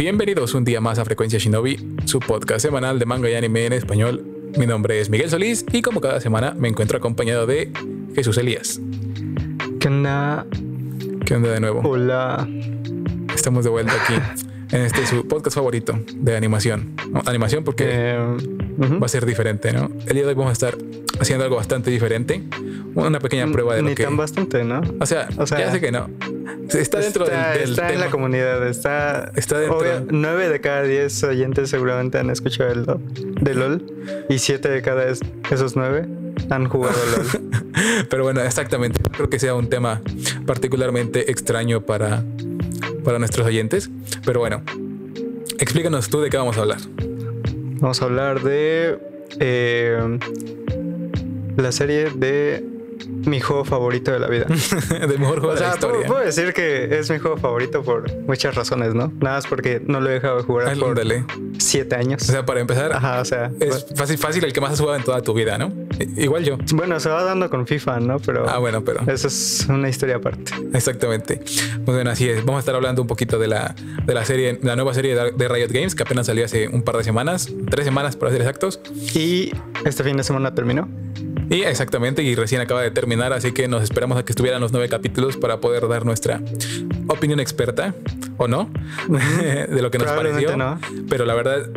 Bienvenidos 0.00 0.54
un 0.54 0.64
día 0.64 0.80
más 0.80 0.98
a 0.98 1.04
Frecuencia 1.04 1.38
Shinobi, 1.38 1.76
su 2.06 2.20
podcast 2.20 2.62
semanal 2.62 2.98
de 2.98 3.04
manga 3.04 3.28
y 3.28 3.34
anime 3.34 3.66
en 3.66 3.74
español. 3.74 4.24
Mi 4.56 4.66
nombre 4.66 4.98
es 4.98 5.10
Miguel 5.10 5.28
Solís 5.28 5.66
y 5.72 5.82
como 5.82 6.00
cada 6.00 6.22
semana 6.22 6.54
me 6.58 6.68
encuentro 6.68 6.96
acompañado 6.96 7.46
de 7.46 7.70
Jesús 8.14 8.38
Elías. 8.38 8.80
¿Qué 9.78 9.88
onda? 9.88 10.46
¿Qué 11.26 11.34
onda 11.34 11.50
de 11.50 11.60
nuevo? 11.60 11.82
Hola. 11.84 12.48
Estamos 13.34 13.62
de 13.64 13.68
vuelta 13.68 13.92
aquí 13.92 14.14
en 14.74 14.80
este 14.80 15.04
su 15.04 15.28
podcast 15.28 15.56
favorito 15.56 16.00
de 16.14 16.34
animación. 16.34 16.94
No, 17.12 17.20
animación 17.26 17.62
porque 17.62 17.84
Eh, 17.86 18.36
va 18.80 19.04
a 19.04 19.08
ser 19.08 19.26
diferente, 19.26 19.70
¿no? 19.74 19.90
El 20.06 20.14
día 20.14 20.22
de 20.22 20.28
hoy 20.28 20.34
vamos 20.34 20.48
a 20.48 20.52
estar 20.54 20.78
haciendo 21.20 21.44
algo 21.44 21.56
bastante 21.56 21.90
diferente. 21.90 22.42
Una 22.94 23.20
pequeña 23.20 23.46
prueba 23.52 23.74
de 23.74 23.82
Ni 23.82 23.90
lo 23.90 23.96
que... 23.96 24.04
tan 24.04 24.16
bastante, 24.16 24.64
¿no? 24.64 24.80
O 24.98 25.04
sea, 25.04 25.28
O 25.36 25.46
sea, 25.46 25.58
ya 25.58 25.70
sé 25.70 25.78
que 25.78 25.92
no. 25.92 26.08
Está 26.74 26.98
dentro 27.00 27.24
está, 27.24 27.50
del, 27.52 27.60
del 27.60 27.70
está 27.70 27.92
en 27.92 28.00
la 28.00 28.10
comunidad, 28.10 28.66
está, 28.66 29.32
Está 29.36 29.58
dentro. 29.58 29.78
obvio, 29.78 30.06
nueve 30.10 30.48
de 30.48 30.60
cada 30.60 30.82
diez 30.82 31.22
oyentes 31.24 31.70
seguramente 31.70 32.18
han 32.18 32.30
escuchado 32.30 32.70
el 32.70 32.86
de 33.40 33.54
LOL 33.54 33.84
y 34.28 34.38
siete 34.38 34.68
de 34.68 34.82
cada 34.82 35.04
es- 35.08 35.20
esos 35.50 35.76
nueve 35.76 36.06
han 36.50 36.68
jugado 36.68 36.96
LOL. 37.16 37.26
Pero 38.10 38.24
bueno, 38.24 38.40
exactamente. 38.42 39.00
No 39.02 39.10
Creo 39.12 39.30
que 39.30 39.38
sea 39.38 39.54
un 39.54 39.68
tema 39.68 40.00
particularmente 40.46 41.30
extraño 41.30 41.80
para, 41.82 42.22
para 43.04 43.18
nuestros 43.18 43.46
oyentes. 43.46 43.90
Pero 44.24 44.40
bueno, 44.40 44.62
explícanos 45.58 46.08
tú 46.08 46.20
de 46.20 46.30
qué 46.30 46.36
vamos 46.36 46.56
a 46.56 46.60
hablar. 46.62 46.78
Vamos 47.80 48.02
a 48.02 48.04
hablar 48.04 48.42
de 48.42 48.98
eh, 49.38 50.18
la 51.56 51.72
serie 51.72 52.10
de 52.10 52.64
mi 53.08 53.40
juego 53.40 53.64
favorito 53.64 54.10
de 54.12 54.18
la 54.18 54.28
vida. 54.28 54.46
Del 54.90 55.18
mejor 55.18 55.40
juego 55.40 55.48
O 55.50 55.54
de 55.54 55.60
la 55.60 55.72
sea, 55.72 55.80
puedo, 55.80 55.92
historia. 55.94 56.06
puedo 56.08 56.24
decir 56.24 56.52
que 56.52 56.98
es 56.98 57.10
mi 57.10 57.18
juego 57.18 57.36
favorito 57.36 57.82
por 57.82 58.10
muchas 58.26 58.54
razones, 58.54 58.94
¿no? 58.94 59.12
Nada 59.20 59.36
más 59.36 59.46
porque 59.46 59.82
no 59.86 60.00
lo 60.00 60.10
he 60.10 60.14
dejado 60.14 60.38
de 60.38 60.42
jugar 60.44 60.78
por 60.78 60.88
Ándale. 60.90 61.24
siete 61.58 61.96
años. 61.96 62.22
O 62.22 62.32
sea, 62.32 62.44
para 62.46 62.60
empezar, 62.60 62.92
Ajá, 62.92 63.20
o 63.20 63.24
sea. 63.24 63.50
es 63.60 63.86
fácil, 63.94 64.18
fácil 64.18 64.44
el 64.44 64.52
que 64.52 64.60
más 64.60 64.72
has 64.72 64.80
jugado 64.80 64.96
en 64.98 65.04
toda 65.04 65.20
tu 65.22 65.32
vida, 65.34 65.58
¿no? 65.58 65.72
Igual 66.16 66.44
yo. 66.44 66.56
Bueno, 66.74 66.98
se 67.00 67.08
va 67.10 67.22
dando 67.24 67.48
con 67.50 67.66
FIFA, 67.66 68.00
¿no? 68.00 68.18
Pero 68.18 68.48
Ah, 68.48 68.58
bueno, 68.58 68.82
pero 68.84 69.00
eso 69.10 69.28
es 69.28 69.66
una 69.68 69.88
historia 69.88 70.16
aparte. 70.16 70.52
exactamente. 70.72 71.36
Pues 71.38 71.84
bueno, 71.96 72.10
así 72.10 72.28
es. 72.28 72.38
Vamos 72.44 72.56
a 72.56 72.60
estar 72.60 72.74
hablando 72.74 73.02
un 73.02 73.08
poquito 73.08 73.38
de 73.38 73.48
la, 73.48 73.74
de 74.06 74.14
la 74.14 74.24
serie, 74.24 74.58
la 74.62 74.76
nueva 74.76 74.94
serie 74.94 75.14
de 75.14 75.30
de 75.30 75.48
Riot 75.48 75.68
Games 75.70 75.94
que 75.94 76.02
apenas 76.02 76.26
salió 76.26 76.44
hace 76.44 76.68
un 76.68 76.82
par 76.82 76.96
de 76.96 77.04
semanas, 77.04 77.48
tres 77.70 77.84
semanas 77.84 78.16
para 78.16 78.32
ser 78.32 78.40
exactos. 78.40 78.80
Y 79.14 79.52
este 79.84 80.02
fin 80.04 80.16
de 80.16 80.24
semana 80.24 80.54
terminó. 80.54 80.88
Y 81.50 81.62
exactamente, 81.62 82.22
y 82.22 82.34
recién 82.36 82.60
acaba 82.60 82.80
de 82.80 82.90
terminar, 82.92 83.32
así 83.32 83.50
que 83.52 83.66
nos 83.68 83.82
esperamos 83.82 84.16
a 84.16 84.24
que 84.24 84.30
estuvieran 84.32 84.60
los 84.60 84.70
nueve 84.72 84.88
capítulos 84.88 85.36
para 85.36 85.60
poder 85.60 85.88
dar 85.88 86.06
nuestra 86.06 86.40
opinión 87.08 87.40
experta, 87.40 87.92
o 88.36 88.46
no, 88.46 88.70
de 89.08 89.82
lo 89.82 89.90
que 89.90 89.98
nos 89.98 90.06
pareció. 90.12 90.56
no. 90.56 90.78
Pero 91.08 91.24
la 91.26 91.34
verdad 91.34 91.68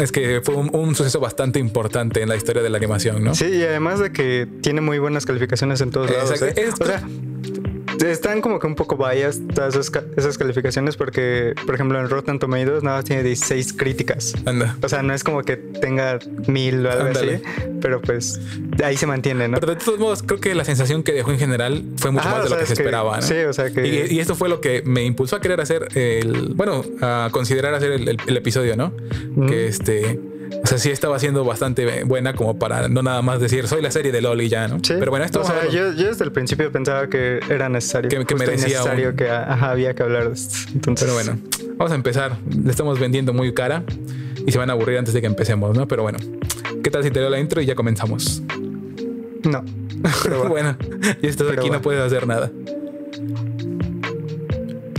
es 0.00 0.12
que 0.12 0.42
fue 0.44 0.54
un, 0.54 0.70
un 0.74 0.94
suceso 0.94 1.18
bastante 1.18 1.58
importante 1.58 2.20
en 2.22 2.28
la 2.28 2.36
historia 2.36 2.62
de 2.62 2.68
la 2.68 2.76
animación, 2.76 3.24
¿no? 3.24 3.34
Sí, 3.34 3.46
y 3.46 3.62
además 3.62 4.00
de 4.00 4.12
que 4.12 4.46
tiene 4.60 4.82
muy 4.82 4.98
buenas 4.98 5.24
calificaciones 5.24 5.80
en 5.80 5.90
todos 5.90 6.10
lados. 6.10 6.42
¿eh? 6.42 6.52
Es- 6.56 6.74
O 6.78 6.84
sea, 6.84 7.02
están 8.10 8.40
como 8.40 8.58
que 8.58 8.66
un 8.66 8.74
poco 8.74 8.96
biased 8.96 9.42
todas 9.54 9.74
esas, 9.74 9.90
ca- 9.90 10.04
esas 10.16 10.36
calificaciones 10.38 10.96
porque, 10.96 11.54
por 11.66 11.74
ejemplo, 11.74 11.98
en 12.00 12.08
Rotten 12.08 12.38
Tomatoes 12.38 12.82
nada 12.82 12.96
más 12.98 13.04
tiene 13.04 13.22
16 13.22 13.72
críticas. 13.74 14.34
Anda. 14.46 14.76
O 14.82 14.88
sea, 14.88 15.02
no 15.02 15.12
es 15.14 15.22
como 15.24 15.42
que 15.42 15.56
tenga 15.56 16.18
mil 16.46 16.84
o 16.86 16.90
algo 16.90 17.08
así, 17.10 17.40
pero 17.80 18.00
pues 18.00 18.40
ahí 18.82 18.96
se 18.96 19.06
mantiene, 19.06 19.48
¿no? 19.48 19.58
Pero 19.60 19.74
de 19.74 19.80
todos 19.84 19.98
modos, 19.98 20.22
creo 20.22 20.40
que 20.40 20.54
la 20.54 20.64
sensación 20.64 21.02
que 21.02 21.12
dejó 21.12 21.30
en 21.32 21.38
general 21.38 21.84
fue 21.96 22.10
mucho 22.10 22.26
Ajá, 22.28 22.36
más 22.38 22.44
de 22.44 22.50
lo 22.50 22.58
que 22.58 22.66
se 22.66 22.74
que- 22.74 22.82
esperaba, 22.82 23.16
¿no? 23.16 23.22
sí, 23.22 23.34
o 23.48 23.52
sea 23.52 23.70
que- 23.70 23.86
Y, 23.86 24.14
y 24.16 24.20
esto 24.20 24.34
fue 24.34 24.48
lo 24.48 24.60
que 24.60 24.82
me 24.84 25.04
impulsó 25.04 25.36
a 25.36 25.40
querer 25.40 25.60
hacer 25.60 25.88
el. 25.96 26.52
Bueno, 26.54 26.84
a 27.00 27.28
considerar 27.32 27.74
hacer 27.74 27.92
el, 27.92 28.08
el- 28.08 28.18
el 28.26 28.36
episodio, 28.36 28.76
¿no? 28.76 28.92
Que 29.48 29.66
este. 29.68 30.18
O 30.62 30.66
sea, 30.66 30.78
sí 30.78 30.90
estaba 30.90 31.18
siendo 31.18 31.44
bastante 31.44 32.04
buena 32.04 32.34
como 32.34 32.58
para 32.58 32.88
no 32.88 33.02
nada 33.02 33.20
más 33.22 33.40
decir 33.40 33.66
soy 33.68 33.82
la 33.82 33.90
serie 33.90 34.12
de 34.12 34.20
LOL 34.20 34.40
y 34.42 34.48
ya, 34.48 34.68
¿no? 34.68 34.78
Sí. 34.82 34.94
Pero 34.98 35.10
bueno, 35.10 35.24
esto 35.24 35.40
O 35.40 35.44
sea, 35.44 35.68
yo, 35.68 35.92
yo 35.92 36.06
desde 36.08 36.24
el 36.24 36.32
principio 36.32 36.70
pensaba 36.72 37.08
que 37.08 37.40
era 37.48 37.68
necesario. 37.68 38.08
Que- 38.10 38.24
que 38.24 38.34
merecía 38.34 38.68
necesario 38.78 39.10
un- 39.10 39.16
que 39.16 39.28
ajá, 39.30 39.70
había 39.70 39.94
que 39.94 40.02
hablar 40.02 40.28
de 40.28 40.34
esto. 40.34 40.54
Entonces, 40.74 41.04
Pero 41.08 41.14
bueno, 41.14 41.38
vamos 41.76 41.92
a 41.92 41.94
empezar. 41.94 42.36
Le 42.62 42.70
estamos 42.70 42.98
vendiendo 42.98 43.32
muy 43.32 43.52
cara 43.54 43.82
y 44.46 44.50
se 44.52 44.58
van 44.58 44.70
a 44.70 44.72
aburrir 44.74 44.98
antes 44.98 45.14
de 45.14 45.20
que 45.20 45.26
empecemos, 45.26 45.76
¿no? 45.76 45.86
Pero 45.88 46.02
bueno, 46.02 46.18
¿qué 46.82 46.90
tal 46.90 47.02
si 47.02 47.10
te 47.10 47.20
leo 47.20 47.30
la 47.30 47.38
intro 47.38 47.60
y 47.60 47.66
ya 47.66 47.74
comenzamos? 47.74 48.42
No. 49.44 49.64
Pero 50.22 50.42
va. 50.44 50.48
bueno, 50.48 50.76
y 51.20 51.26
estás 51.26 51.46
Pero 51.48 51.60
aquí, 51.60 51.70
no 51.70 51.80
puedes 51.82 52.00
hacer 52.02 52.26
nada. 52.26 52.50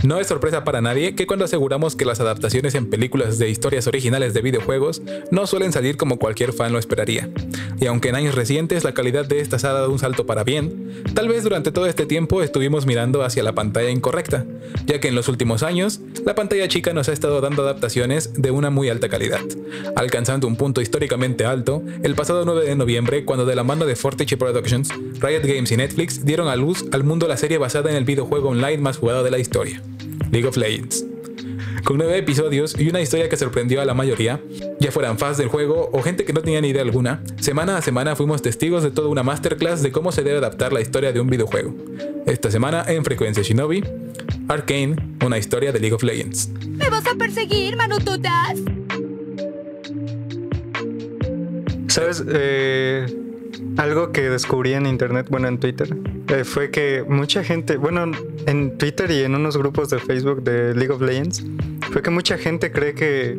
No 0.04 0.20
es 0.20 0.26
sorpresa 0.26 0.64
para 0.64 0.82
nadie 0.82 1.14
que 1.14 1.26
cuando 1.26 1.46
aseguramos 1.46 1.96
que 1.96 2.04
las 2.04 2.20
adaptaciones 2.20 2.74
en 2.74 2.90
películas 2.90 3.38
de 3.38 3.48
historias 3.48 3.86
originales 3.86 4.34
de 4.34 4.42
videojuegos 4.42 5.00
no 5.30 5.46
suelen 5.46 5.72
salir 5.72 5.96
como 5.96 6.18
cualquier 6.18 6.52
fan 6.52 6.74
lo 6.74 6.78
esperaría. 6.78 7.30
Y 7.80 7.86
aunque 7.86 8.10
en 8.10 8.16
años 8.16 8.34
recientes 8.34 8.84
la 8.84 8.92
calidad 8.92 9.24
de 9.24 9.40
estas 9.40 9.64
ha 9.64 9.72
dado 9.72 9.90
un 9.90 9.98
salto 9.98 10.26
para 10.26 10.44
bien, 10.44 11.04
tal 11.14 11.28
vez 11.28 11.42
durante 11.42 11.72
todo 11.72 11.86
este 11.86 12.04
tiempo 12.04 12.42
estuvimos 12.42 12.84
mirando 12.84 13.22
hacia 13.24 13.42
la 13.42 13.54
pantalla 13.54 13.88
incorrecta, 13.88 14.44
ya 14.84 15.00
que 15.00 15.08
en 15.08 15.14
los 15.14 15.28
últimos 15.28 15.62
años 15.62 16.02
la 16.26 16.34
pantalla 16.34 16.68
chica 16.68 16.92
nos 16.92 17.08
ha 17.08 17.14
estado 17.14 17.40
dando 17.40 17.62
adaptaciones 17.62 18.34
de 18.34 18.50
una 18.50 18.68
muy 18.68 18.90
alta 18.90 19.08
calidad, 19.08 19.40
alcanzando 19.96 20.46
un 20.46 20.56
punto 20.56 20.82
históricamente 20.82 21.46
alto 21.46 21.82
el 22.02 22.14
pasado 22.14 22.44
9 22.44 22.66
de 22.66 22.76
noviembre 22.76 23.24
cuando 23.24 23.46
de 23.46 23.56
la 23.56 23.64
mano 23.64 23.86
de 23.86 23.96
Fortitude 23.96 24.36
Productions, 24.36 24.90
Riot 25.20 25.44
Games 25.44 25.72
y 25.72 25.78
Netflix 25.78 26.26
dieron 26.26 26.48
a 26.48 26.56
luz 26.56 26.84
al 26.92 27.04
mundo 27.04 27.26
la 27.26 27.38
serie 27.38 27.56
basada 27.56 27.88
en 27.88 27.96
el 27.96 28.04
videojuego 28.04 28.50
online 28.50 28.78
más 28.78 28.98
jugado 28.98 29.24
de 29.24 29.30
la 29.30 29.38
historia, 29.38 29.82
League 30.34 30.48
of 30.48 30.56
Legends. 30.56 31.06
Con 31.84 31.98
nueve 31.98 32.18
episodios 32.18 32.74
y 32.76 32.88
una 32.88 33.00
historia 33.00 33.28
que 33.28 33.36
sorprendió 33.36 33.80
a 33.80 33.84
la 33.84 33.94
mayoría, 33.94 34.40
ya 34.80 34.90
fueran 34.90 35.16
fans 35.16 35.38
del 35.38 35.46
juego 35.46 35.90
o 35.92 36.02
gente 36.02 36.24
que 36.24 36.32
no 36.32 36.42
tenía 36.42 36.60
ni 36.60 36.70
idea 36.70 36.82
alguna, 36.82 37.22
semana 37.40 37.76
a 37.76 37.82
semana 37.82 38.16
fuimos 38.16 38.42
testigos 38.42 38.82
de 38.82 38.90
toda 38.90 39.08
una 39.08 39.22
masterclass 39.22 39.80
de 39.80 39.92
cómo 39.92 40.10
se 40.10 40.24
debe 40.24 40.38
adaptar 40.38 40.72
la 40.72 40.80
historia 40.80 41.12
de 41.12 41.20
un 41.20 41.28
videojuego. 41.28 41.72
Esta 42.26 42.50
semana 42.50 42.84
en 42.88 43.04
Frecuencia 43.04 43.44
Shinobi, 43.44 43.84
Arcane, 44.48 44.96
una 45.24 45.38
historia 45.38 45.70
de 45.70 45.78
League 45.78 45.94
of 45.94 46.02
Legends. 46.02 46.48
¿Me 46.66 46.90
vas 46.90 47.06
a 47.06 47.14
perseguir, 47.14 47.76
manutotas? 47.76 48.58
¿Sabes? 51.86 52.24
Eh, 52.26 53.06
algo 53.76 54.10
que 54.10 54.30
descubrí 54.30 54.72
en 54.72 54.86
internet, 54.86 55.28
bueno, 55.30 55.46
en 55.46 55.60
Twitter, 55.60 55.96
eh, 56.28 56.42
fue 56.42 56.72
que 56.72 57.04
mucha 57.06 57.44
gente, 57.44 57.76
bueno, 57.76 58.10
en 58.46 58.76
Twitter 58.78 59.10
y 59.10 59.22
en 59.22 59.34
unos 59.34 59.56
grupos 59.56 59.90
de 59.90 59.98
Facebook 59.98 60.42
de 60.42 60.74
League 60.74 60.92
of 60.92 61.00
Legends, 61.00 61.44
fue 61.92 62.02
que 62.02 62.10
mucha 62.10 62.36
gente 62.38 62.72
cree 62.72 62.94
que 62.94 63.38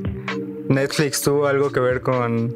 Netflix 0.69 1.21
tuvo 1.21 1.47
algo 1.47 1.71
que 1.71 1.79
ver 1.79 2.01
con 2.01 2.55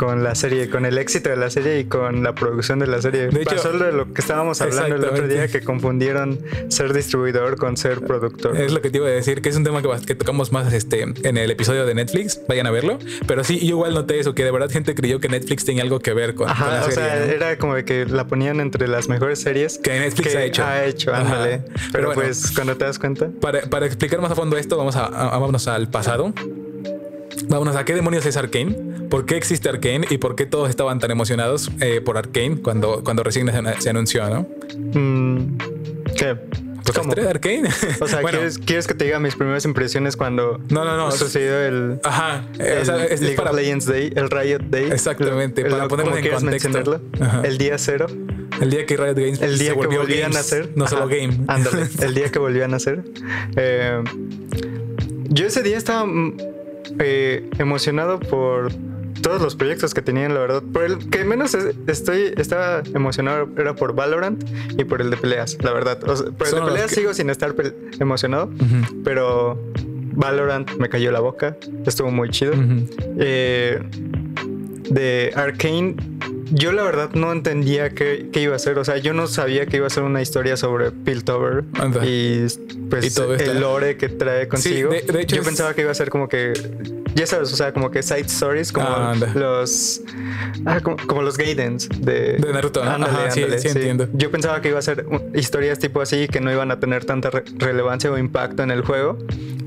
con 0.00 0.24
la 0.24 0.34
serie, 0.34 0.70
con 0.70 0.86
el 0.86 0.96
éxito 0.96 1.28
de 1.28 1.36
la 1.36 1.50
serie 1.50 1.78
y 1.80 1.84
con 1.84 2.22
la 2.22 2.34
producción 2.34 2.78
de 2.78 2.86
la 2.86 3.02
serie. 3.02 3.28
De 3.28 3.42
hecho- 3.42 3.56
Pasó 3.56 3.72
de 3.76 3.92
lo 3.92 4.10
que 4.14 4.22
estábamos 4.22 4.58
hablando 4.62 4.96
el 4.96 5.04
otro 5.04 5.28
día 5.28 5.46
que 5.48 5.60
confundieron 5.60 6.38
ser 6.68 6.94
distribuidor 6.94 7.58
con 7.58 7.76
ser 7.76 8.00
productor. 8.00 8.56
Es 8.56 8.72
lo 8.72 8.80
que 8.80 8.88
te 8.88 8.96
iba 8.96 9.08
a 9.08 9.10
decir, 9.10 9.42
que 9.42 9.50
es 9.50 9.56
un 9.56 9.64
tema 9.64 9.82
que, 9.82 9.88
que 10.06 10.14
tocamos 10.14 10.52
más 10.52 10.72
este, 10.72 11.02
en 11.02 11.36
el 11.36 11.50
episodio 11.50 11.84
de 11.84 11.94
Netflix. 11.94 12.40
Vayan 12.48 12.66
a 12.66 12.70
verlo. 12.70 12.98
Pero 13.26 13.44
sí, 13.44 13.58
yo 13.60 13.66
igual 13.76 13.92
noté 13.92 14.18
eso, 14.18 14.34
que 14.34 14.42
de 14.42 14.50
verdad 14.50 14.70
gente 14.70 14.94
creyó 14.94 15.20
que 15.20 15.28
Netflix 15.28 15.66
tenía 15.66 15.82
algo 15.82 15.98
que 16.00 16.14
ver 16.14 16.34
con, 16.34 16.46
con 16.46 16.56
Ajá, 16.56 16.70
la 16.76 16.80
o 16.80 16.90
serie. 16.90 16.94
sea, 17.10 17.16
¿no? 17.26 17.32
era 17.32 17.58
como 17.58 17.74
de 17.74 17.84
que 17.84 18.06
la 18.06 18.26
ponían 18.26 18.60
entre 18.60 18.88
las 18.88 19.06
mejores 19.10 19.40
series 19.42 19.76
Que 19.78 19.98
Netflix 20.00 20.32
que 20.32 20.38
ha 20.38 20.44
hecho. 20.44 20.64
Ha 20.64 20.84
hecho, 20.86 21.12
ándale. 21.14 21.58
Pero 21.58 21.82
Pero, 21.92 22.06
bueno. 22.06 22.22
pues 22.22 22.52
cuando 22.54 22.74
te 22.78 22.86
das 22.86 22.98
cuenta. 22.98 23.28
Para, 23.38 23.60
para 23.68 23.84
explicar 23.84 24.18
más 24.22 24.30
a 24.30 24.34
fondo 24.34 24.56
esto, 24.56 24.78
vamos 24.78 24.96
a, 24.96 25.04
a- 25.04 25.28
vámonos 25.38 25.68
al 25.68 25.90
pasado. 25.90 26.32
Vámonos 27.48 27.76
a 27.76 27.84
qué 27.84 27.94
demonios 27.94 28.24
es 28.26 28.36
Arkane, 28.36 28.72
por 29.08 29.26
qué 29.26 29.36
existe 29.36 29.68
Arkane 29.68 30.06
y 30.10 30.18
por 30.18 30.36
qué 30.36 30.46
todos 30.46 30.68
estaban 30.70 30.98
tan 30.98 31.10
emocionados 31.10 31.70
eh, 31.80 32.00
por 32.00 32.16
Arkane 32.18 32.60
cuando, 32.62 33.02
cuando 33.04 33.22
recién 33.22 33.48
se, 33.50 33.80
se 33.82 33.90
anunció, 33.90 34.28
¿no? 34.28 34.46
mm, 34.94 35.56
¿Qué? 36.16 36.36
Pues 36.84 36.98
¿Cómo? 36.98 37.14
de 37.14 37.28
Arkane. 37.28 37.68
O 38.00 38.08
sea, 38.08 38.20
Bueno, 38.22 38.38
¿quieres, 38.38 38.58
¿quieres 38.58 38.86
que 38.86 38.94
te 38.94 39.04
diga 39.04 39.20
mis 39.20 39.36
primeras 39.36 39.64
impresiones 39.64 40.16
cuando 40.16 40.58
No, 40.70 40.84
no, 40.84 40.96
no. 40.96 41.10
sucedió 41.12 41.58
el, 41.60 42.00
Ajá. 42.04 42.44
eh, 42.58 42.74
el 42.76 42.82
o 42.82 42.84
sea, 42.84 43.04
es- 43.04 43.20
League 43.20 43.36
para- 43.36 43.50
of 43.50 43.56
Legends 43.56 43.86
Day, 43.86 44.12
el 44.16 44.30
Riot 44.30 44.62
Day? 44.70 44.90
Exactamente, 44.90 45.62
El- 45.62 45.70
para 45.70 45.88
ponerlo 45.88 46.12
¿cómo 46.12 46.24
en 46.24 46.32
contexto. 46.32 46.68
mencionarlo? 46.70 47.00
Ajá. 47.20 47.42
El 47.44 47.58
día 47.58 47.78
cero. 47.78 48.06
el 48.60 48.70
día 48.70 48.86
que 48.86 48.96
Riot 48.96 49.14
Games 49.14 49.40
El 49.42 49.56
se 49.58 49.62
día 49.64 49.72
que 49.72 49.78
volvió 49.78 50.00
volvían 50.00 50.32
games, 50.32 50.36
a 50.36 50.38
nacer. 50.40 50.70
No 50.74 50.86
solo 50.88 51.06
game. 51.06 51.38
Ándale, 51.48 51.86
el 52.02 52.14
día 52.14 52.30
que 52.32 52.38
volvían 52.40 52.64
a 52.64 52.68
nacer. 52.68 53.02
Eh, 53.56 54.02
yo 55.28 55.46
ese 55.46 55.62
día 55.62 55.76
estaba 55.78 56.06
eh, 57.00 57.48
emocionado 57.58 58.20
por 58.20 58.70
todos 59.22 59.42
los 59.42 59.54
proyectos 59.56 59.92
que 59.92 60.00
tenían, 60.00 60.32
la 60.32 60.40
verdad. 60.40 60.62
Por 60.72 60.84
el 60.84 61.10
que 61.10 61.24
menos 61.24 61.54
es- 61.54 61.74
estoy, 61.88 62.32
estaba 62.38 62.82
emocionado 62.94 63.48
era 63.58 63.74
por 63.74 63.94
Valorant 63.94 64.42
y 64.78 64.84
por 64.84 65.00
el 65.02 65.10
de 65.10 65.16
peleas, 65.16 65.58
la 65.62 65.72
verdad. 65.72 65.98
O 66.08 66.16
sea, 66.16 66.30
por 66.30 66.46
el 66.46 66.50
Son 66.52 66.60
de 66.64 66.72
peleas 66.72 66.88
que- 66.90 66.94
sigo 66.96 67.12
sin 67.12 67.28
estar 67.28 67.54
emocionado, 67.98 68.50
pero 69.04 69.58
Valorant 70.14 70.70
me 70.78 70.88
cayó 70.88 71.10
la 71.12 71.20
boca. 71.20 71.56
Estuvo 71.86 72.10
muy 72.10 72.30
chido. 72.30 72.52
Eh, 73.18 73.82
de 74.90 75.32
Arkane 75.36 75.96
yo 76.50 76.72
la 76.72 76.82
verdad 76.82 77.10
no 77.14 77.32
entendía 77.32 77.90
qué, 77.90 78.28
qué, 78.32 78.42
iba 78.42 78.56
a 78.56 78.58
ser. 78.58 78.78
O 78.78 78.84
sea, 78.84 78.98
yo 78.98 79.14
no 79.14 79.26
sabía 79.26 79.66
que 79.66 79.78
iba 79.78 79.86
a 79.86 79.90
ser 79.90 80.02
una 80.02 80.22
historia 80.22 80.56
sobre 80.56 80.90
Piltover 80.90 81.64
y 82.04 82.46
pues 82.88 83.18
el 83.18 83.60
lore 83.60 83.96
que 83.96 84.08
trae 84.08 84.48
consigo. 84.48 84.90
de, 84.90 85.22
hecho 85.22 85.36
yo 85.36 85.42
pensaba 85.42 85.74
que 85.74 85.82
iba 85.82 85.90
a 85.90 85.94
ser 85.94 86.10
como 86.10 86.28
que 86.28 86.52
ya 87.14 87.26
sabes, 87.26 87.52
o 87.52 87.56
sea, 87.56 87.72
como 87.72 87.90
que 87.90 88.02
side 88.02 88.26
stories 88.26 88.72
como 88.72 88.88
ah, 88.88 89.14
los 89.34 90.02
ah, 90.66 90.80
como, 90.80 91.22
los 91.22 91.36
Gaidens 91.36 91.88
de, 91.88 92.34
de 92.34 92.52
Naruto. 92.52 92.82
Ándale, 92.82 93.30
sí, 93.30 93.68
entiendo. 93.68 94.08
Yo 94.12 94.30
pensaba 94.30 94.60
que 94.60 94.68
iba 94.68 94.78
a 94.78 94.82
ser 94.82 95.06
historias 95.34 95.78
tipo 95.78 96.00
así 96.00 96.28
que 96.28 96.40
no 96.40 96.52
iban 96.52 96.70
a 96.70 96.80
tener 96.80 97.04
tanta 97.04 97.30
relevancia 97.30 98.10
o 98.10 98.18
impacto 98.18 98.62
en 98.62 98.70
el 98.70 98.82
juego 98.82 99.18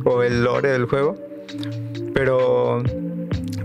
o 0.06 0.24
el 0.24 0.44
lore 0.44 0.70
del 0.70 0.86
juego. 0.86 1.18
Pero 2.14 2.84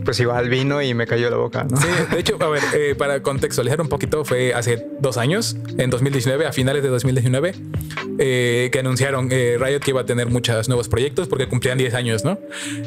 pues 0.08 0.20
igual 0.20 0.48
vino 0.48 0.80
y 0.80 0.94
me 0.94 1.06
cayó 1.06 1.28
la 1.28 1.36
boca. 1.36 1.64
¿no? 1.64 1.76
Sí, 1.76 1.86
de 2.10 2.18
hecho, 2.18 2.38
a 2.40 2.48
ver, 2.48 2.62
eh, 2.72 2.94
para 2.96 3.22
contextualizar 3.22 3.78
un 3.82 3.90
poquito, 3.90 4.24
fue 4.24 4.54
hace 4.54 4.86
dos 5.00 5.18
años, 5.18 5.54
en 5.76 5.90
2019, 5.90 6.46
a 6.46 6.52
finales 6.52 6.82
de 6.82 6.88
2019, 6.88 7.54
eh, 8.18 8.68
que 8.72 8.78
anunciaron 8.78 9.28
eh, 9.30 9.56
Riot 9.60 9.80
que 9.80 9.90
iba 9.90 10.02
a 10.02 10.06
tener 10.06 10.28
muchos 10.28 10.68
nuevos 10.68 10.88
proyectos 10.88 11.28
porque 11.28 11.48
cumplían 11.48 11.78
10 11.78 11.94
años, 11.94 12.24
¿no? 12.24 12.38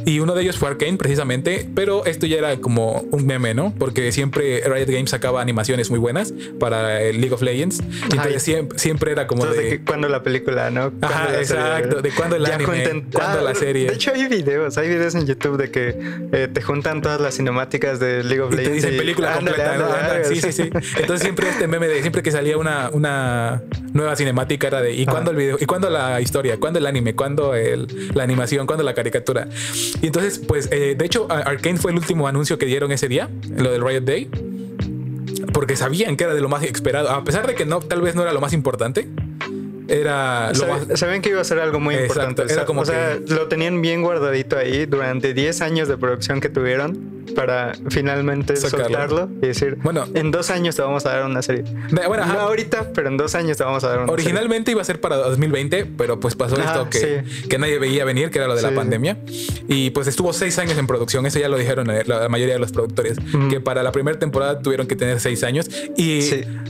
Y 0.06 0.19
uno 0.19 0.33
de 0.33 0.44
ellos 0.44 0.57
fue 0.57 0.69
Arkane, 0.69 0.98
precisamente, 0.98 1.68
pero 1.75 2.06
esto 2.06 2.25
ya 2.25 2.38
era 2.38 2.57
como 2.57 3.06
un 3.12 3.25
meme, 3.25 3.54
¿no? 3.54 3.74
Porque 3.78 4.12
siempre 4.12 4.62
Riot 4.66 4.88
Games 4.88 5.10
sacaba 5.10 5.42
animaciones 5.42 5.89
muy 5.89 6.00
buenas 6.00 6.33
para 6.60 7.01
el 7.01 7.19
League 7.19 7.33
of 7.33 7.42
Legends. 7.42 7.81
Y 8.10 8.16
entonces 8.16 8.44
siempre, 8.44 8.80
siempre, 8.80 9.12
era 9.12 9.28
como 9.28 9.45
de... 9.45 9.62
de 9.62 9.83
cuando 9.83 10.07
la 10.07 10.24
película, 10.24 10.69
¿no? 10.69 10.92
Ajá, 11.01 11.36
exacto. 11.38 12.01
De 12.01 12.12
cuando 12.12 12.36
el 12.36 12.45
anime, 12.45 13.06
cuando 13.12 13.42
la 13.42 13.56
serie. 13.56 13.88
De 13.88 13.95
hecho, 13.95 14.12
hay 14.13 14.28
videos, 14.28 14.78
hay 14.78 14.89
videos 14.89 15.16
en 15.16 15.25
YouTube 15.25 15.57
de 15.57 15.72
que 15.72 16.50
te 16.54 16.62
juntan 16.62 17.01
las 17.19 17.36
cinemáticas 17.36 18.00
de 18.00 18.24
League 18.24 18.42
of 18.42 18.51
Legends. 18.51 18.68
Y 18.68 18.69
te 18.69 18.74
dicen 18.74 18.98
película 18.98 19.33
completa. 19.33 20.24
sí, 20.24 20.42
sí, 20.42 20.51
sí. 20.51 20.69
Entonces 20.98 21.22
siempre 21.22 21.50
este 21.50 21.68
meme 21.68 21.88
de 21.88 22.01
siempre 22.01 22.22
que 22.22 22.31
salía 22.31 22.57
una, 22.57 22.89
una 22.92 23.63
nueva 23.94 24.16
cinemática 24.16 24.68
era 24.68 24.81
de 24.81 24.94
¿y 24.94 25.06
cuándo 25.23 25.31
el 25.31 25.38
video? 25.38 25.57
¿Y 25.59 25.65
cuándo 25.65 25.89
la 25.89 26.21
historia? 26.21 26.59
¿Cuándo 26.59 26.79
el 26.79 26.85
anime? 26.85 27.15
¿Cuándo 27.15 27.56
el, 27.56 28.12
la 28.13 28.23
animación? 28.23 28.68
¿Cuándo 28.68 28.83
la 28.83 28.94
caricatura? 28.94 29.47
Y 30.01 30.07
entonces, 30.07 30.39
pues, 30.39 30.69
eh, 30.71 30.95
de 30.97 31.06
hecho, 31.06 31.27
Arkane 31.29 31.77
fue 31.77 31.91
el 31.91 31.97
último 31.97 32.27
anuncio 32.27 32.57
que 32.57 32.65
dieron 32.65 32.91
ese 32.91 33.07
día, 33.07 33.29
lo 33.56 33.71
del 33.71 33.81
Riot 33.85 34.01
Day. 34.01 34.29
Porque 35.53 35.75
sabían 35.75 36.18
que 36.18 36.23
era 36.23 36.33
de 36.33 36.41
lo 36.41 36.50
más 36.50 36.63
esperado, 36.63 37.09
a 37.09 37.23
pesar 37.23 37.47
de 37.47 37.56
que 37.56 37.65
no, 37.65 37.79
tal 37.79 38.01
vez 38.01 38.15
no 38.15 38.21
era 38.21 38.33
lo 38.33 38.41
más 38.41 38.53
importante 38.53 39.07
era 39.88 40.53
lo 40.53 40.95
Sabían 40.95 41.21
que 41.21 41.29
iba 41.29 41.41
a 41.41 41.44
ser 41.44 41.59
algo 41.59 41.79
muy 41.79 41.95
importante. 41.95 42.44
Era 42.50 42.65
como 42.65 42.81
o 42.81 42.85
sea, 42.85 43.19
lo 43.27 43.47
tenían 43.47 43.81
bien 43.81 44.01
guardadito 44.01 44.57
ahí 44.57 44.85
durante 44.85 45.33
10 45.33 45.62
años 45.62 45.88
de 45.89 45.97
producción 45.97 46.39
que 46.39 46.47
tuvieron 46.47 47.20
para 47.35 47.73
finalmente 47.89 48.56
soltarlo 48.56 49.29
y 49.41 49.47
decir, 49.47 49.77
bueno, 49.83 50.06
en 50.13 50.31
dos 50.31 50.50
años 50.50 50.75
te 50.75 50.81
vamos 50.81 51.06
a 51.06 51.09
dar 51.09 51.25
una 51.25 51.41
serie. 51.41 51.63
Bueno, 51.91 52.25
no 52.25 52.39
ahorita, 52.39 52.91
pero 52.94 53.09
en 53.09 53.18
dos 53.18 53.35
años 53.35 53.57
te 53.57 53.63
vamos 53.63 53.83
a 53.83 53.89
dar 53.89 54.00
una 54.00 54.12
Originalmente 54.12 54.71
iba 54.71 54.81
a 54.81 54.85
ser 54.85 55.00
para 55.00 55.18
2020, 55.18 55.85
pero 55.97 56.19
pues 56.19 56.35
pasó 56.35 56.57
esto 56.57 56.89
que, 56.89 57.23
que, 57.50 57.57
nadie 57.57 57.79
veía 57.79 58.06
venir, 58.06 58.29
que 58.29 58.39
era 58.39 58.47
lo 58.47 58.56
de 58.56 58.62
la 58.62 58.71
pandemia. 58.71 59.18
Y 59.68 59.91
pues 59.91 60.07
estuvo 60.07 60.33
seis 60.33 60.57
años 60.59 60.77
en 60.77 60.88
producción. 60.88 61.25
Eso 61.25 61.39
ya 61.39 61.50
lo 61.50 61.57
dijeron 61.57 61.89
eh, 61.89 62.03
la 62.06 62.27
mayoría 62.29 62.56
de 62.56 62.59
los 62.59 62.71
productores, 62.71 63.18
que 63.50 63.59
para 63.59 63.83
la 63.83 63.91
primera 63.91 64.18
temporada 64.19 64.59
tuvieron 64.59 64.88
que 64.88 64.95
tener 64.95 65.19
seis 65.19 65.44
años. 65.44 65.69
Y 65.97 66.21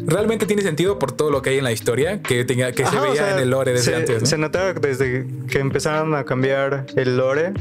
realmente 0.05 0.45
tiene 0.45 0.61
sentido 0.61 0.99
por 0.99 1.11
todo 1.11 1.31
lo 1.31 1.41
que 1.41 1.51
hay 1.51 1.57
en 1.57 1.63
la 1.63 1.71
historia, 1.71 2.21
que, 2.21 2.45
tenía, 2.45 2.71
que 2.71 2.85
se 2.85 2.99
veía 2.99 3.33
en 3.33 3.39
el 3.39 3.49
lore 3.49 3.73
desde 3.73 3.95
antes. 3.95 4.27
Se 4.29 4.37
notaba 4.37 4.73
desde 4.73 5.25
que 5.49 5.59
empezaron 5.59 6.15
a 6.15 6.23
cambiar 6.23 6.85
el 6.95 7.17
lore, 7.17 7.53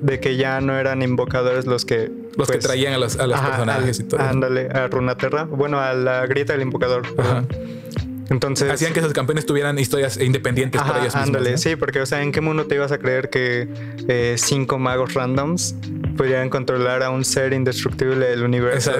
de 0.00 0.20
que 0.20 0.36
ya 0.36 0.60
no 0.60 0.78
eran 0.78 1.02
invocadores 1.02 1.66
los 1.66 1.84
que 1.84 2.10
los 2.38 2.46
que 2.46 2.54
pues, 2.54 2.64
traían 2.64 2.94
a 2.94 2.98
los, 2.98 3.16
personajes 3.16 3.98
y 3.98 4.04
todo. 4.04 4.20
Ándale, 4.20 4.68
a 4.68 4.86
Runaterra. 4.86 5.44
Bueno, 5.44 5.80
a 5.80 5.92
la 5.92 6.24
grieta 6.26 6.52
del 6.52 6.62
invocador. 6.62 7.02
Entonces. 8.30 8.70
Hacían 8.70 8.92
que 8.92 9.00
esos 9.00 9.12
campeones 9.12 9.44
tuvieran 9.44 9.76
historias 9.78 10.18
independientes 10.18 10.80
para 10.80 11.00
ellos 11.00 11.16
Ándale, 11.16 11.58
sí, 11.58 11.76
porque, 11.76 12.00
o 12.00 12.06
sea, 12.06 12.22
¿en 12.22 12.30
qué 12.30 12.40
mundo 12.40 12.66
te 12.66 12.76
ibas 12.76 12.92
a 12.92 12.98
creer 12.98 13.28
que 13.28 13.66
eh, 14.06 14.36
cinco 14.38 14.78
magos 14.78 15.14
randoms 15.14 15.74
podrían 16.16 16.48
controlar 16.48 17.02
a 17.02 17.10
un 17.10 17.24
ser 17.24 17.52
indestructible 17.52 18.26
del 18.26 18.44
universo? 18.44 18.92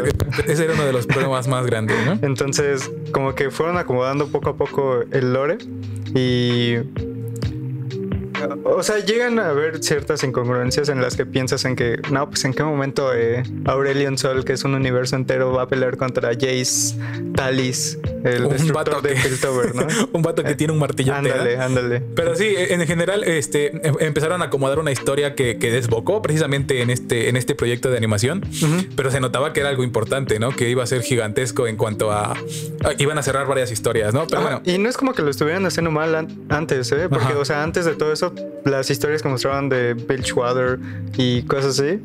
ese 0.46 0.64
era 0.64 0.74
uno 0.74 0.84
de 0.84 0.92
los 0.92 1.06
problemas 1.06 1.46
más 1.46 1.64
grandes, 1.66 1.96
¿no? 2.06 2.18
Entonces, 2.22 2.90
como 3.12 3.34
que 3.34 3.50
fueron 3.50 3.76
acomodando 3.76 4.28
poco 4.28 4.50
a 4.50 4.56
poco 4.56 5.02
el 5.12 5.32
lore 5.32 5.58
y 6.14 6.78
o 8.64 8.82
sea, 8.82 8.98
llegan 8.98 9.38
a 9.38 9.50
haber 9.50 9.82
ciertas 9.82 10.22
incongruencias 10.24 10.88
en 10.88 11.00
las 11.00 11.16
que 11.16 11.26
piensas 11.26 11.64
en 11.64 11.76
que, 11.76 12.00
no, 12.10 12.28
pues 12.28 12.44
en 12.44 12.54
qué 12.54 12.62
momento 12.62 13.14
eh, 13.14 13.42
Aurelion 13.64 14.18
Sol, 14.18 14.44
que 14.44 14.52
es 14.52 14.64
un 14.64 14.74
universo 14.74 15.16
entero, 15.16 15.52
va 15.52 15.62
a 15.62 15.68
pelear 15.68 15.96
contra 15.96 16.30
Jace 16.30 16.96
Talis, 17.34 17.98
el 18.24 18.44
un 18.46 18.68
vato 18.72 19.00
de 19.00 19.14
Piltover, 19.14 19.74
¿no? 19.74 19.86
un 20.12 20.22
vato 20.22 20.42
que 20.42 20.54
tiene 20.54 20.72
un 20.72 20.78
martillo. 20.78 21.14
Ándale, 21.14 21.58
ándale. 21.58 22.00
Pero 22.00 22.34
sí, 22.34 22.54
en 22.56 22.86
general, 22.86 23.24
este, 23.24 23.86
em, 23.86 23.94
empezaron 24.00 24.42
a 24.42 24.46
acomodar 24.46 24.78
una 24.78 24.92
historia 24.92 25.34
que, 25.34 25.68
desbocó 25.68 26.22
precisamente 26.22 26.80
en 26.80 26.88
este, 26.88 27.28
en 27.28 27.36
este 27.36 27.54
proyecto 27.54 27.90
de 27.90 27.98
animación, 27.98 28.42
pero 28.96 29.10
se 29.10 29.20
notaba 29.20 29.52
que 29.52 29.60
era 29.60 29.68
algo 29.68 29.84
importante, 29.84 30.38
¿no? 30.38 30.50
Que 30.50 30.70
iba 30.70 30.82
a 30.82 30.86
ser 30.86 31.02
gigantesco 31.02 31.66
en 31.66 31.76
cuanto 31.76 32.10
a, 32.10 32.34
iban 32.98 33.18
a 33.18 33.22
cerrar 33.22 33.46
varias 33.46 33.70
historias, 33.70 34.14
¿no? 34.14 34.26
Pero 34.26 34.42
bueno. 34.42 34.62
Y 34.64 34.78
no 34.78 34.88
es 34.88 34.96
como 34.96 35.12
que 35.12 35.22
lo 35.22 35.30
estuvieran 35.30 35.66
haciendo 35.66 35.90
mal 35.90 36.28
antes, 36.48 36.90
¿eh? 36.92 37.08
Porque, 37.08 37.34
o 37.34 37.44
sea, 37.44 37.62
antes 37.62 37.84
de 37.84 37.94
todo 37.94 38.12
eso 38.12 38.27
las 38.64 38.90
historias 38.90 39.22
que 39.22 39.28
mostraban 39.28 39.68
de 39.68 39.94
Bilgewater 39.94 40.78
y 41.16 41.42
cosas 41.42 41.78
así 41.78 42.00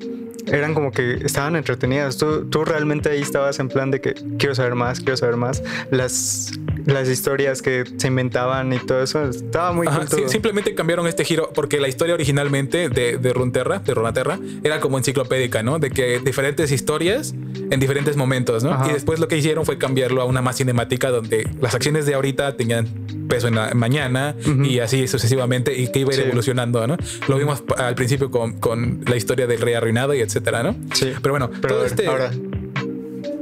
eran 0.47 0.73
como 0.73 0.91
que 0.91 1.13
estaban 1.23 1.55
entretenidas. 1.55 2.17
Tú, 2.17 2.45
tú 2.49 2.65
realmente 2.65 3.09
ahí 3.09 3.21
estabas 3.21 3.59
en 3.59 3.69
plan 3.69 3.91
de 3.91 4.01
que 4.01 4.13
quiero 4.37 4.55
saber 4.55 4.75
más, 4.75 4.99
quiero 4.99 5.17
saber 5.17 5.37
más. 5.37 5.63
Las, 5.91 6.51
las 6.85 7.07
historias 7.07 7.61
que 7.61 7.85
se 7.97 8.07
inventaban 8.07 8.73
y 8.73 8.79
todo 8.79 9.03
eso 9.03 9.23
estaba 9.29 9.71
muy 9.71 9.87
Simplemente 10.27 10.75
cambiaron 10.75 11.07
este 11.07 11.23
giro 11.23 11.51
porque 11.53 11.79
la 11.79 11.87
historia 11.87 12.13
originalmente 12.13 12.89
de, 12.89 13.17
de 13.17 13.33
Runterra, 13.33 13.79
de 13.79 13.93
Runaterra, 13.93 14.39
era 14.63 14.79
como 14.79 14.97
enciclopédica, 14.97 15.63
¿no? 15.63 15.79
De 15.79 15.89
que 15.91 16.19
diferentes 16.19 16.71
historias 16.71 17.33
en 17.69 17.79
diferentes 17.79 18.15
momentos, 18.17 18.63
¿no? 18.63 18.87
Y 18.87 18.93
después 18.93 19.19
lo 19.19 19.27
que 19.27 19.37
hicieron 19.37 19.65
fue 19.65 19.77
cambiarlo 19.77 20.21
a 20.21 20.25
una 20.25 20.41
más 20.41 20.57
cinemática 20.57 21.09
donde 21.09 21.49
las 21.61 21.75
acciones 21.75 22.05
de 22.05 22.13
ahorita 22.15 22.55
tenían 22.55 22.87
peso 23.33 23.47
en 23.47 23.56
la 23.56 23.74
mañana 23.74 24.35
y 24.63 24.77
así 24.77 25.07
sucesivamente 25.07 25.75
y 25.75 25.88
que 25.91 26.00
iba 26.00 26.12
a 26.12 26.15
ir 26.15 26.21
evolucionando, 26.21 26.85
¿no? 26.85 26.97
Lo 27.27 27.38
vimos 27.39 27.63
al 27.77 27.95
principio 27.95 28.30
con, 28.30 28.59
con 28.59 29.03
la 29.07 29.15
historia 29.15 29.47
del 29.47 29.59
rey 29.59 29.74
arruinado 29.74 30.13
y 30.13 30.19
etcétera, 30.19 30.62
¿no? 30.62 30.75
Sí. 30.94 31.13
Pero 31.19 31.33
bueno, 31.33 31.50
todo 31.68 31.83
este... 31.83 32.06
Ahora. 32.06 32.31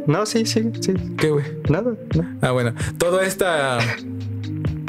No, 0.07 0.25
sí, 0.25 0.45
sí, 0.45 0.71
sí. 0.79 0.93
¿Qué, 1.17 1.29
güey? 1.29 1.43
Nada, 1.69 1.93
Ah, 2.41 2.51
bueno. 2.51 2.73
Toda 2.97 3.25
esta... 3.25 3.79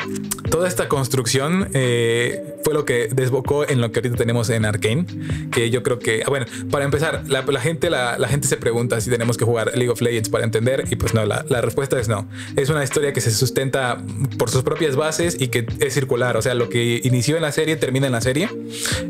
Toda 0.63 0.71
esta 0.71 0.89
construcción 0.89 1.71
eh, 1.75 2.55
fue 2.63 2.73
lo 2.73 2.85
que 2.85 3.09
desbocó 3.11 3.69
en 3.69 3.81
lo 3.81 3.91
que 3.91 3.99
ahorita 3.99 4.15
tenemos 4.15 4.49
en 4.49 4.65
Arkane. 4.65 5.07
Que 5.51 5.71
yo 5.71 5.83
creo 5.83 5.99
que, 5.99 6.23
bueno, 6.29 6.47
para 6.71 6.85
empezar, 6.85 7.25
la, 7.27 7.43
gente, 7.61 7.91
la, 7.91 8.29
gente 8.29 8.47
se 8.47 8.57
pregunta 8.57 9.01
si 9.01 9.11
tenemos 9.11 9.37
que 9.37 9.45
jugar 9.45 9.73
League 9.75 9.89
of 9.89 10.01
Legends 10.01 10.29
para 10.29 10.45
entender. 10.45 10.85
Y 10.89 10.95
pues 10.95 11.15
no, 11.15 11.27
la, 11.27 11.45
la, 11.49 11.63
respuesta 11.63 11.99
es 11.99 12.07
no. 12.07 12.29
Es 12.55 12.71
una 12.71 12.85
historia 12.85 13.13
que 13.13 13.21
se 13.21 13.33
sustenta 13.33 14.01
por 14.39 14.51
sus 14.51 14.63
propias 14.63 14.95
bases 14.95 15.37
y 15.41 15.49
que 15.49 15.67
es 15.81 15.95
circular. 15.95 16.37
O 16.37 16.43
sea, 16.43 16.55
lo 16.55 16.69
que 16.69 17.01
inició 17.03 17.35
en 17.35 17.43
la 17.43 17.51
serie 17.51 17.75
termina 17.75 18.07
en 18.07 18.13
la 18.13 18.21
serie 18.21 18.49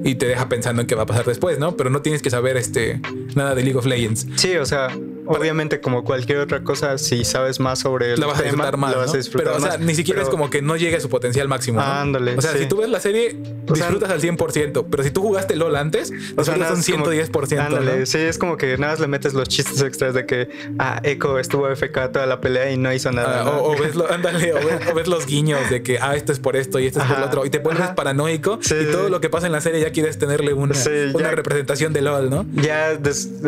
y 0.04 0.14
te 0.14 0.28
deja 0.28 0.48
pensando 0.48 0.80
en 0.80 0.88
qué 0.88 0.94
va 0.94 1.02
a 1.02 1.06
pasar 1.06 1.26
después, 1.26 1.58
¿no? 1.58 1.76
Pero 1.76 1.90
no 1.90 2.00
tienes 2.00 2.22
que 2.22 2.30
saber 2.30 2.56
este, 2.56 2.98
nada 3.34 3.54
de 3.54 3.62
League 3.62 3.78
of 3.78 3.84
Legends. 3.84 4.26
Sí, 4.36 4.56
o 4.56 4.64
sea, 4.64 4.88
Obviamente, 5.26 5.80
como 5.80 6.04
cualquier 6.04 6.38
otra 6.38 6.62
cosa, 6.62 6.98
si 6.98 7.24
sabes 7.24 7.60
más 7.60 7.78
sobre 7.78 8.14
el 8.14 8.20
la 8.20 8.26
vas 8.26 8.40
a 8.40 8.42
disfrutar 8.42 8.76
más, 8.76 8.96
vas 8.96 9.14
a 9.14 9.16
disfrutar 9.16 9.54
Pero, 9.54 9.64
o 9.64 9.68
sea, 9.68 9.78
ni 9.78 9.94
siquiera 9.94 10.22
es 10.22 10.28
como 10.28 10.50
que 10.50 10.62
no 10.62 10.76
llegue 10.76 10.96
a 10.96 11.00
su 11.00 11.08
potencial 11.08 11.48
máximo. 11.48 11.80
Ándale. 11.80 12.36
O 12.36 12.40
sea, 12.40 12.56
si 12.56 12.66
tú 12.66 12.78
ves 12.78 12.88
la 12.88 13.00
serie, 13.00 13.36
disfrutas 13.66 14.10
al 14.10 14.20
100%. 14.20 14.86
Pero 14.90 15.02
si 15.02 15.10
tú 15.10 15.22
jugaste 15.22 15.56
LOL 15.56 15.76
antes, 15.76 16.12
o 16.36 16.44
sea, 16.44 16.54
un 16.54 16.62
110%. 16.62 17.58
ándale. 17.58 18.06
Sí, 18.06 18.18
es 18.18 18.38
como 18.38 18.56
que 18.56 18.76
nada 18.78 18.92
más 18.92 19.00
le 19.00 19.06
metes 19.06 19.34
los 19.34 19.48
chistes 19.48 19.80
extras 19.82 20.14
de 20.14 20.26
que, 20.26 20.48
ah, 20.78 21.00
Echo 21.04 21.38
estuvo 21.38 21.68
FK 21.68 22.12
toda 22.12 22.26
la 22.26 22.40
pelea 22.40 22.70
y 22.70 22.76
no 22.76 22.92
hizo 22.92 23.12
nada. 23.12 23.42
Ah, 23.42 23.58
o, 23.58 23.78
ves 23.78 23.94
ándale, 24.10 24.52
o, 24.52 24.94
ves, 24.94 25.06
los 25.06 25.26
guiños 25.26 25.70
de 25.70 25.82
que, 25.82 25.98
ah, 26.00 26.16
esto 26.16 26.32
es 26.32 26.38
por 26.38 26.56
esto 26.56 26.78
y 26.78 26.86
esto 26.86 27.00
es 27.00 27.06
por 27.06 27.18
lo 27.18 27.26
otro. 27.26 27.46
Y 27.46 27.50
te 27.50 27.58
vuelves 27.58 27.90
paranoico 27.90 28.58
y 28.64 28.90
todo 28.90 29.08
lo 29.08 29.20
que 29.20 29.30
pasa 29.30 29.46
en 29.46 29.52
la 29.52 29.60
serie 29.60 29.80
ya 29.80 29.92
quieres 29.92 30.18
tenerle 30.18 30.52
una, 30.52 30.74
una 31.14 31.30
representación 31.30 31.92
de 31.92 32.02
LOL, 32.02 32.30
¿no? 32.30 32.46
Ya 32.54 32.98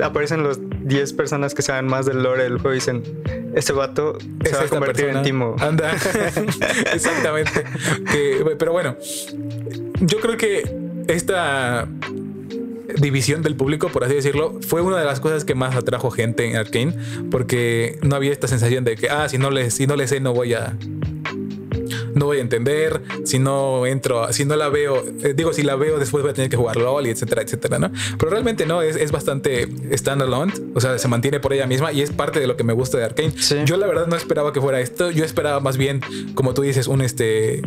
aparecen 0.02 0.42
los 0.42 0.58
10 0.60 1.12
personas 1.14 1.54
que 1.54 1.62
saben 1.64 1.86
más 1.86 2.06
del 2.06 2.22
lore 2.22 2.44
del 2.44 2.58
juego 2.58 2.72
y 2.72 2.76
dicen, 2.76 3.02
ese 3.54 3.72
vato 3.72 4.18
se 4.44 4.52
va 4.52 4.62
a 4.62 4.68
convertir 4.68 5.06
en 5.06 5.22
Timo. 5.22 5.56
Anda. 5.58 5.92
Exactamente. 6.92 7.64
pero 8.58 8.72
bueno, 8.72 8.96
yo 10.00 10.20
creo 10.20 10.36
que 10.36 10.62
esta 11.08 11.88
división 12.98 13.42
del 13.42 13.56
público, 13.56 13.88
por 13.88 14.04
así 14.04 14.14
decirlo, 14.14 14.60
fue 14.66 14.80
una 14.80 14.98
de 14.98 15.04
las 15.04 15.20
cosas 15.20 15.44
que 15.44 15.54
más 15.54 15.74
atrajo 15.74 16.10
gente 16.10 16.48
en 16.48 16.56
Arkane, 16.56 16.94
porque 17.30 17.98
no 18.02 18.16
había 18.16 18.32
esta 18.32 18.48
sensación 18.48 18.84
de 18.84 18.96
que, 18.96 19.08
ah, 19.08 19.28
si 19.28 19.38
no 19.38 19.50
le, 19.50 19.70
si 19.70 19.86
no 19.86 19.96
le 19.96 20.06
sé, 20.06 20.20
no 20.20 20.32
voy 20.32 20.54
a, 20.54 20.76
no 22.14 22.26
voy 22.26 22.38
a 22.38 22.40
entender, 22.40 23.02
si 23.24 23.38
no 23.38 23.86
entro, 23.86 24.32
si 24.32 24.44
no 24.44 24.56
la 24.56 24.68
veo, 24.68 25.04
eh, 25.22 25.34
digo, 25.34 25.52
si 25.52 25.62
la 25.62 25.76
veo 25.76 25.98
después 25.98 26.22
voy 26.22 26.30
a 26.30 26.34
tener 26.34 26.50
que 26.50 26.56
jugar 26.56 26.76
LOL 26.76 27.06
y 27.06 27.10
etcétera, 27.10 27.42
etcétera, 27.42 27.78
¿no? 27.78 27.90
Pero 28.18 28.30
realmente 28.30 28.66
no, 28.66 28.82
es, 28.82 28.96
es 28.96 29.12
bastante 29.12 29.68
standalone, 29.96 30.52
o 30.74 30.80
sea, 30.80 30.98
se 30.98 31.08
mantiene 31.08 31.40
por 31.40 31.52
ella 31.52 31.66
misma 31.66 31.92
y 31.92 32.02
es 32.02 32.10
parte 32.10 32.40
de 32.40 32.46
lo 32.46 32.56
que 32.56 32.64
me 32.64 32.72
gusta 32.72 32.98
de 32.98 33.04
Arkane. 33.04 33.32
Sí. 33.38 33.56
Yo 33.64 33.76
la 33.76 33.86
verdad 33.86 34.06
no 34.06 34.16
esperaba 34.16 34.52
que 34.52 34.60
fuera 34.60 34.80
esto, 34.80 35.10
yo 35.10 35.24
esperaba 35.24 35.60
más 35.60 35.76
bien, 35.76 36.00
como 36.34 36.54
tú 36.54 36.62
dices, 36.62 36.86
un 36.86 37.00
este 37.00 37.62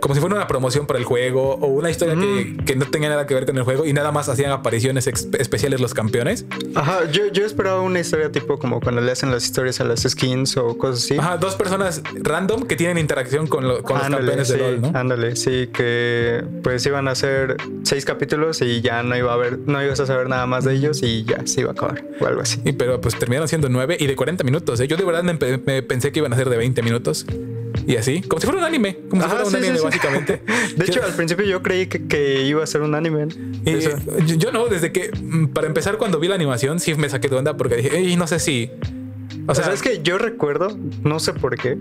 como 0.00 0.14
si 0.14 0.20
fuera 0.20 0.34
una 0.36 0.46
promoción 0.46 0.86
para 0.86 0.98
el 0.98 1.04
juego 1.04 1.54
o 1.54 1.66
una 1.68 1.90
historia 1.90 2.14
que, 2.16 2.56
que 2.64 2.76
no 2.76 2.86
tenga 2.86 3.08
nada 3.08 3.26
que 3.26 3.34
ver 3.34 3.46
con 3.46 3.56
el 3.58 3.64
juego 3.64 3.84
y 3.86 3.92
nada 3.92 4.12
más 4.12 4.28
hacían 4.28 4.50
apariciones 4.52 5.06
especiales 5.06 5.80
los 5.80 5.94
campeones. 5.94 6.46
Ajá, 6.74 7.10
yo, 7.10 7.26
yo 7.32 7.44
esperaba 7.44 7.80
una 7.80 8.00
historia 8.00 8.32
tipo 8.32 8.58
como 8.58 8.80
cuando 8.80 9.00
le 9.00 9.12
hacen 9.12 9.30
las 9.30 9.44
historias 9.44 9.80
a 9.80 9.84
las 9.84 10.02
skins 10.02 10.56
o 10.56 10.76
cosas 10.78 11.04
así. 11.04 11.18
Ajá, 11.18 11.36
dos 11.36 11.54
personas 11.56 12.02
random 12.14 12.64
que 12.64 12.76
tienen 12.76 12.98
interacción 12.98 13.46
con, 13.46 13.66
lo- 13.68 13.82
con 13.82 13.98
los 13.98 14.08
campeones 14.08 14.48
sí, 14.48 14.54
de 14.54 14.58
LOL, 14.58 14.80
¿no? 14.80 14.92
ándale, 14.98 15.36
sí, 15.36 15.68
que 15.72 16.44
pues 16.62 16.84
iban 16.86 17.08
a 17.08 17.14
ser 17.14 17.56
seis 17.82 18.04
capítulos 18.04 18.62
y 18.62 18.80
ya 18.80 19.02
no 19.02 19.16
iba 19.16 19.30
a 19.30 19.34
haber, 19.34 19.58
no 19.58 19.82
ibas 19.84 20.00
a 20.00 20.06
saber 20.06 20.28
nada 20.28 20.46
más 20.46 20.64
de 20.64 20.74
ellos 20.74 21.02
y 21.02 21.24
ya 21.24 21.46
se 21.46 21.62
iba 21.62 21.70
a 21.70 21.72
acabar 21.72 22.04
o 22.20 22.26
algo 22.26 22.40
así. 22.40 22.60
Y, 22.64 22.72
pero 22.72 23.00
pues 23.00 23.18
terminaron 23.18 23.48
siendo 23.48 23.68
nueve 23.68 23.96
y 23.98 24.06
de 24.06 24.16
40 24.16 24.44
minutos. 24.44 24.80
¿eh? 24.80 24.88
Yo 24.88 24.96
de 24.96 25.04
verdad 25.04 25.22
me 25.22 25.82
pensé 25.82 26.12
que 26.12 26.20
iban 26.20 26.32
a 26.32 26.36
ser 26.36 26.48
de 26.48 26.56
20 26.56 26.82
minutos. 26.82 27.26
Y 27.86 27.96
así, 27.96 28.20
como 28.22 28.40
si 28.40 28.46
fuera 28.46 28.58
un 28.60 28.64
anime. 28.66 28.98
Como 29.08 29.22
Ajá, 29.22 29.30
si 29.30 29.36
fuera 29.36 29.44
un 29.46 29.50
sí, 29.50 29.56
anime, 29.56 29.72
sí, 29.72 29.78
sí. 29.78 29.84
básicamente. 29.84 30.42
De 30.76 30.86
Yo- 30.86 30.92
hecho, 30.92 31.04
al 31.04 31.12
principio 31.14 31.44
yo 31.46 31.62
creí 31.62 31.86
que, 31.86 32.06
que 32.06 32.42
iba 32.42 32.62
a 32.62 32.66
ser 32.66 32.82
un 32.82 32.94
anime. 32.94 33.28
y, 33.64 33.70
Eso. 33.70 33.90
yo, 34.26 34.34
yo 34.36 34.52
no, 34.52 34.66
desde 34.68 34.92
que, 34.92 35.10
mm, 35.20 35.46
para 35.48 35.66
empezar, 35.66 35.96
cuando 35.98 36.18
vi 36.20 36.28
la 36.28 36.34
animación, 36.34 36.78
sí 36.80 36.94
me 36.94 37.08
saqué 37.08 37.28
de 37.28 37.36
onda 37.36 37.56
porque 37.56 37.76
dije, 37.76 37.96
"Ey, 37.96 38.16
no 38.16 38.26
sé 38.26 38.38
si. 38.38 38.70
O 39.46 39.52
O 39.52 39.54
sea, 39.54 39.72
es 39.72 39.82
que 39.82 40.00
yo 40.02 40.18
recuerdo, 40.18 40.76
no 41.02 41.18
sé 41.18 41.32
por 41.32 41.56
qué, 41.56 41.76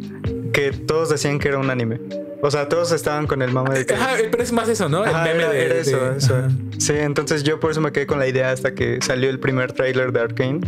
que 0.53 0.71
todos 0.71 1.09
decían 1.09 1.39
que 1.39 1.49
era 1.49 1.57
un 1.59 1.69
anime. 1.69 1.99
O 2.41 2.49
sea, 2.49 2.69
todos 2.69 2.91
estaban 2.93 3.27
con 3.27 3.41
el 3.41 3.51
mame 3.51 3.77
de 3.77 3.85
que... 3.85 3.93
ajá, 3.95 4.15
pero 4.31 4.41
es 4.41 4.53
más 4.53 4.69
eso, 4.69 4.87
¿no? 4.87 5.03
El 5.03 5.09
Ajá, 5.13 5.25
meme 5.25 5.39
era, 5.43 5.51
de, 5.51 5.65
era 5.65 5.75
eso, 5.75 5.97
de- 6.11 6.17
eso. 6.17 6.35
Sí, 6.77 6.93
entonces 6.95 7.43
yo 7.43 7.59
por 7.59 7.69
eso 7.71 7.81
me 7.81 7.91
quedé 7.91 8.07
con 8.07 8.17
la 8.17 8.27
idea 8.29 8.51
hasta 8.51 8.73
que 8.73 8.99
salió 9.01 9.29
el 9.29 9.39
primer 9.39 9.73
tráiler 9.73 10.13
de 10.13 10.21
Arkane. 10.21 10.61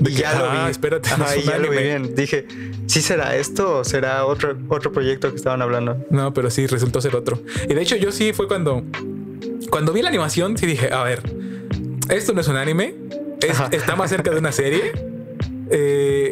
De 0.00 0.10
Y 0.10 0.14
que, 0.14 0.22
ya 0.22 0.38
lo 0.38 0.44
ah, 0.50 0.64
vi. 0.66 0.70
espérate, 0.70 1.08
no 1.16 1.24
Ajá, 1.24 1.34
es 1.34 1.44
y 1.44 1.46
ya 1.48 1.58
lo 1.58 1.70
vi 1.70 1.78
bien. 1.78 2.14
Dije, 2.14 2.46
¿sí 2.86 3.00
será 3.02 3.36
esto 3.36 3.78
o 3.78 3.84
será 3.84 4.24
otro, 4.26 4.56
otro 4.68 4.92
proyecto 4.92 5.30
que 5.30 5.36
estaban 5.36 5.62
hablando? 5.62 6.04
No, 6.10 6.32
pero 6.34 6.50
sí 6.50 6.66
resultó 6.66 7.00
ser 7.00 7.14
otro. 7.16 7.40
Y 7.68 7.74
de 7.74 7.80
hecho, 7.82 7.96
yo 7.96 8.10
sí 8.12 8.32
fue 8.32 8.48
cuando. 8.48 8.82
Cuando 9.70 9.92
vi 9.92 10.02
la 10.02 10.08
animación, 10.08 10.56
sí 10.58 10.66
dije, 10.66 10.92
a 10.92 11.02
ver, 11.04 11.20
esto 12.08 12.32
no 12.32 12.40
es 12.40 12.48
un 12.48 12.56
anime. 12.56 12.94
es- 13.40 13.60
está 13.72 13.94
más 13.96 14.10
cerca 14.10 14.30
de 14.30 14.38
una 14.38 14.52
serie. 14.52 14.92
Eh, 15.70 16.30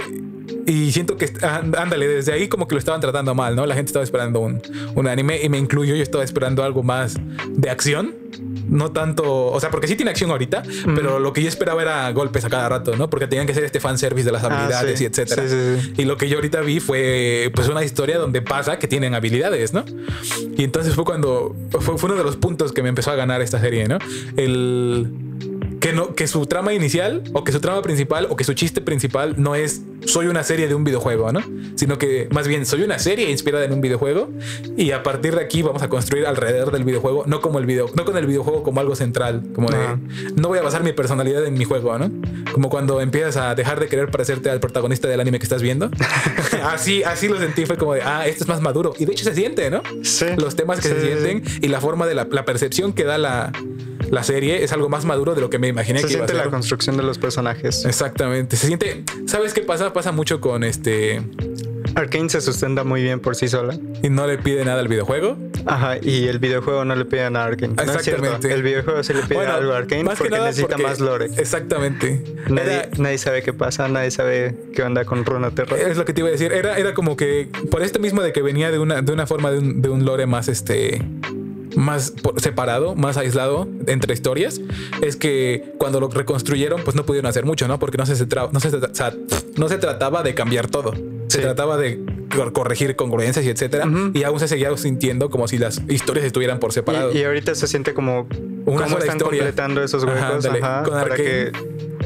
y 0.67 0.93
siento 0.93 1.17
que, 1.17 1.31
ándale, 1.43 2.07
desde 2.07 2.33
ahí 2.33 2.49
como 2.49 2.69
que 2.69 2.75
lo 2.75 2.79
estaban 2.79 3.01
tratando 3.01 3.35
mal, 3.35 3.57
¿no? 3.57 3.67
La 3.67 3.75
gente 3.75 3.89
estaba 3.91 4.05
esperando 4.05 4.41
un, 4.41 4.63
un 4.95 5.07
anime 5.09 5.41
y 5.43 5.49
me 5.49 5.59
incluyo, 5.59 5.95
yo 5.95 6.03
estaba 6.03 6.23
esperando 6.25 6.63
algo 6.63 6.83
más 6.83 7.17
de 7.49 7.71
acción. 7.71 8.15
No 8.69 8.93
tanto, 8.93 9.47
o 9.47 9.61
sea, 9.61 9.71
porque 9.71 9.87
sí 9.89 9.97
tiene 9.97 10.11
acción 10.11 10.31
ahorita, 10.31 10.63
pero 10.95 11.19
lo 11.19 11.33
que 11.33 11.43
yo 11.43 11.49
esperaba 11.49 11.83
era 11.83 12.11
golpes 12.13 12.45
a 12.45 12.51
cada 12.51 12.69
rato, 12.69 12.97
¿no? 12.97 13.11
Porque 13.11 13.27
tenían 13.27 13.47
que 13.47 13.55
ser 13.55 13.65
este 13.65 13.81
fanservice 13.81 14.25
de 14.27 14.33
las 14.33 14.45
Ah, 14.45 14.47
habilidades 14.47 14.99
sí. 14.99 15.05
y 15.05 15.07
etcétera. 15.09 15.43
Sí, 15.43 15.49
sí, 15.49 15.81
sí. 15.95 16.03
Y 16.03 16.05
lo 16.05 16.17
que 16.17 16.29
yo 16.29 16.37
ahorita 16.37 16.61
vi 16.61 16.81
fue 16.81 17.51
pues 17.55 17.69
una 17.69 17.85
historia 17.85 18.19
donde 18.19 18.43
pasa 18.43 18.79
que 18.79 18.89
tienen 18.89 19.15
habilidades, 19.15 19.73
¿no? 19.73 19.85
Y 20.57 20.65
entonces 20.65 20.95
fue 20.95 21.05
cuando 21.05 21.55
fue, 21.71 21.99
fue 21.99 22.11
uno 22.11 22.17
de 22.19 22.25
los 22.25 22.37
puntos 22.37 22.73
que 22.73 22.83
me 22.83 22.89
empezó 22.89 23.11
a 23.11 23.15
ganar 23.17 23.43
esta 23.43 23.61
serie, 23.61 23.89
¿no? 23.89 23.99
El 24.37 25.13
que 25.81 25.93
no 25.93 26.15
que 26.15 26.27
su 26.29 26.47
trama 26.47 26.73
inicial 26.73 27.23
o 27.33 27.43
que 27.45 27.51
su 27.53 27.61
trama 27.61 27.83
principal 27.83 28.27
o 28.31 28.37
que 28.37 28.45
su 28.45 28.55
chiste 28.55 28.81
principal 28.81 29.35
no 29.39 29.55
es 29.57 29.83
soy 30.07 30.27
una 30.27 30.43
serie 30.43 30.69
de 30.69 30.75
un 30.75 30.85
videojuego, 30.85 31.33
¿no? 31.33 31.41
Sino 31.77 31.99
que 31.99 32.29
más 32.31 32.49
bien 32.49 32.67
soy 32.67 32.83
una 32.83 32.99
serie 32.99 33.31
inspirada 33.31 33.65
en 33.65 33.73
un 33.73 33.81
videojuego 33.81 34.29
y 34.77 34.91
a 34.93 35.03
partir 35.03 35.35
de 35.35 35.43
aquí 35.43 35.63
vamos 35.63 35.83
a 35.83 35.89
construir 35.89 36.27
alrededor 36.27 36.73
del 36.73 36.85
videojuego, 36.85 37.25
no 37.27 37.41
como 37.41 37.59
el 37.59 37.67
video, 37.67 37.91
no 37.95 38.05
con 38.05 38.17
el 38.17 38.27
videojuego 38.27 38.63
como 38.63 38.81
algo 38.81 38.95
central, 38.97 39.43
como 39.55 39.69
de 39.71 39.77
Ajá. 39.77 39.99
no 40.37 40.49
voy 40.49 40.59
a 40.59 40.63
basar 40.63 40.83
mi 40.83 40.93
personalidad 40.93 41.45
en 41.47 41.55
mi 41.55 41.65
juego, 41.65 41.99
¿no? 41.99 42.11
Como 42.53 42.69
cuando 42.69 43.01
empiezas 43.01 43.37
a 43.37 43.55
dejar 43.55 43.81
de 43.81 43.89
querer 43.89 44.11
parecerte 44.11 44.51
al 44.51 44.61
protagonista 44.61 45.09
del 45.09 45.21
anime 45.21 45.39
que 45.39 45.45
estás 45.45 45.63
viendo. 45.63 45.91
así, 46.65 47.03
así 47.03 47.29
lo 47.29 47.39
sentí, 47.39 47.67
fue 47.67 47.77
como 47.77 47.95
de, 47.95 48.03
ah, 48.03 48.27
esto 48.27 48.45
es 48.45 48.49
más 48.49 48.61
maduro. 48.61 48.95
Y 48.99 49.05
de 49.05 49.13
hecho 49.13 49.25
se 49.25 49.35
siente, 49.35 49.71
¿no? 49.71 49.83
Sí. 50.03 50.27
Los 50.37 50.57
temas 50.57 50.81
que 50.81 50.89
Sí, 50.89 50.95
se 50.95 51.01
sí, 51.01 51.07
sienten 51.07 51.43
y 51.63 51.69
la 51.69 51.81
forma 51.81 52.07
de 52.07 52.15
la, 52.15 52.27
la 52.31 52.45
percepción 52.45 52.93
que 52.93 53.05
da 53.05 53.19
la, 53.19 53.53
la 54.11 54.23
serie 54.23 54.63
es 54.63 54.73
algo 54.73 54.89
más 54.89 55.05
maduro 55.05 55.35
de 55.35 55.41
lo 55.41 55.49
que 55.49 55.59
me 55.59 55.69
imaginé 55.69 56.01
Se 56.01 56.07
que 56.07 56.13
iba 56.15 56.25
a 56.25 56.27
siente 56.27 56.35
la 56.39 56.43
ser. 56.45 56.51
construcción 56.51 56.97
de 56.97 57.03
los 57.03 57.19
personajes. 57.19 57.85
Exactamente. 57.85 58.57
Se 58.57 58.67
siente. 58.67 59.05
¿Sabes 59.27 59.55
qué 59.55 59.63
pasa? 59.63 59.92
Pasa 59.93 60.11
mucho 60.13 60.41
con 60.41 60.65
este. 60.65 61.23
Arkane 61.95 62.31
se 62.31 62.41
sustenta 62.41 62.85
muy 62.85 63.03
bien 63.03 63.21
por 63.21 63.37
sí 63.37 63.49
sola. 63.49 63.77
Y 64.03 64.09
no 64.09 64.27
le 64.27 64.39
pide 64.39 64.65
nada 64.65 64.81
al 64.81 64.89
videojuego. 64.89 65.37
Ajá, 65.67 65.99
y 66.01 66.27
el 66.27 66.39
videojuego 66.39 66.85
no 66.87 66.97
le 66.97 67.05
pide 67.05 67.29
nada 67.31 67.45
a 67.45 67.49
Arkane. 67.49 67.75
No 67.75 67.83
es 67.83 68.03
cierto. 68.03 68.23
Exactamente. 68.25 68.53
El 68.55 68.63
videojuego 68.63 69.03
sí 69.03 69.13
le 69.13 69.23
pide 69.23 69.47
algo 69.47 69.73
a 69.73 69.77
Arkane 69.79 70.05
porque 70.05 70.31
nada 70.31 70.47
necesita 70.47 70.69
porque- 70.77 70.83
más 70.83 71.01
lore. 71.01 71.27
Exactamente. 71.37 72.25
Nadie, 72.49 72.73
Era- 72.75 72.89
nadie 72.97 73.19
sabe 73.19 73.43
qué 73.43 73.53
pasa, 73.53 73.87
nadie 73.89 74.11
sabe 74.11 74.57
qué 74.75 74.83
onda 74.83 75.05
con 75.05 75.25
Runeterra. 75.25 75.77
es 75.77 75.97
lo 75.99 76.05
que 76.07 76.15
te 76.15 76.21
iba 76.23 76.29
a 76.29 76.33
decir. 76.33 76.53
Era, 76.53 76.79
era 76.79 76.95
como 76.95 77.17
que 77.17 77.49
por 77.71 77.83
esto 77.83 77.99
mismo 78.01 78.23
de 78.23 78.33
que 78.33 78.41
venía 78.43 78.71
de 78.71 78.79
una, 78.79 79.03
de 79.03 79.13
una 79.13 79.27
forma 79.27 79.51
de 79.51 79.59
un, 79.59 79.83
de 79.83 79.89
un 79.91 80.05
lore 80.07 80.27
más 80.27 80.49
este. 80.49 81.03
Más 81.83 82.13
separado, 82.37 82.95
más 82.95 83.17
aislado 83.17 83.67
entre 83.87 84.15
historias, 84.15 84.61
es 85.03 85.17
que 85.17 85.73
cuando 85.79 85.99
lo 86.01 86.09
reconstruyeron, 86.09 86.83
pues 86.85 86.95
no 86.97 87.05
pudieron 87.05 87.29
hacer 87.29 87.45
mucho, 87.45 87.67
¿no? 87.67 87.79
Porque 87.81 87.99
no 87.99 88.07
se, 88.07 88.15
tra- 88.29 88.51
no 88.53 88.61
se, 88.61 88.71
tra- 88.71 88.95
sa- 88.95 89.13
no 89.57 89.69
se 89.69 89.79
trataba 89.79 90.23
de 90.23 90.35
cambiar 90.35 90.69
todo. 90.69 90.93
Se 91.27 91.39
Sí. 91.39 91.43
trataba 91.43 91.77
de 91.79 91.99
cor- 92.35 92.53
corregir 92.53 92.95
congruencias 92.95 93.45
y 93.45 93.49
etcétera. 93.51 93.87
Y 94.15 94.23
aún 94.23 94.39
se 94.39 94.47
seguía 94.49 94.77
sintiendo 94.77 95.29
como 95.31 95.49
si 95.49 95.59
las 95.59 95.81
historias 95.89 96.25
estuvieran 96.27 96.61
por 96.61 96.73
separado. 96.73 97.11
Y, 97.13 97.19
y 97.19 97.25
ahorita 97.25 97.55
se 97.55 97.67
siente 97.67 97.95
como 97.95 98.29
Una 98.67 98.85
cómo 98.85 98.99
están 98.99 99.17
historia. 99.17 99.41
completando 99.41 99.83
esos 99.83 100.05
huecos 100.05 100.23
ándale, 100.23 100.59
ajá, 100.63 100.83
con 100.85 100.93
para 100.93 101.17
que 101.17 101.51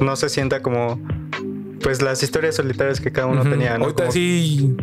no 0.00 0.16
se 0.16 0.28
sienta 0.28 0.62
como 0.62 1.00
pues 1.82 2.00
las 2.02 2.22
historias 2.22 2.54
solitarias 2.56 3.00
que 3.00 3.12
cada 3.12 3.26
uno 3.26 3.42
Ujú. 3.42 3.50
tenía. 3.50 3.76
¿no? 3.78 3.84
Ahorita 3.84 4.04
Como- 4.04 4.12
sí. 4.12 4.74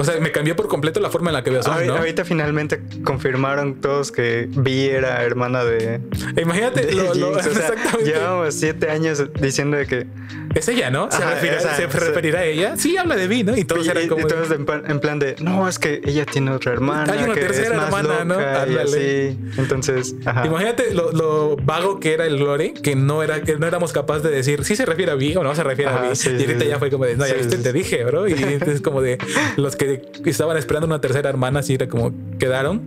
O 0.00 0.04
sea, 0.04 0.18
me 0.18 0.32
cambió 0.32 0.56
por 0.56 0.66
completo 0.66 0.98
la 0.98 1.10
forma 1.10 1.28
en 1.28 1.34
la 1.34 1.44
que 1.44 1.50
veo 1.50 1.60
a 1.60 1.62
Son, 1.62 1.74
Ahori- 1.76 1.86
¿no? 1.88 1.96
Ahorita 1.96 2.24
finalmente 2.24 2.80
confirmaron 3.04 3.82
todos 3.82 4.10
que 4.10 4.48
Vi 4.50 4.86
era 4.88 5.22
hermana 5.22 5.62
de, 5.62 6.00
Imagínate, 6.40 6.86
de 6.86 6.92
lo- 6.94 7.14
lo- 7.14 7.32
Jinx. 7.34 7.46
O 7.46 7.50
sea, 7.52 7.52
exactamente. 7.68 8.04
llevamos 8.10 8.54
siete 8.54 8.88
años 8.90 9.22
diciendo 9.40 9.76
de 9.76 9.86
que 9.86 10.06
Es 10.54 10.66
ella, 10.68 10.90
¿no? 10.90 11.10
¿Se, 11.10 11.18
Ajá, 11.22 11.34
referirá, 11.34 11.58
esa- 11.58 11.74
¿se 11.76 11.84
esa- 11.84 11.98
referirá 12.00 12.40
a 12.40 12.44
ella? 12.44 12.76
Sí, 12.76 12.96
habla 12.96 13.14
de 13.16 13.28
Vi, 13.28 13.44
¿no? 13.44 13.56
Y 13.56 13.64
todos 13.64 13.86
y, 13.86 13.90
eran 13.90 14.04
y 14.04 14.08
como. 14.08 14.26
todos 14.26 14.50
en, 14.50 14.66
plan- 14.66 14.82
en 14.88 14.98
plan 15.00 15.18
de 15.20 15.36
no 15.40 15.68
es 15.68 15.78
que 15.78 16.00
ella 16.04 16.26
tiene 16.26 16.50
otra 16.50 16.72
hermana 16.72 17.12
Hay 17.12 17.22
una 17.22 17.34
que 17.34 17.40
tercera 17.40 17.76
es 17.76 17.82
hermana, 17.94 18.24
¿no? 18.24 18.40
y 18.40 18.76
así 18.76 19.38
entonces 19.58 20.14
ajá. 20.24 20.46
Imagínate 20.46 20.92
lo, 20.92 21.12
lo 21.12 21.56
vago 21.56 22.00
que 22.00 22.14
era 22.14 22.26
el 22.26 22.36
lore, 22.36 22.72
que 22.74 22.96
no 22.96 23.22
era, 23.22 23.42
que 23.42 23.56
no 23.58 23.66
éramos 23.66 23.92
capaces 23.92 24.22
de 24.24 24.30
decir 24.30 24.64
si 24.64 24.74
se 24.76 24.84
refiere 24.86 25.12
a 25.12 25.14
Vi 25.14 25.36
o 25.36 25.42
no 25.44 25.54
se 25.54 25.62
refiere 25.62 25.90
a 25.90 26.14
sí, 26.16 26.30
y 26.30 26.40
ahorita 26.42 26.60
sí. 26.64 26.66
ya 26.68 26.78
fue 26.78 26.90
como 26.90 27.04
de, 27.04 27.16
no, 27.16 27.26
ya 27.26 27.34
viste, 27.34 27.56
te 27.58 27.72
dije, 27.72 28.02
bro. 28.04 28.26
Y 28.26 28.32
entonces 28.42 28.80
como 28.80 29.00
de 29.02 29.18
los 29.56 29.76
que 29.76 30.02
estaban 30.24 30.56
esperando 30.56 30.86
una 30.86 31.00
tercera 31.00 31.28
hermana, 31.28 31.60
así 31.60 31.74
era 31.74 31.86
como 31.88 32.12
quedaron. 32.40 32.82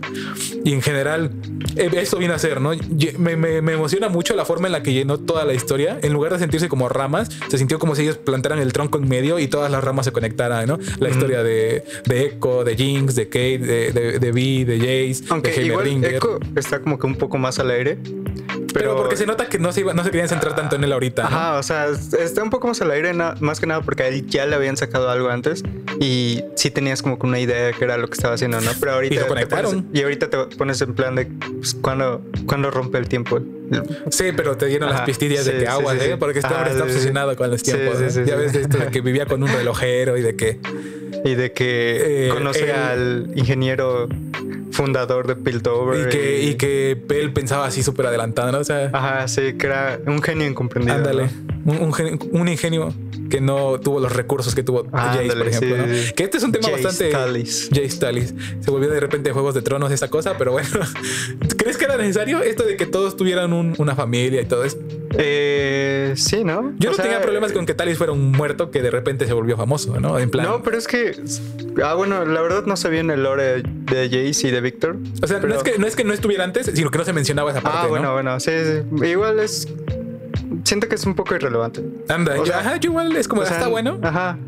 Y 0.64 0.74
en 0.74 0.82
general, 0.82 1.30
eh, 1.76 1.88
eso 1.94 2.18
viene 2.18 2.34
a 2.34 2.38
ser, 2.38 2.60
¿no? 2.60 2.72
Me, 3.18 3.36
me- 3.36 3.62
me 3.62 3.72
emociona 3.72 4.10
mucho 4.10 4.36
la 4.36 4.44
forma 4.44 4.66
en 4.68 4.72
la 4.72 4.82
que 4.82 4.92
llenó 4.92 5.18
toda 5.18 5.46
la 5.46 5.54
historia. 5.54 5.98
En 6.02 6.12
lugar 6.12 6.34
de 6.34 6.38
sentirse 6.40 6.68
como 6.68 6.90
ramas, 6.90 7.30
se 7.48 7.56
sintió 7.56 7.78
como 7.78 7.94
si 7.94 8.02
ellos 8.02 8.18
plantaran 8.18 8.58
el 8.58 8.72
tronco 8.74 8.98
en 8.98 9.08
medio 9.08 9.38
y 9.38 9.48
todas 9.48 9.70
las 9.70 9.82
ramas 9.82 10.04
se 10.04 10.12
conectaran, 10.12 10.66
¿no? 10.66 10.78
La 10.98 11.08
historia 11.08 11.42
de, 11.42 11.84
de 12.04 12.26
Echo, 12.26 12.64
de 12.64 12.76
Jinx, 12.76 13.14
de 13.14 13.28
Kate, 13.28 13.58
de, 13.58 13.92
de, 13.92 14.18
de 14.18 14.32
Vi, 14.32 14.64
de 14.64 14.78
Jace, 14.78 15.24
aunque 15.30 15.50
de 15.52 15.66
igual. 15.66 15.86
Echo 16.04 16.38
está 16.56 16.80
como 16.82 16.98
que 16.98 17.06
un 17.06 17.14
poco 17.16 17.38
más 17.38 17.58
al 17.58 17.70
aire 17.70 17.98
Pero, 18.90 18.96
porque 18.96 19.16
se 19.16 19.26
nota 19.26 19.46
que 19.48 19.58
no 19.58 19.72
se, 19.72 19.80
iba, 19.80 19.94
no 19.94 20.02
se 20.04 20.10
querían 20.10 20.28
centrar 20.28 20.54
tanto 20.54 20.76
en 20.76 20.84
él 20.84 20.92
ahorita. 20.92 21.22
¿no? 21.22 21.28
Ajá, 21.28 21.58
o 21.58 21.62
sea, 21.62 21.86
está 21.88 22.42
un 22.42 22.50
poco 22.50 22.68
más 22.68 22.80
al 22.82 22.90
aire, 22.90 23.12
más 23.40 23.60
que 23.60 23.66
nada 23.66 23.80
porque 23.82 24.02
a 24.04 24.08
él 24.08 24.26
ya 24.26 24.46
le 24.46 24.54
habían 24.56 24.76
sacado 24.76 25.08
algo 25.10 25.28
antes 25.30 25.62
y 26.00 26.42
sí 26.56 26.70
tenías 26.70 27.02
como 27.02 27.18
que 27.18 27.26
una 27.26 27.38
idea 27.38 27.66
de 27.66 27.72
qué 27.74 27.84
era 27.84 27.96
lo 27.96 28.06
que 28.08 28.14
estaba 28.14 28.34
haciendo, 28.34 28.60
¿no? 28.60 28.70
Pero 28.80 28.92
ahorita 28.92 29.14
Y 29.14 29.18
lo 29.18 29.26
conectaron. 29.28 29.70
pones- 29.84 29.98
y 29.98 30.02
ahorita 30.02 30.30
te 30.30 30.38
pones 30.56 30.80
en 30.82 30.94
plan 30.94 31.14
de 31.14 31.26
pues, 31.26 31.74
cuando, 31.74 32.22
cuando 32.46 32.70
rompe 32.70 32.98
el 32.98 33.08
tiempo. 33.08 33.40
Sí, 34.10 34.24
pero 34.36 34.56
te 34.56 34.66
dieron 34.66 34.90
las 34.90 35.02
pistillas 35.02 35.44
sí, 35.44 35.50
de 35.52 35.58
que 35.58 35.64
sí, 35.64 35.66
aguas, 35.66 35.98
sí, 35.98 36.04
¿eh? 36.04 36.10
sí. 36.12 36.16
Porque 36.18 36.38
este 36.40 36.52
hombre 36.54 36.70
Ah, 36.70 36.72
está 36.72 36.84
obsesionado 36.84 37.36
con 37.36 37.50
los 37.50 37.62
tiempos. 37.62 37.98
sí, 37.98 38.04
¿eh? 38.04 38.10
sí, 38.10 38.20
ya 38.26 38.36
ves 38.36 38.52
de 38.52 38.60
esto 38.62 38.78
de 38.78 38.86
que 38.88 39.00
vivía 39.00 39.26
con 39.26 39.42
un 39.42 39.48
relojero 39.48 40.16
y 40.16 40.22
de 40.22 40.36
que 40.36 40.58
Y 41.24 41.34
de 41.36 41.52
que 41.52 42.26
Eh, 42.26 42.28
conoce 42.28 42.64
él- 42.64 42.70
al 42.72 43.30
ingeniero 43.34 44.08
fundador 44.72 45.26
de 45.26 45.36
Piltover. 45.36 46.06
y 46.06 46.10
que, 46.10 46.42
y 46.42 46.54
que 46.56 46.98
él 47.10 47.32
pensaba 47.32 47.64
así 47.66 47.82
súper 47.82 48.06
adelantado, 48.06 48.52
¿no? 48.52 48.58
O 48.58 48.64
sea, 48.64 48.90
Ajá, 48.92 49.26
sí, 49.28 49.54
que 49.54 49.66
era 49.66 49.98
un 50.06 50.20
genio 50.20 50.46
incomprendido. 50.46 50.96
ándale. 50.96 51.30
¿no? 51.64 51.72
Un, 51.72 51.78
un 51.80 51.92
gen- 51.94 52.18
un 52.32 52.48
ingenio 52.48 52.92
que 53.30 53.40
no 53.40 53.80
tuvo 53.80 54.00
los 54.00 54.12
recursos 54.12 54.54
que 54.54 54.62
tuvo 54.62 54.84
Jace, 54.92 55.20
Ándale, 55.20 55.34
por 55.44 55.48
ejemplo. 55.48 55.76
sí, 55.76 55.82
¿no? 55.82 55.94
sí, 55.94 56.02
sí. 56.08 56.12
Que 56.12 56.24
este 56.24 56.36
es 56.36 56.44
un 56.44 56.52
tema 56.52 56.68
Jace 56.68 56.82
bastante. 56.84 57.12
Tallis. 57.12 57.70
Jace 57.72 57.98
Tallis. 57.98 58.34
Se 58.60 58.70
volvió 58.70 58.90
de 58.90 59.00
repente 59.00 59.32
Juegos 59.32 59.54
de 59.54 59.62
Tronos 59.62 59.90
esa 59.92 60.08
cosa, 60.08 60.36
pero 60.36 60.52
bueno. 60.52 60.68
¿Crees 61.56 61.78
que 61.78 61.86
era 61.86 61.96
necesario 61.96 62.42
esto 62.42 62.64
de 62.64 62.76
que 62.76 62.84
todos 62.84 63.16
tuvieran 63.16 63.53
un- 63.60 63.74
una 63.78 63.94
familia 63.94 64.40
y 64.40 64.44
todo 64.44 64.64
eso? 64.64 64.78
Eh, 65.16 66.12
sí, 66.16 66.44
¿no? 66.44 66.72
Yo 66.78 66.88
O 66.88 66.92
no 66.92 66.96
sea, 66.96 67.04
tenía 67.04 67.20
problemas 67.22 67.52
con 67.52 67.66
que 67.66 67.74
Talis 67.74 67.96
fuera 67.98 68.12
un 68.12 68.32
muerto 68.32 68.70
que 68.70 68.82
de 68.82 68.90
repente 68.90 69.26
se 69.26 69.32
volvió 69.32 69.56
famoso, 69.56 69.98
¿no? 70.00 70.18
En 70.18 70.30
plan. 70.30 70.46
No, 70.46 70.62
pero 70.62 70.76
es 70.76 70.86
que. 70.88 71.16
Ah, 71.82 71.94
bueno, 71.94 72.24
la 72.24 72.40
verdad 72.40 72.64
no 72.66 72.76
sabía 72.76 73.00
en 73.00 73.10
el 73.10 73.22
lore 73.22 73.62
de 73.62 74.04
Jace 74.08 74.48
y 74.48 74.50
de 74.50 74.60
Víctor. 74.60 74.96
o 75.22 75.26
sea, 75.26 75.38
no, 75.40 75.54
es 75.54 75.62
que, 75.62 75.78
no 75.78 75.86
es 75.86 75.96
que 75.96 76.04
no 76.04 76.12
estuviera 76.12 76.44
antes, 76.44 76.70
sino 76.74 76.90
que 76.90 76.98
no 76.98 77.04
se 77.04 77.12
mencionaba 77.12 77.50
esa 77.50 77.60
parte. 77.60 77.78
Ah, 77.82 77.86
bueno, 77.86 78.06
¿no? 78.08 78.12
bueno, 78.14 78.40
sí, 78.40 78.50
sí. 79.00 79.06
Igual 79.06 79.38
es. 79.40 79.68
Siento 80.64 80.88
que 80.88 80.94
es 80.94 81.04
un 81.04 81.14
poco 81.14 81.34
irrelevante. 81.34 81.82
Anda, 82.08 82.36
yo, 82.36 82.46
sea, 82.46 82.60
ajá, 82.60 82.76
yo 82.76 82.90
igual 82.90 83.14
es 83.16 83.28
como, 83.28 83.42
O 83.42 83.44
sea, 83.46 83.56
está 83.56 83.68
bueno. 83.68 83.98
Ajá. 84.02 84.38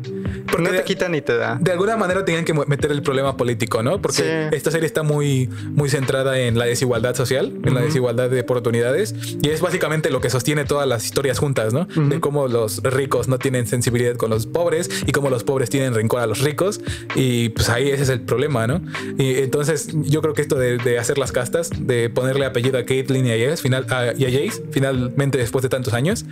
Porque 0.49 0.63
no 0.63 0.71
de- 0.71 0.77
te 0.79 0.83
quita 0.83 1.09
ni 1.09 1.21
te 1.21 1.35
da. 1.35 1.57
De 1.59 1.71
alguna 1.71 1.97
manera 1.97 2.23
tenían 2.25 2.45
que 2.45 2.53
meter 2.53 2.91
el 2.91 3.01
problema 3.01 3.37
político, 3.37 3.83
¿no? 3.83 4.01
Porque 4.01 4.17
Sí. 4.51 4.55
esta 4.55 4.71
serie 4.71 4.85
está 4.87 5.03
muy, 5.03 5.49
muy 5.71 5.89
centrada 5.89 6.39
en 6.39 6.57
la 6.57 6.65
desigualdad 6.65 7.15
social, 7.15 7.53
en 7.63 7.73
la 7.73 7.81
desigualdad 7.81 8.29
de 8.29 8.41
oportunidades, 8.41 9.13
y 9.41 9.49
es 9.49 9.61
básicamente 9.61 10.09
lo 10.09 10.21
que 10.21 10.29
sostiene 10.29 10.65
todas 10.65 10.87
las 10.87 11.05
historias 11.05 11.39
juntas, 11.39 11.73
¿no? 11.73 11.85
De 11.85 12.19
cómo 12.19 12.47
los 12.47 12.81
ricos 12.83 13.27
no 13.27 13.37
tienen 13.39 13.67
sensibilidad 13.67 14.15
con 14.15 14.29
los 14.29 14.45
pobres 14.47 14.89
y 15.05 15.11
cómo 15.11 15.29
los 15.29 15.43
pobres 15.43 15.69
tienen 15.69 15.93
rencor 15.93 16.21
a 16.21 16.27
los 16.27 16.39
ricos, 16.41 16.81
y 17.15 17.49
pues 17.49 17.69
ahí 17.69 17.89
ese 17.89 18.03
es 18.03 18.09
el 18.09 18.21
problema, 18.21 18.67
¿no? 18.67 18.81
Y 19.17 19.35
entonces 19.39 19.89
yo 19.93 20.21
creo 20.21 20.33
que 20.33 20.41
esto 20.41 20.57
de, 20.57 20.77
de 20.77 20.99
hacer 20.99 21.17
las 21.17 21.31
castas, 21.31 21.69
de 21.77 22.09
ponerle 22.09 22.45
apellido 22.45 22.77
a 22.77 22.85
Caitlyn 22.85 23.25
y 23.25 23.31
a 23.31 23.49
Jace, 23.49 23.61
final, 23.61 23.85
a, 23.89 24.13
y 24.17 24.25
a 24.25 24.29
Jace, 24.31 24.63
finalmente 24.71 25.37
después 25.37 25.63
de 25.63 25.69
tantos 25.69 25.93
años, 25.93 26.25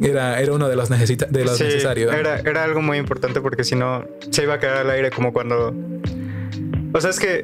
era, 0.00 0.40
era 0.40 0.52
uno 0.52 0.68
de 0.68 0.76
los, 0.76 0.90
necesita, 0.90 1.26
de 1.26 1.44
los 1.44 1.56
Sí, 1.58 1.64
necesarios. 1.64 2.12
¿no? 2.12 2.18
Era, 2.18 2.40
era 2.40 2.64
algo 2.64 2.82
muy 2.82 2.98
importante 2.98 3.40
porque 3.40 3.61
si 3.64 3.76
no 3.76 4.04
se 4.30 4.42
iba 4.42 4.54
a 4.54 4.58
quedar 4.58 4.78
al 4.78 4.90
aire 4.90 5.10
como 5.10 5.32
cuando. 5.32 5.74
O 6.94 7.00
sea, 7.00 7.10
es 7.10 7.18
que 7.18 7.42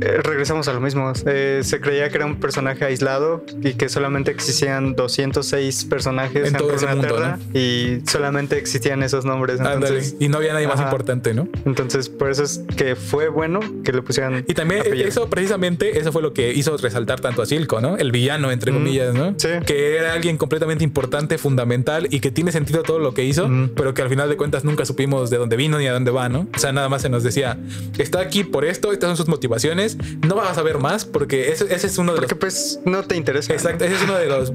eh, 0.00 0.20
regresamos 0.22 0.68
a 0.68 0.72
lo 0.72 0.80
mismo. 0.80 1.12
Eh, 1.26 1.60
se 1.62 1.80
creía 1.80 2.08
que 2.08 2.16
era 2.16 2.26
un 2.26 2.36
personaje 2.40 2.84
aislado 2.84 3.44
y 3.62 3.74
que 3.74 3.88
solamente 3.88 4.30
existían 4.30 4.94
206 4.94 5.84
personajes 5.86 6.40
En 6.40 6.46
en, 6.48 6.52
todo 6.54 6.68
mundo, 6.70 6.86
Runeterra 6.86 7.38
y 7.54 8.00
solamente 8.06 8.56
existían 8.58 9.02
esos 9.02 9.24
nombres. 9.24 9.60
Entonces, 9.60 10.16
y 10.18 10.28
no 10.28 10.38
había 10.38 10.52
nadie 10.52 10.66
más 10.68 10.80
importante, 10.80 11.34
¿no? 11.34 11.48
entonces, 11.64 12.08
por 12.08 12.30
eso 12.30 12.42
es 12.42 12.62
que 12.76 12.96
fue 12.96 13.28
bueno 13.28 13.60
que 13.84 13.92
le 13.92 14.02
pusieran. 14.02 14.44
Y 14.48 14.54
también 14.54 14.80
apellido. 14.80 15.08
eso 15.08 15.28
precisamente, 15.30 15.98
eso 15.98 16.12
fue 16.12 16.22
lo 16.22 16.32
que 16.32 16.52
hizo 16.52 16.76
resaltar 16.76 17.20
tanto 17.20 17.42
a 17.42 17.46
Silco, 17.46 17.80
¿no? 17.80 17.96
El 17.96 18.12
villano, 18.12 18.50
entre 18.50 18.72
Mm, 18.72 18.74
comillas, 18.74 19.14
¿no? 19.14 19.34
sí. 19.36 19.48
Que 19.66 19.96
era 19.96 20.12
alguien 20.12 20.36
completamente 20.36 20.84
importante, 20.84 21.38
fundamental 21.38 22.08
y 22.10 22.20
que 22.20 22.30
tiene 22.30 22.52
sentido 22.52 22.82
todo 22.82 22.98
lo 22.98 23.14
que 23.14 23.24
hizo, 23.24 23.48
Mm. 23.48 23.70
pero 23.76 23.94
que 23.94 24.02
al 24.02 24.08
final 24.08 24.28
de 24.28 24.36
cuentas 24.36 24.64
nunca 24.64 24.84
supimos 24.84 25.30
de 25.30 25.36
dónde 25.38 25.56
vino 25.56 25.78
ni 25.78 25.86
a 25.86 25.92
dónde 25.92 26.10
va, 26.10 26.28
¿no? 26.28 26.46
O 26.54 26.58
sea, 26.58 26.72
nada 26.72 26.88
más 26.88 27.02
se 27.02 27.08
nos 27.08 27.22
decía, 27.22 27.58
está 27.98 28.20
aquí 28.20 28.44
por 28.44 28.64
esto, 28.64 28.92
estas 28.92 29.08
son 29.08 29.16
sus 29.16 29.28
motivaciones, 29.28 29.89
no 30.26 30.34
vas 30.34 30.50
a 30.50 30.54
saber 30.54 30.78
más 30.78 31.04
porque 31.04 31.50
ese, 31.52 31.72
ese 31.74 31.86
es 31.86 31.98
uno 31.98 32.12
de 32.12 32.18
Porque 32.20 32.34
los... 32.34 32.38
pues 32.40 32.80
no 32.84 33.02
te 33.02 33.16
interesa. 33.16 33.52
Exacto, 33.52 33.84
ese 33.84 33.94
es 33.96 34.02
uno 34.02 34.14
de 34.16 34.26
los, 34.26 34.52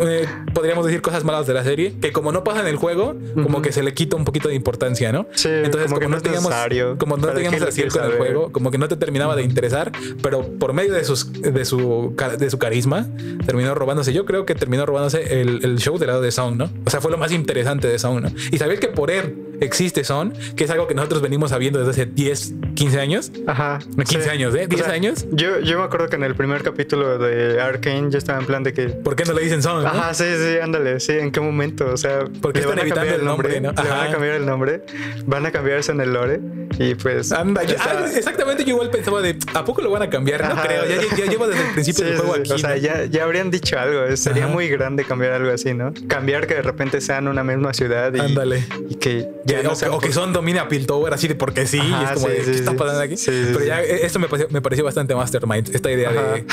eh, 0.00 0.26
podríamos 0.52 0.86
decir, 0.86 1.00
cosas 1.02 1.24
malas 1.24 1.46
de 1.46 1.54
la 1.54 1.64
serie, 1.64 1.94
que 2.00 2.12
como 2.12 2.32
no 2.32 2.44
pasa 2.44 2.60
en 2.60 2.66
el 2.68 2.76
juego, 2.76 3.14
como 3.42 3.62
que 3.62 3.72
se 3.72 3.82
le 3.82 3.94
quita 3.94 4.16
un 4.16 4.24
poquito 4.24 4.48
de 4.48 4.54
importancia, 4.54 5.12
¿no? 5.12 5.26
Sí, 5.34 5.48
Entonces, 5.48 5.90
como 5.90 5.94
como, 5.94 6.00
que 6.00 6.08
no 6.08 6.20
teníamos, 6.20 6.50
necesario. 6.50 6.98
como 6.98 7.16
no 7.16 7.22
¿Para 7.22 7.34
teníamos 7.34 7.58
qué 7.58 7.64
lo 7.64 7.68
a 7.68 7.72
Silco 7.72 7.90
quieres 7.90 7.96
en 7.96 8.02
el 8.04 8.18
saber? 8.18 8.34
juego, 8.34 8.52
como 8.52 8.70
que 8.70 8.78
no 8.78 8.88
te 8.88 8.96
terminaba 8.96 9.36
de 9.36 9.42
interesar, 9.42 9.92
pero 10.22 10.42
por 10.58 10.72
medio 10.72 10.92
de 10.94 11.04
sus 11.04 11.32
de 11.32 11.64
su 11.64 12.14
de 12.38 12.50
su 12.50 12.58
carisma 12.58 13.06
terminó 13.46 13.74
robándose. 13.74 14.12
Yo 14.12 14.24
creo 14.24 14.44
que 14.46 14.54
terminó 14.54 14.86
robándose 14.86 15.40
el, 15.40 15.64
el 15.64 15.78
show 15.78 15.98
del 15.98 16.08
lado 16.08 16.20
de 16.22 16.30
Sound, 16.32 16.56
¿no? 16.58 16.70
O 16.84 16.90
sea, 16.90 17.00
fue 17.00 17.10
lo 17.10 17.18
más 17.18 17.32
interesante 17.32 17.88
de 17.88 17.98
Sound, 17.98 18.22
¿no? 18.24 18.32
Y 18.50 18.58
saber 18.58 18.78
que 18.80 18.88
por 18.88 19.10
él 19.10 19.36
existe 19.60 20.04
Sound, 20.04 20.54
que 20.54 20.64
es 20.64 20.70
algo 20.70 20.86
que 20.86 20.94
nosotros 20.94 21.22
venimos 21.22 21.50
sabiendo 21.50 21.78
desde 21.78 21.90
hace 22.02 22.06
10, 22.06 22.54
15 22.74 23.00
años. 23.00 23.32
Ajá. 23.46 23.78
No, 23.96 24.04
15 24.04 24.30
años, 24.30 24.54
¿eh? 24.54 24.66
10 24.66 24.88
años. 24.88 25.26
Yo, 25.32 25.60
yo 25.60 25.78
me 25.78 25.84
acuerdo 25.84 26.08
que 26.08 26.16
en 26.16 26.24
el 26.24 26.34
primer 26.34 26.62
capítulo 26.62 27.18
de 27.18 27.60
Arkane 27.60 28.10
yo 28.10 28.18
estaba 28.18 28.38
en 28.38 28.46
plan 28.46 28.62
de 28.62 28.72
que. 28.72 28.88
¿Por 28.88 29.16
qué 29.16 29.24
no 29.24 29.32
le 29.32 29.42
dicen 29.42 29.60
no? 29.60 29.86
Ajá, 29.86 30.14
sí, 30.14 30.24
sí, 30.36 30.58
ándale, 30.58 31.00
sí, 31.00 31.12
¿en 31.12 31.30
qué 31.30 31.40
momento? 31.40 31.86
O 31.92 31.96
sea, 31.96 32.24
Porque 32.40 32.60
le 32.60 32.66
están 32.66 32.76
van 32.76 32.78
a 32.78 32.82
evitando 32.82 33.00
cambiar 33.00 33.20
el 33.20 33.24
nombre, 33.24 33.60
¿no? 33.60 33.72
Le 33.72 33.88
van 33.88 34.08
a 34.08 34.10
cambiar 34.10 34.34
el 34.34 34.46
nombre, 34.46 34.82
van 35.26 35.46
a 35.46 35.50
cambiarse 35.50 35.92
en 35.92 36.00
el 36.00 36.12
lore 36.12 36.40
y 36.78 36.94
pues. 36.94 37.32
Anda, 37.32 37.62
está- 37.62 38.04
ah, 38.04 38.06
exactamente, 38.14 38.64
yo 38.64 38.70
igual 38.74 38.90
pensaba 38.90 39.20
de 39.22 39.36
¿a 39.54 39.64
poco 39.64 39.82
lo 39.82 39.90
van 39.90 40.02
a 40.02 40.10
cambiar? 40.10 40.40
No 40.44 40.52
Ajá. 40.54 40.62
creo, 40.66 40.84
ya, 40.86 40.96
ya, 40.96 41.16
ya 41.16 41.30
llevo 41.30 41.46
desde 41.46 41.62
el 41.66 41.72
principio 41.72 42.04
Sí, 42.04 42.10
del 42.10 42.18
juego 42.18 42.34
aquí. 42.34 42.52
O 42.52 42.58
sea, 42.58 42.70
¿no? 42.70 42.76
ya, 42.76 43.04
ya 43.04 43.24
habrían 43.24 43.50
dicho 43.50 43.78
algo. 43.78 44.16
Sería 44.16 44.44
Ajá. 44.44 44.52
muy 44.52 44.68
grande 44.68 45.04
cambiar 45.04 45.32
algo 45.32 45.50
así, 45.52 45.74
¿no? 45.74 45.92
Cambiar 46.08 46.46
que 46.46 46.54
de 46.54 46.62
repente 46.62 47.00
sean 47.00 47.28
una 47.28 47.44
misma 47.44 47.72
ciudad 47.74 48.12
y, 48.14 48.20
Ándale. 48.20 48.64
y 48.88 48.94
que 48.96 49.28
ya 49.44 49.58
Que- 49.58 49.62
no 49.64 49.72
o, 49.72 49.98
que, 50.00 50.08
o 50.08 50.12
son 50.12 50.32
domina 50.32 50.68
Piltover 50.68 51.12
así 51.14 51.28
de 51.28 51.34
porque 51.34 51.66
sí, 51.66 51.78
Ajá, 51.80 52.00
y 52.00 52.04
es 52.04 52.10
como 52.12 52.26
sí, 52.26 52.32
de 52.32 52.38
sí, 52.44 52.50
¿qué 52.50 52.56
está 52.56 52.72
pasando 52.72 53.00
aquí? 53.02 53.14
Pero 53.26 53.64
ya 53.64 53.82
eh, 53.82 54.04
esto 54.06 54.18
me 54.18 54.28
pareció, 54.28 54.48
me 54.50 54.60
pareció 54.62 54.84
bastante 54.84 55.14
mastermind, 55.14 55.74
esta 55.74 55.90
idea 55.90 56.10
de, 56.12 56.44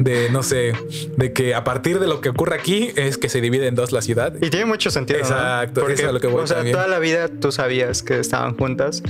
de, 0.00 0.30
no 0.30 0.42
sé, 0.42 0.72
de 1.16 1.32
que 1.32 1.54
a 1.54 1.64
partir 1.64 2.00
de 2.00 2.06
lo 2.06 2.20
que 2.20 2.28
ocurre 2.30 2.56
aquí 2.56 2.92
es 2.96 3.18
que 3.18 3.28
se 3.28 3.40
divide 3.40 3.66
en 3.66 3.74
dos 3.74 3.92
la 3.92 4.02
ciudad. 4.02 4.34
Y 4.40 4.50
tiene 4.50 4.66
mucho 4.66 4.90
sentido. 4.90 5.18
¿no? 5.20 5.24
Exacto, 5.26 5.88
eso 5.88 6.06
es 6.06 6.12
lo 6.12 6.20
que 6.20 6.26
voy 6.26 6.42
O 6.42 6.46
sea, 6.46 6.56
también. 6.58 6.74
toda 6.76 6.88
la 6.88 6.98
vida 6.98 7.28
tú 7.28 7.52
sabías 7.52 8.02
que 8.02 8.18
estaban 8.18 8.56
juntas, 8.56 9.02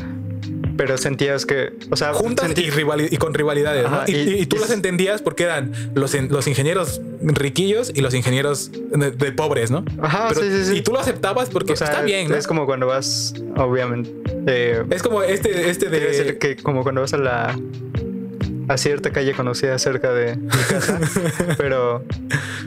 pero 0.77 0.99
sentías 0.99 1.47
que. 1.47 1.73
O 1.91 1.97
sea, 1.97 2.13
Juntas 2.13 2.49
sentí- 2.51 2.65
y, 2.67 2.71
rivali- 2.71 3.09
y 3.11 3.17
con 3.17 3.35
rivalidades, 3.35 3.83
¿no? 3.83 3.97
Ajá, 3.97 4.05
Y, 4.09 4.15
y- 4.15 4.35
y 4.43 4.47
tú 4.47 4.57
las 4.57 4.71
entendías 4.71 5.23
porque 5.23 5.45
eran 5.45 5.73
los, 5.95 6.15
los 6.15 6.47
ingenieros 6.47 7.01
riquillos 7.23 7.93
y 7.95 8.01
los 8.01 8.15
ingenieros 8.15 8.71
de, 8.73 9.11
de 9.11 9.33
pobres, 9.33 9.71
¿no? 9.71 9.85
Ajá, 10.01 10.29
Pero- 10.29 10.41
sí, 10.43 10.49
sí, 10.51 10.65
sí. 10.73 10.77
Y 10.79 10.83
tú 10.83 10.93
lo 10.93 11.01
aceptabas 11.01 11.49
porque 11.51 11.73
O 11.73 11.77
sea, 11.77 11.89
está 11.89 12.03
bien, 12.03 12.29
¿no? 12.29 12.37
Es 12.37 12.47
como 12.47 12.67
cuando 12.67 12.87
vas, 12.87 13.35
obviamente. 13.57 14.13
eh, 14.47 14.83
Es 14.91 15.03
como 15.03 15.23
este, 15.23 15.71
este 15.71 15.87
quiero 15.89 16.07
decir 16.07 16.25
de... 16.27 16.39
que 16.39 16.57
como 16.57 16.83
cuando 16.83 17.01
vas 17.03 17.15
a 17.15 17.19
la. 17.19 17.59
a 18.69 18.77
cierta 18.79 19.11
calle 19.11 19.33
conocida 19.35 19.79
cerca 19.79 20.13
de 20.13 20.37
mi 20.37 20.49
casa, 20.49 20.99
pero 21.59 22.05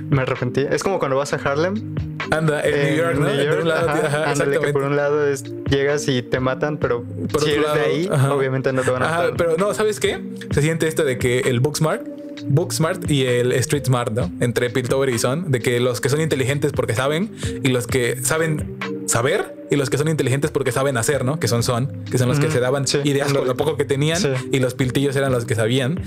me 0.09 0.21
arrepentí. 0.21 0.65
Es 0.69 0.83
como 0.83 0.99
cuando 0.99 1.17
vas 1.17 1.33
a 1.33 1.37
Harlem. 1.37 1.95
Anda, 2.31 2.61
en 2.61 2.87
New 2.87 2.97
York, 2.97 3.15
¿no? 3.17 3.25
New 3.27 3.35
de 3.37 3.45
York, 3.45 3.63
lado, 3.65 3.89
ajá, 3.89 4.05
ajá, 4.07 4.31
ándale, 4.31 4.59
que 4.59 4.73
por 4.73 4.83
un 4.83 4.95
lado 4.95 5.27
es, 5.27 5.43
llegas 5.69 6.07
y 6.07 6.21
te 6.21 6.39
matan, 6.39 6.77
pero 6.77 7.03
Por 7.31 7.41
si 7.41 7.51
eres 7.51 7.61
de 7.61 7.67
lado, 7.67 7.79
ahí, 7.85 8.09
ajá. 8.11 8.33
obviamente 8.33 8.73
no 8.73 8.81
te 8.81 8.91
van 8.91 9.03
a 9.03 9.09
matar. 9.09 9.33
pero 9.37 9.57
no, 9.57 9.73
¿sabes 9.73 9.99
qué? 9.99 10.21
Se 10.51 10.61
siente 10.61 10.87
esto 10.87 11.03
de 11.03 11.17
que 11.17 11.39
el 11.41 11.59
Booksmart, 11.59 12.05
Booksmart 12.45 13.09
y 13.09 13.25
el 13.25 13.51
Street 13.53 13.85
Smart, 13.85 14.11
¿no? 14.13 14.31
Entre 14.39 14.69
Piltover 14.69 15.09
y 15.09 15.19
Son, 15.19 15.51
de 15.51 15.59
que 15.59 15.79
los 15.79 16.01
que 16.01 16.09
son 16.09 16.21
inteligentes 16.21 16.71
porque 16.71 16.93
saben 16.93 17.31
y 17.63 17.69
los 17.69 17.87
que 17.87 18.21
saben 18.23 18.77
saber 19.07 19.55
y 19.71 19.75
los 19.75 19.89
que 19.89 19.97
son 19.97 20.07
inteligentes 20.07 20.51
porque 20.51 20.71
saben 20.71 20.95
hacer, 20.97 21.25
¿no? 21.25 21.39
Que 21.39 21.47
son 21.47 21.63
Son, 21.63 22.03
que 22.09 22.17
son 22.17 22.27
los 22.29 22.39
que 22.39 22.49
se 22.51 22.59
daban 22.59 22.87
sí, 22.87 22.99
ideas 23.03 23.33
con 23.33 23.47
lo 23.47 23.55
poco 23.57 23.75
que 23.77 23.83
tenían 23.85 24.17
Sí. 24.19 24.29
y 24.51 24.59
los 24.59 24.75
piltillos 24.75 25.15
eran 25.15 25.31
los 25.31 25.45
que 25.45 25.55
sabían 25.55 25.99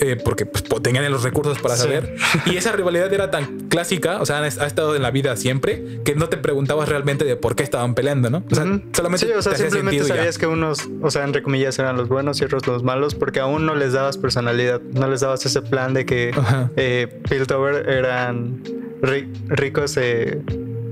eh, 0.00 0.16
porque 0.22 0.46
pues, 0.46 0.64
tenían 0.82 1.10
los 1.10 1.22
recursos 1.24 1.58
para 1.58 1.74
Sí. 1.76 1.82
saber. 1.82 2.14
Y 2.46 2.56
esa 2.56 2.70
rivalidad 2.72 3.12
era 3.12 3.30
tan 3.30 3.68
clásica, 3.68 4.20
o 4.20 4.26
sea, 4.26 4.38
ha 4.40 4.46
estado 4.46 4.94
en 4.94 5.02
la 5.02 5.10
vida 5.10 5.36
siempre, 5.36 6.00
que 6.04 6.14
no 6.14 6.28
te 6.28 6.36
preguntabas 6.36 6.88
realmente 6.88 7.24
de 7.24 7.34
por 7.36 7.56
qué 7.56 7.62
estaban 7.64 7.94
peleando, 7.94 8.30
¿no? 8.30 8.44
O 8.50 8.54
sea, 8.54 8.64
solamente 8.92 9.34
o 9.34 9.42
sea, 9.42 9.52
te 9.52 9.58
simplemente 9.58 9.98
ya. 9.98 10.04
sabías 10.14 10.38
que 10.38 10.46
unos, 10.46 10.88
o 11.02 11.10
sea, 11.10 11.24
entre 11.24 11.42
comillas 11.42 11.78
eran 11.80 11.96
los 11.96 12.08
buenos 12.08 12.40
y 12.40 12.44
otros 12.44 12.66
los 12.66 12.82
malos, 12.84 13.14
porque 13.16 13.40
aún 13.40 13.66
no 13.66 13.74
les 13.74 13.92
dabas 13.92 14.18
personalidad, 14.18 14.80
no 14.92 15.08
les 15.08 15.20
dabas 15.20 15.44
ese 15.46 15.62
plan 15.62 15.94
de 15.94 16.06
que 16.06 16.30
eh, 16.76 17.08
Piltover 17.28 17.88
eran 17.88 18.62
ri- 19.02 19.28
ricos 19.48 19.96
eh, 19.96 20.40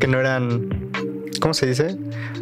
que 0.01 0.07
no 0.09 0.19
eran, 0.21 0.69
¿cómo 1.41 1.55
se 1.55 1.67
dice? 1.67 1.97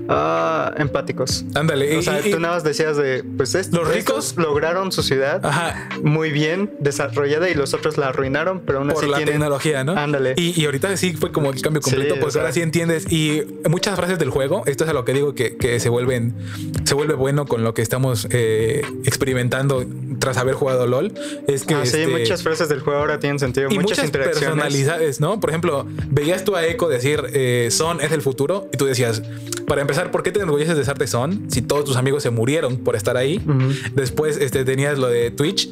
Ah, 0.08 0.72
empáticos. 0.76 1.44
Ándale. 1.54 1.96
O 1.96 2.00
y- 2.00 2.02
sea, 2.02 2.26
y- 2.26 2.30
tú 2.30 2.38
nada 2.40 2.54
más 2.54 2.64
decías 2.64 2.96
de, 2.96 3.24
pues 3.36 3.54
es- 3.54 3.72
Los 3.72 3.88
estos 3.94 4.34
ricos- 4.34 4.36
lograron 4.36 4.92
su 4.92 5.02
ciudad 5.02 5.44
Ajá. 5.44 5.88
muy 6.02 6.30
bien 6.30 6.70
desarrollada 6.78 7.48
y 7.48 7.54
los 7.54 7.74
otros 7.74 7.96
la 7.98 8.08
arruinaron, 8.08 8.60
pero 8.66 8.78
aún 8.80 8.88
por 8.88 8.98
así 9.02 9.10
la 9.10 9.16
tienen... 9.16 9.34
tecnología, 9.34 9.84
¿no? 9.84 9.92
Ándale. 9.96 10.34
Y, 10.36 10.60
y 10.60 10.64
ahorita 10.66 10.96
sí 10.96 11.14
fue 11.14 11.32
como 11.32 11.50
el 11.50 11.60
cambio 11.62 11.80
completo, 11.82 12.14
Sí, 12.16 12.30
sea- 12.30 12.42
ahora 12.42 12.52
sí 12.52 12.60
entiendes. 12.62 13.10
Y 13.10 13.42
muchas 13.68 13.96
frases 13.96 14.18
del 14.18 14.30
juego, 14.30 14.62
esto 14.66 14.84
es 14.84 14.90
a 14.90 14.92
lo 14.92 15.04
que 15.04 15.12
digo 15.12 15.34
que, 15.34 15.56
que 15.56 15.80
se 15.80 15.88
vuelven, 15.88 16.34
se 16.84 16.94
vuelve 16.94 17.14
bueno 17.14 17.46
con 17.46 17.64
lo 17.64 17.72
que 17.74 17.82
estamos 17.82 18.26
eh, 18.30 18.82
experimentando 19.04 19.84
tras 20.18 20.36
haber 20.36 20.54
jugado 20.54 20.86
LOL. 20.86 21.12
Es 21.46 21.64
que 21.64 21.74
Ah, 21.74 21.86
sí, 21.86 21.98
este, 21.98 22.06
muchas 22.08 22.42
frases 22.42 22.68
del 22.68 22.80
juego 22.80 23.00
ahora 23.00 23.18
tienen 23.18 23.38
sentido, 23.38 23.68
y 23.70 23.74
muchas, 23.74 23.90
muchas 23.90 24.04
interacciones. 24.06 24.48
personalidades, 24.50 25.20
¿no? 25.20 25.40
Por 25.40 25.50
ejemplo, 25.50 25.86
veías 26.10 26.44
tú 26.44 26.56
a 26.56 26.64
Echo 26.64 26.88
decir 26.88 27.22
eh, 27.32 27.68
Son 27.70 28.00
es 28.00 28.12
el 28.12 28.22
futuro 28.22 28.68
y 28.72 28.76
tú 28.76 28.83
decías, 28.86 29.22
para 29.66 29.80
empezar, 29.80 30.10
¿por 30.10 30.22
qué 30.22 30.30
te 30.32 30.38
enorgulleces 30.40 30.76
de 30.76 30.84
ser 30.84 30.98
de 30.98 31.06
Son 31.06 31.46
si 31.50 31.62
todos 31.62 31.84
tus 31.84 31.96
amigos 31.96 32.22
se 32.22 32.30
murieron 32.30 32.78
por 32.78 32.96
estar 32.96 33.16
ahí? 33.16 33.40
Después 33.94 34.36
este, 34.36 34.64
tenías 34.64 34.98
lo 34.98 35.08
de 35.08 35.30
Twitch, 35.30 35.68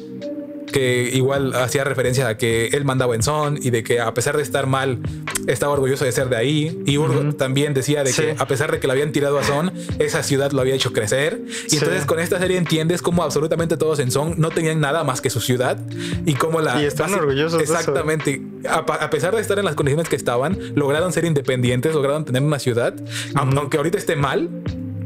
que 0.73 1.09
igual 1.13 1.53
hacía 1.55 1.85
referencia 1.85 2.27
a 2.27 2.37
que 2.37 2.67
él 2.73 2.83
mandaba 2.83 3.15
en 3.15 3.23
Son 3.23 3.57
y 3.61 3.69
de 3.69 3.83
que 3.83 4.01
a 4.01 4.13
pesar 4.13 4.35
de 4.35 4.43
estar 4.43 4.67
mal, 4.67 4.99
estaba 5.47 5.71
orgulloso 5.71 6.03
de 6.03 6.11
ser 6.11 6.27
de 6.27 6.35
ahí. 6.35 6.81
Y 6.85 6.97
Urgot 6.97 7.37
también 7.37 7.73
decía 7.73 8.03
de 8.03 8.11
Sí. 8.11 8.21
que 8.23 8.35
a 8.37 8.47
pesar 8.47 8.71
de 8.71 8.79
que 8.81 8.87
lo 8.87 8.93
habían 8.93 9.11
tirado 9.13 9.39
a 9.39 9.43
Son, 9.43 9.71
esa 9.99 10.21
ciudad 10.23 10.51
lo 10.51 10.59
había 10.59 10.75
hecho 10.75 10.91
crecer. 10.91 11.41
Y 11.67 11.69
Sí. 11.69 11.77
entonces 11.77 12.05
con 12.05 12.19
esta 12.19 12.39
serie 12.39 12.57
entiendes 12.57 13.01
cómo 13.01 13.23
absolutamente 13.23 13.77
todos 13.77 13.99
en 13.99 14.11
Son 14.11 14.35
no 14.37 14.49
tenían 14.49 14.81
nada 14.81 15.03
más 15.05 15.21
que 15.21 15.29
su 15.29 15.39
ciudad 15.39 15.77
y 16.25 16.33
cómo 16.33 16.59
la... 16.59 16.81
Y 16.81 16.85
están 16.85 17.13
orgullosos 17.13 17.57
de 17.59 17.63
eso. 17.63 17.73
Exactamente. 17.73 18.41
A, 18.69 19.09
pesar 19.09 19.35
de 19.35 19.41
estar 19.41 19.59
en 19.59 19.65
las 19.65 19.75
condiciones 19.75 20.09
que 20.09 20.15
estaban, 20.15 20.57
lograron 20.75 21.13
ser 21.13 21.25
independientes, 21.25 21.93
lograron 21.93 22.25
tener 22.25 22.41
una 22.41 22.59
ciudad. 22.59 22.95
Aun- 23.35 23.57
Aunque 23.57 23.77
ahorita 23.77 23.97
esté 23.97 24.15
mal, 24.15 24.49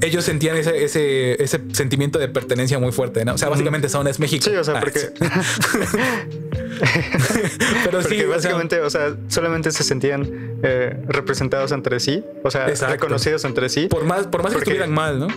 ellos 0.02 0.26
sentían 0.26 0.58
ese, 0.58 0.84
ese, 0.84 1.42
ese 1.44 1.62
sentimiento 1.74 2.20
de 2.20 2.28
pertenencia 2.28 2.80
muy 2.80 2.92
fuerte, 2.92 3.26
¿no? 3.26 3.34
O 3.34 3.38
sea, 3.38 3.50
básicamente 3.50 3.90
Son 3.90 4.08
es 4.08 4.20
México. 4.20 4.46
Sí, 4.50 4.56
o 4.56 4.64
sea, 4.64 4.78
Ah, 4.78 4.80
porque. 4.80 5.00
Pero 7.86 8.02
sí, 8.04 8.24
básicamente, 8.24 8.82
o 8.82 8.90
sea, 8.90 9.16
solamente 9.28 9.72
se 9.72 9.84
sentían 9.84 10.58
eh, 10.64 10.96
representados 11.08 11.72
entre 11.72 12.00
sí, 12.00 12.24
o 12.44 12.52
sea, 12.52 12.68
reconocidos 12.68 13.46
entre 13.46 13.70
sí. 13.70 13.88
Por 13.88 14.06
más, 14.06 14.28
por 14.28 14.44
más 14.44 14.54
que 14.54 14.60
estuvieran 14.60 14.94
mal, 14.94 15.20
¿no? 15.20 15.28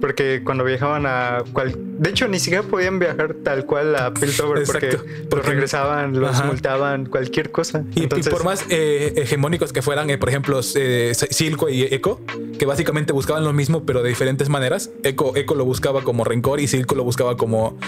porque 0.00 0.42
cuando 0.44 0.64
viajaban 0.64 1.06
a 1.06 1.44
cual... 1.52 1.74
de 1.98 2.10
hecho 2.10 2.28
ni 2.28 2.38
siquiera 2.38 2.62
podían 2.62 2.98
viajar 2.98 3.36
tal 3.42 3.64
cual 3.66 3.96
a 3.96 4.12
Piltover 4.12 4.64
porque, 4.64 4.98
los 5.30 5.46
regresaban, 5.46 6.20
los 6.20 6.44
multaban, 6.44 7.06
cualquier 7.06 7.50
cosa. 7.50 7.84
Y, 7.94 8.06
por 8.06 8.44
más 8.44 8.64
eh, 8.68 9.14
hegemónicos 9.16 9.72
que 9.72 9.82
fueran, 9.82 10.10
eh, 10.10 10.18
por 10.18 10.28
ejemplo, 10.28 10.62
Silco 10.62 11.68
y 11.68 11.82
Echo, 11.84 12.20
que 12.58 12.66
básicamente 12.66 13.12
buscaban 13.12 13.44
lo 13.44 13.52
mismo 13.52 13.84
pero 13.84 14.02
de 14.02 14.08
diferentes 14.10 14.48
maneras. 14.48 14.90
Echo, 15.02 15.34
Echo 15.36 15.54
lo 15.54 15.64
buscaba 15.64 16.02
como 16.02 16.24
rencor 16.24 16.60
y 16.60 16.68
Silco 16.68 16.94
lo 16.94 17.04
buscaba 17.04 17.36
como 17.36 17.78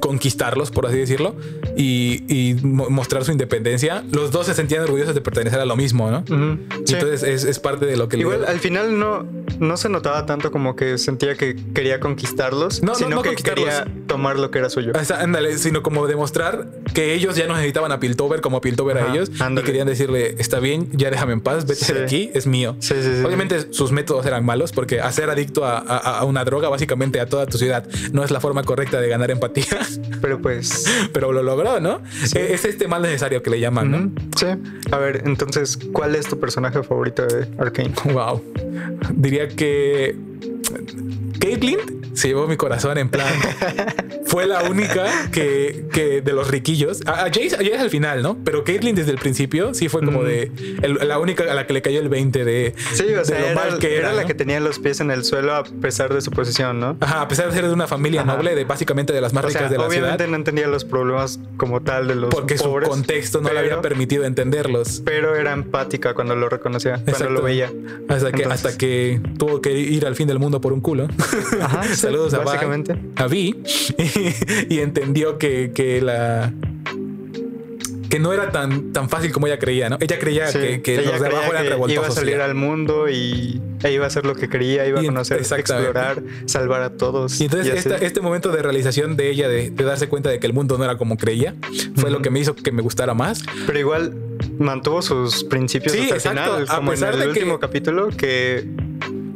conquistarlos, 0.00 0.70
por 0.70 0.86
así 0.86 0.96
decirlo, 0.96 1.34
y, 1.76 2.56
mostrar 2.62 3.24
su 3.24 3.32
independencia. 3.32 4.04
Los 4.10 4.30
dos 4.30 4.46
se 4.46 4.54
sentían 4.54 4.82
orgullosos 4.82 5.14
de 5.14 5.20
pertenecer 5.20 5.60
a 5.60 5.64
lo 5.64 5.76
mismo, 5.76 6.10
¿no? 6.10 6.24
Entonces 6.86 7.44
es, 7.44 7.58
parte 7.58 7.86
de 7.86 7.96
lo 7.96 8.08
que... 8.08 8.18
Igual 8.18 8.44
al 8.44 8.60
final 8.60 8.98
no, 8.98 9.26
no 9.58 9.76
se 9.76 9.88
notaba 9.88 10.26
tanto 10.26 10.50
como 10.50 10.76
que 10.76 10.98
sentía 10.98 11.34
que 11.36 11.56
quería 11.74 12.00
conquistarlos, 12.00 12.82
sino 12.94 13.22
que 13.22 13.36
quería 13.36 13.86
tomar 14.06 14.38
lo 14.38 14.50
que 14.50 14.58
era 14.58 14.70
suyo. 14.70 14.92
ándale, 15.18 15.56
sino 15.58 15.82
como 15.82 16.06
demostrar 16.06 16.68
que 16.92 17.14
ellos 17.14 17.36
ya 17.36 17.46
no 17.46 17.54
necesitaban 17.54 17.92
a 17.92 18.00
Piltover 18.00 18.40
como 18.40 18.60
Piltover 18.60 18.98
a 18.98 19.12
ellos 19.12 19.30
y 19.30 19.62
querían 19.62 19.86
decirle, 19.86 20.36
está 20.38 20.60
bien, 20.60 20.88
ya 20.92 21.10
déjame 21.10 21.32
en 21.32 21.40
paz, 21.40 21.66
vete 21.66 21.92
de 21.92 22.04
aquí, 22.04 22.30
es 22.34 22.46
mío. 22.46 22.76
Obviamente 23.24 23.72
sus 23.72 23.92
métodos 23.92 24.26
eran 24.26 24.44
malos 24.44 24.72
porque 24.72 25.00
hacer 25.00 25.30
adicto 25.30 25.64
a, 25.64 26.24
una 26.24 26.44
droga 26.44 26.68
básicamente 26.68 27.20
a 27.20 27.26
toda 27.26 27.46
tu 27.46 27.58
ciudad 27.58 27.86
no 28.12 28.24
es 28.24 28.30
la 28.30 28.40
forma 28.40 28.62
correcta 28.62 29.00
de 29.00 29.08
ganar 29.08 29.30
empatía. 29.30 29.64
Pero 30.20 30.40
pues... 30.40 30.84
Pero 31.12 31.32
lo 31.32 31.42
logró, 31.42 31.80
¿no? 31.80 32.00
E, 32.34 32.54
es 32.54 32.64
este 32.64 32.88
mal 32.88 33.02
necesario 33.02 33.42
que 33.42 33.50
le 33.50 33.60
llaman, 33.60 33.90
¿no? 33.90 34.12
Sí. 34.36 34.46
A 34.90 34.98
ver, 34.98 35.22
entonces, 35.26 35.78
¿cuál 35.92 36.14
es 36.14 36.26
tu 36.26 36.38
personaje 36.38 36.82
favorito 36.82 37.26
de 37.26 37.46
Arkane? 37.58 37.92
Wow. 38.12 38.42
Diría 39.14 39.48
que 39.48 40.16
Caitlyn 41.38 42.03
se 42.14 42.28
llevó 42.28 42.46
mi 42.46 42.56
corazón 42.56 42.98
en 42.98 43.08
plan. 43.08 43.32
fue 44.26 44.46
la 44.46 44.62
única 44.64 45.30
que, 45.30 45.84
que 45.92 46.20
de 46.20 46.32
los 46.32 46.48
riquillos. 46.48 47.02
A, 47.06 47.26
Jace, 47.26 47.56
al 47.78 47.90
final, 47.90 48.22
¿no? 48.22 48.36
Pero 48.44 48.64
Caitlyn 48.64 48.94
desde 48.94 49.12
el 49.12 49.18
principio 49.18 49.74
sí 49.74 49.88
fue 49.88 50.04
como 50.04 50.24
de 50.24 50.50
la 50.82 51.18
única 51.18 51.44
a 51.44 51.54
la 51.54 51.66
que 51.66 51.72
le 51.72 51.82
cayó 51.82 52.00
el 52.00 52.08
20 52.08 52.44
de. 52.44 52.74
Sí, 52.94 53.14
o 53.14 53.24
sea, 53.24 53.52
era, 53.52 53.78
que 53.78 53.96
era, 53.96 54.12
la 54.12 54.24
que 54.24 54.34
tenía 54.34 54.60
los 54.60 54.78
pies 54.78 55.00
en 55.00 55.10
el 55.10 55.24
suelo 55.24 55.54
a 55.54 55.64
pesar 55.64 56.12
de 56.12 56.20
su 56.20 56.30
posición, 56.30 56.80
¿no? 56.80 56.96
Ajá, 57.00 57.22
a 57.22 57.28
pesar 57.28 57.46
de 57.46 57.52
ser 57.52 57.66
de 57.66 57.72
una 57.72 57.86
familia 57.86 58.24
noble, 58.24 58.54
de 58.54 58.64
básicamente 58.64 59.12
de 59.12 59.20
las 59.20 59.32
más 59.32 59.44
ricas 59.44 59.70
de 59.70 59.78
la 59.78 59.88
ciudad. 59.88 60.02
Obviamente 60.02 60.26
no 60.26 60.36
entendía 60.36 60.66
los 60.68 60.84
problemas 60.84 61.38
como 61.56 61.82
tal 61.82 62.08
de 62.08 62.16
los 62.16 62.30
Porque 62.30 62.58
su 62.58 62.72
contexto 62.80 63.40
no 63.40 63.52
le 63.52 63.58
había 63.58 63.80
permitido 63.80 64.24
entenderlos. 64.24 65.02
Pero 65.04 65.36
era 65.36 65.52
empática 65.52 66.14
cuando 66.14 66.34
lo 66.34 66.48
reconocía, 66.48 67.00
cuando 67.04 67.30
lo 67.30 67.42
veía. 67.42 67.72
Hasta 68.08 68.32
que, 68.32 68.44
hasta 68.44 68.76
que 68.76 69.20
tuvo 69.38 69.60
que 69.60 69.72
ir 69.72 70.06
al 70.06 70.16
fin 70.16 70.26
del 70.26 70.38
mundo 70.38 70.60
por 70.60 70.72
un 70.72 70.80
culo. 70.80 71.08
Saludos 72.04 72.34
a, 72.34 72.38
básicamente. 72.38 72.96
a 73.16 73.26
Vi. 73.26 73.54
y 74.68 74.78
entendió 74.80 75.38
que, 75.38 75.72
que 75.74 76.00
la 76.00 76.52
que 78.14 78.20
no 78.20 78.32
era 78.32 78.52
tan, 78.52 78.92
tan 78.92 79.08
fácil 79.08 79.32
como 79.32 79.48
ella 79.48 79.58
creía, 79.58 79.88
¿no? 79.88 79.96
Ella 79.98 80.20
creía 80.20 80.52
que, 80.52 80.82
que 80.82 81.02
los 81.02 81.20
de 81.20 81.26
abajo 81.26 81.50
eran 81.50 81.66
revoltosos. 81.66 82.04
Iba 82.04 82.06
a 82.06 82.10
salir 82.12 82.40
al 82.40 82.54
mundo 82.54 83.08
y 83.08 83.60
iba 83.90 84.04
a 84.04 84.06
hacer 84.06 84.24
lo 84.24 84.36
que 84.36 84.48
quería, 84.48 84.86
iba 84.86 85.00
a 85.00 85.04
conocer, 85.04 85.40
explorar, 85.40 86.22
salvar 86.46 86.82
a 86.82 86.90
todos. 86.90 87.40
Y 87.40 87.46
entonces 87.46 87.84
este 87.86 88.20
momento 88.20 88.52
de 88.52 88.62
realización 88.62 89.16
de 89.16 89.30
ella, 89.30 89.48
de, 89.48 89.70
darse 89.70 90.08
cuenta 90.08 90.30
de 90.30 90.38
que 90.38 90.46
el 90.46 90.52
mundo 90.52 90.78
no 90.78 90.84
era 90.84 90.96
como 90.96 91.16
creía, 91.16 91.56
fue 91.96 92.08
lo 92.08 92.22
que 92.22 92.30
me 92.30 92.38
hizo 92.38 92.54
que 92.54 92.70
me 92.70 92.82
gustara 92.82 93.14
más. 93.14 93.42
Pero 93.66 93.80
igual 93.80 94.14
mantuvo 94.60 95.02
sus 95.02 95.42
principios 95.42 95.96
hasta 95.96 96.14
el 96.14 96.20
final, 96.20 96.66
como 96.68 96.92
en 96.92 97.02
el 97.02 97.28
último 97.28 97.58
capítulo, 97.58 98.10
que 98.10 98.64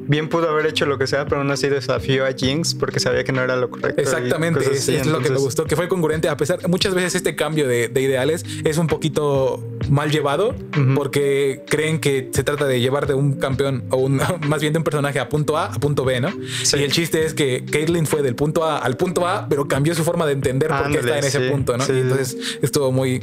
bien 0.09 0.29
pudo 0.29 0.49
haber 0.49 0.67
hecho 0.67 0.87
lo 0.87 0.99
que 0.99 1.07
sea, 1.07 1.25
pero 1.27 1.43
aún 1.43 1.51
así 1.51 1.69
desafió 1.69 2.27
a 2.27 2.33
Jinx 2.33 2.75
porque 2.75 2.99
sabía 2.99 3.23
que 3.25 3.33
no 3.33 3.43
era 3.43 3.57
lo 3.57 3.71
correcto. 3.71 4.01
Exactamente, 4.01 4.73
es, 4.73 5.07
lo 5.07 5.21
que 5.21 5.31
me 5.31 5.39
gustó, 5.39 5.67
que 5.67 5.77
fue 5.77 5.87
congruente, 5.89 6.29
a 6.29 6.37
pesar, 6.37 6.67
muchas 6.69 6.95
veces 6.95 7.15
este 7.15 7.37
cambio 7.37 7.69
de, 7.69 7.91
ideales 7.99 8.45
es 8.65 8.79
un 8.79 8.87
poquito 8.87 9.63
mal 9.91 10.11
llevado 10.11 10.55
porque 10.95 11.63
creen 11.69 12.01
que 12.01 12.31
se 12.33 12.43
trata 12.43 12.65
de 12.65 12.81
llevar 12.81 13.07
de 13.07 13.15
un 13.15 13.35
campeón 13.35 13.85
o 13.91 13.99
un, 13.99 14.21
más 14.49 14.61
bien 14.61 14.73
de 14.73 14.79
un 14.79 14.85
personaje 14.85 15.21
a 15.21 15.29
punto 15.29 15.57
A 15.57 15.67
a 15.67 15.79
punto 15.79 16.05
B, 16.05 16.21
¿no? 16.21 16.31
Y 16.31 16.83
el 16.83 16.93
chiste 16.93 17.25
es 17.25 17.35
que 17.35 17.65
Caitlyn 17.65 18.07
fue 18.07 18.23
del 18.23 18.35
punto 18.35 18.65
A 18.65 18.79
al 18.79 18.97
punto 18.97 19.27
A, 19.27 19.49
pero 19.49 19.69
cambió 19.69 19.95
su 19.95 20.05
forma 20.05 20.27
de 20.27 20.33
entender 20.33 20.69
por 20.69 20.91
qué 20.91 20.99
está 20.99 21.19
en 21.19 21.25
ese 21.25 21.41
punto, 21.51 21.77
¿no? 21.77 21.85
Y 21.89 22.01
entonces 22.01 22.59
estuvo 22.63 22.93
muy 22.93 23.21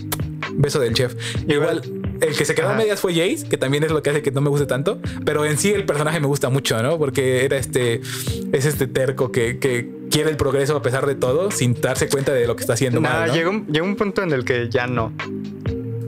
beso 0.53 0.79
del 0.79 0.93
chef. 0.93 1.15
Igual 1.47 1.81
el 2.21 2.35
que 2.35 2.45
se 2.45 2.55
quedó 2.55 2.69
a 2.69 2.73
medias 2.73 2.99
fue 2.99 3.13
Jace, 3.13 3.47
que 3.47 3.57
también 3.57 3.83
es 3.83 3.91
lo 3.91 4.01
que 4.01 4.09
hace 4.09 4.21
que 4.21 4.31
no 4.31 4.41
me 4.41 4.49
guste 4.49 4.65
tanto, 4.65 4.99
pero 5.25 5.45
en 5.45 5.57
sí 5.57 5.71
el 5.71 5.85
personaje 5.85 6.19
me 6.19 6.27
gusta 6.27 6.49
mucho, 6.49 6.81
¿no? 6.81 6.97
Porque 6.97 7.45
era 7.45 7.57
este, 7.57 8.01
es 8.51 8.65
este 8.65 8.87
terco 8.87 9.31
que, 9.31 9.59
quiere 10.09 10.29
el 10.29 10.37
progreso 10.37 10.77
a 10.77 10.81
pesar 10.81 11.05
de 11.05 11.15
todo, 11.15 11.51
sin 11.51 11.79
darse 11.79 12.07
cuenta 12.07 12.31
de 12.31 12.47
lo 12.47 12.55
que 12.55 12.61
está 12.61 12.73
haciendo 12.73 13.01
mal. 13.01 13.31
Llegó, 13.31 13.51
un 13.51 13.95
punto 13.95 14.23
en 14.23 14.31
el 14.31 14.45
que 14.45 14.69
ya 14.69 14.87
no. 14.87 15.11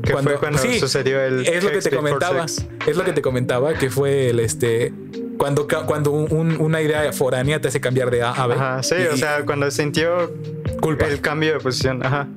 Que 0.03 0.13
cuando, 0.13 0.31
fue 0.31 0.39
cuando 0.39 0.59
sucedió 0.59 1.19
el. 1.19 1.45
Es 1.45 1.63
lo 1.63 1.71
que 1.71 1.79
te 1.79 1.91
comentaba. 1.91 2.45
Es 2.45 2.95
lo 2.95 3.03
que 3.03 3.11
te 3.11 3.21
comentaba, 3.21 3.73
que 3.73 3.89
fue 3.89 4.29
el 4.29 4.39
este. 4.39 4.93
Cuando, 5.37 5.67
cuando 5.85 6.11
una 6.11 6.81
idea 6.81 7.11
foránea 7.11 7.59
te 7.59 7.67
hace 7.67 7.81
cambiar 7.81 8.09
de 8.09 8.23
A 8.23 8.31
a 8.31 8.47
B. 8.47 8.55
Ajá, 8.55 8.83
sí, 8.83 8.95
o 9.11 9.17
sea, 9.17 9.45
cuando 9.45 9.69
sintió 9.69 10.33
culpa. 10.79 11.05
el 11.07 11.19
cambio 11.19 11.53
de 11.53 11.59
posición. 11.59 12.05
Ajá. 12.05 12.27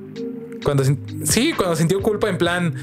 Cuando, 0.63 0.83
sí, 1.23 1.53
cuando 1.55 1.75
sintió 1.75 2.01
culpa 2.01 2.29
en 2.29 2.37
plan, 2.37 2.75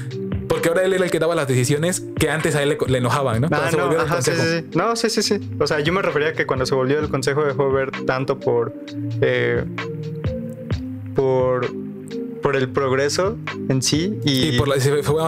porque 0.59 0.67
ahora 0.67 0.83
él 0.83 0.93
era 0.93 1.05
el 1.05 1.11
que 1.11 1.19
daba 1.19 1.35
las 1.35 1.47
decisiones 1.47 2.03
que 2.17 2.29
antes 2.29 2.53
a 2.53 2.63
él 2.63 2.77
le, 2.87 2.97
enojaban, 2.97 3.39
¿no? 3.39 3.47
Ah, 3.49 3.71
no, 3.71 4.21
sí, 4.21 4.31
sí, 4.35 4.65
no, 4.75 4.95
sí, 4.97 5.09
sí, 5.09 5.23
sí. 5.23 5.39
O 5.57 5.65
sea, 5.65 5.79
yo 5.79 5.93
me 5.93 6.01
refería 6.01 6.29
a 6.29 6.33
que 6.33 6.45
cuando 6.45 6.65
se 6.65 6.75
volvió 6.75 6.99
el 6.99 7.07
consejo 7.07 7.45
dejó 7.45 7.71
ver 7.71 7.91
tanto 8.05 8.37
por. 8.39 8.73
Eh, 9.21 9.63
por 11.15 11.67
por 12.41 12.55
el 12.55 12.69
progreso 12.69 13.37
en 13.67 13.81
sí 13.81 14.17
y, 14.23 14.57
por 14.57 14.69
la, 14.69 14.75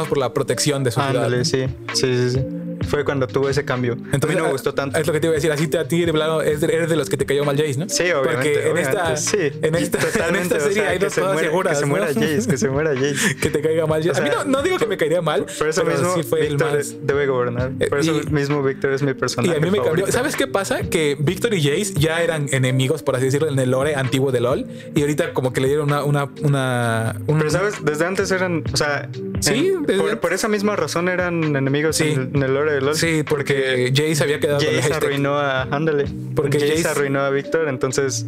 por 0.06 0.18
la 0.18 0.34
protección 0.34 0.82
de 0.86 0.92
su 0.92 1.02
Ándale, 1.02 1.44
sí, 1.44 1.68
sí, 1.94 2.30
sí, 2.30 2.30
sí 2.30 2.61
fue 2.88 3.06
cuando 3.06 3.28
tuvo 3.28 3.50
ese 3.50 3.66
cambio. 3.66 3.94
Entonces, 3.94 4.24
a 4.24 4.28
mí 4.28 4.36
no 4.36 4.44
me 4.44 4.50
ah, 4.50 4.52
gustó 4.52 4.74
tanto. 4.74 4.98
Es 4.98 5.08
lo 5.08 5.14
que 5.14 5.20
te 5.20 5.28
iba 5.28 5.34
a 5.34 5.36
decir. 5.36 5.52
Así 5.52 5.68
te, 5.68 5.78
a 5.78 5.88
ti, 5.88 6.06
de 6.06 6.14
plano, 6.14 6.42
eres 6.42 6.62
de 6.62 6.96
los 6.96 7.10
que 7.10 7.18
te 7.18 7.26
cayó 7.26 7.46
mal 7.46 7.58
Jace, 7.58 7.78
¿no? 7.78 7.90
Sí, 7.90 8.04
obviamente. 8.12 8.54
Porque 8.54 8.70
en 8.70 8.78
esta, 8.78 9.18
sí. 9.18 9.38
en 9.62 9.76
esta, 9.76 10.28
en 10.28 10.36
esta 10.36 10.60
serie 10.60 10.88
hay 10.88 11.00
dos 11.00 11.14
cosas 11.14 11.40
seguras. 11.40 11.78
Que 11.78 11.80
se 11.80 11.86
muera 11.86 12.08
Jace, 12.08 12.48
que 12.48 12.58
se 12.58 12.70
muera 12.70 12.94
Jace. 12.94 13.36
que 13.42 13.50
te 13.50 13.62
caiga 13.62 13.86
mal 13.86 14.04
Jace. 14.04 14.22
a 14.22 14.24
mí 14.24 14.30
no, 14.30 14.46
no, 14.46 14.62
digo 14.62 14.78
que 14.78 14.88
me 14.88 14.98
caería 14.98 15.22
mal. 15.22 15.46
Por 15.58 15.68
eso 15.68 15.84
mismo, 15.84 16.16
sí 16.16 16.24
fue 16.24 16.42
Víctor 16.42 16.70
el 16.70 16.78
más... 16.78 16.96
debe 17.02 17.28
gobernar. 17.28 17.72
Por 17.90 18.00
eso 18.00 18.14
mismo 18.30 18.64
Víctor 18.64 18.94
es 18.94 19.02
mi 19.02 19.14
personaje. 19.14 19.54
Y 19.54 19.58
a 19.58 19.60
mí 19.60 19.72
me 19.72 19.84
cambió. 19.84 20.08
¿Sabes 20.12 20.36
qué 20.36 20.48
pasa? 20.48 20.82
Que 20.84 21.16
Víctor 21.20 21.54
y 21.54 21.62
Jace 21.62 21.94
ya 21.96 22.22
eran 22.22 22.48
enemigos, 22.52 23.04
por 23.04 23.16
así 23.16 23.26
decirlo, 23.26 23.48
en 23.48 23.58
el 23.60 23.72
lore 23.72 23.96
antiguo 23.96 24.32
de 24.32 24.42
LOL. 24.42 24.66
Y 24.96 25.02
ahorita 25.02 25.34
como 25.34 25.54
que 25.54 25.62
le 25.62 25.68
dieron 25.68 25.88
una... 25.88 26.04
una, 26.04 26.30
una 26.42 27.16
Pero, 27.28 27.50
¿sabes? 27.50 27.84
Desde 27.84 28.06
antes 28.06 28.32
eran... 28.32 28.64
O 28.72 28.78
sea... 28.78 29.10
Sí. 29.40 29.74
Por 30.22 30.34
esa 30.34 30.48
misma 30.48 30.76
razón 30.76 31.10
eran 31.10 31.56
enemigos 31.56 32.00
en 32.02 32.42
el 32.42 32.54
lore 32.54 32.71
de 32.72 32.82
LOL. 32.82 32.96
Sí, 32.96 33.24
porque 33.28 33.42
porque 33.52 33.92
Jace 33.96 34.24
había 34.24 34.40
quedado 34.40 34.60
Jace 34.60 34.94
arruinó 34.94 35.38
a 35.38 35.64
Ándale. 35.64 36.06
Porque 36.36 36.60
Jace, 36.60 36.88
arruinó 36.88 37.22
a 37.22 37.30
Víctor, 37.30 37.68
entonces, 37.68 38.26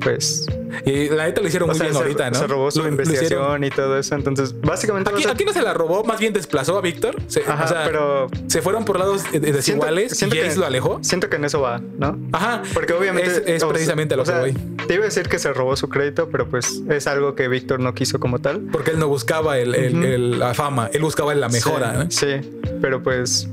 pues. 0.00 0.46
Y 0.86 1.10
la 1.10 1.26
neta 1.26 1.42
lo 1.42 1.48
hicieron 1.48 1.68
muy 1.68 1.78
bien 1.78 1.94
ahorita, 1.94 2.30
¿no? 2.30 2.38
Se 2.38 2.46
robó 2.46 2.70
su 2.70 2.86
investigación 2.86 3.62
y 3.64 3.70
todo 3.70 3.98
eso. 3.98 4.14
Entonces, 4.14 4.58
básicamente. 4.60 5.10
Aquí, 5.28 5.44
no 5.44 5.52
se 5.52 5.62
la 5.62 5.74
robó, 5.74 6.04
más 6.04 6.18
bien 6.18 6.32
desplazó 6.32 6.78
a 6.78 6.80
Víctor. 6.80 7.16
o 7.16 7.30
sea, 7.30 7.82
pero. 7.84 8.28
Se 8.46 8.62
fueron 8.62 8.84
por 8.84 8.98
lados 8.98 9.24
desiguales 9.32 10.20
y 10.22 10.30
Jace 10.30 10.56
lo 10.56 10.66
alejó. 10.66 10.98
Siento 11.02 11.28
que 11.28 11.36
en 11.36 11.44
eso 11.44 11.60
va, 11.60 11.80
¿no? 11.98 12.18
Ajá. 12.32 12.62
Porque 12.72 12.92
obviamente. 12.92 13.54
Es, 13.54 13.64
precisamente 13.64 14.16
lo 14.16 14.24
que 14.24 14.32
voy. 14.32 14.52
Te 14.86 14.94
iba 14.94 15.04
a 15.04 15.06
decir 15.06 15.28
que 15.28 15.38
se 15.38 15.52
robó 15.52 15.76
su 15.76 15.88
crédito, 15.88 16.28
pero 16.30 16.48
pues 16.48 16.82
es 16.88 17.06
algo 17.06 17.34
que 17.34 17.48
Víctor 17.48 17.80
no 17.80 17.94
quiso 17.94 18.18
como 18.18 18.40
tal. 18.40 18.60
Porque 18.72 18.92
él 18.92 18.98
no 18.98 19.08
buscaba 19.08 19.58
el, 19.58 20.38
la 20.38 20.54
fama, 20.54 20.90
él 20.92 21.02
buscaba 21.02 21.34
la 21.34 21.48
mejora. 21.48 22.06
Sí, 22.10 22.26
sí, 22.42 22.60
pero 22.80 23.02
pues 23.02 23.48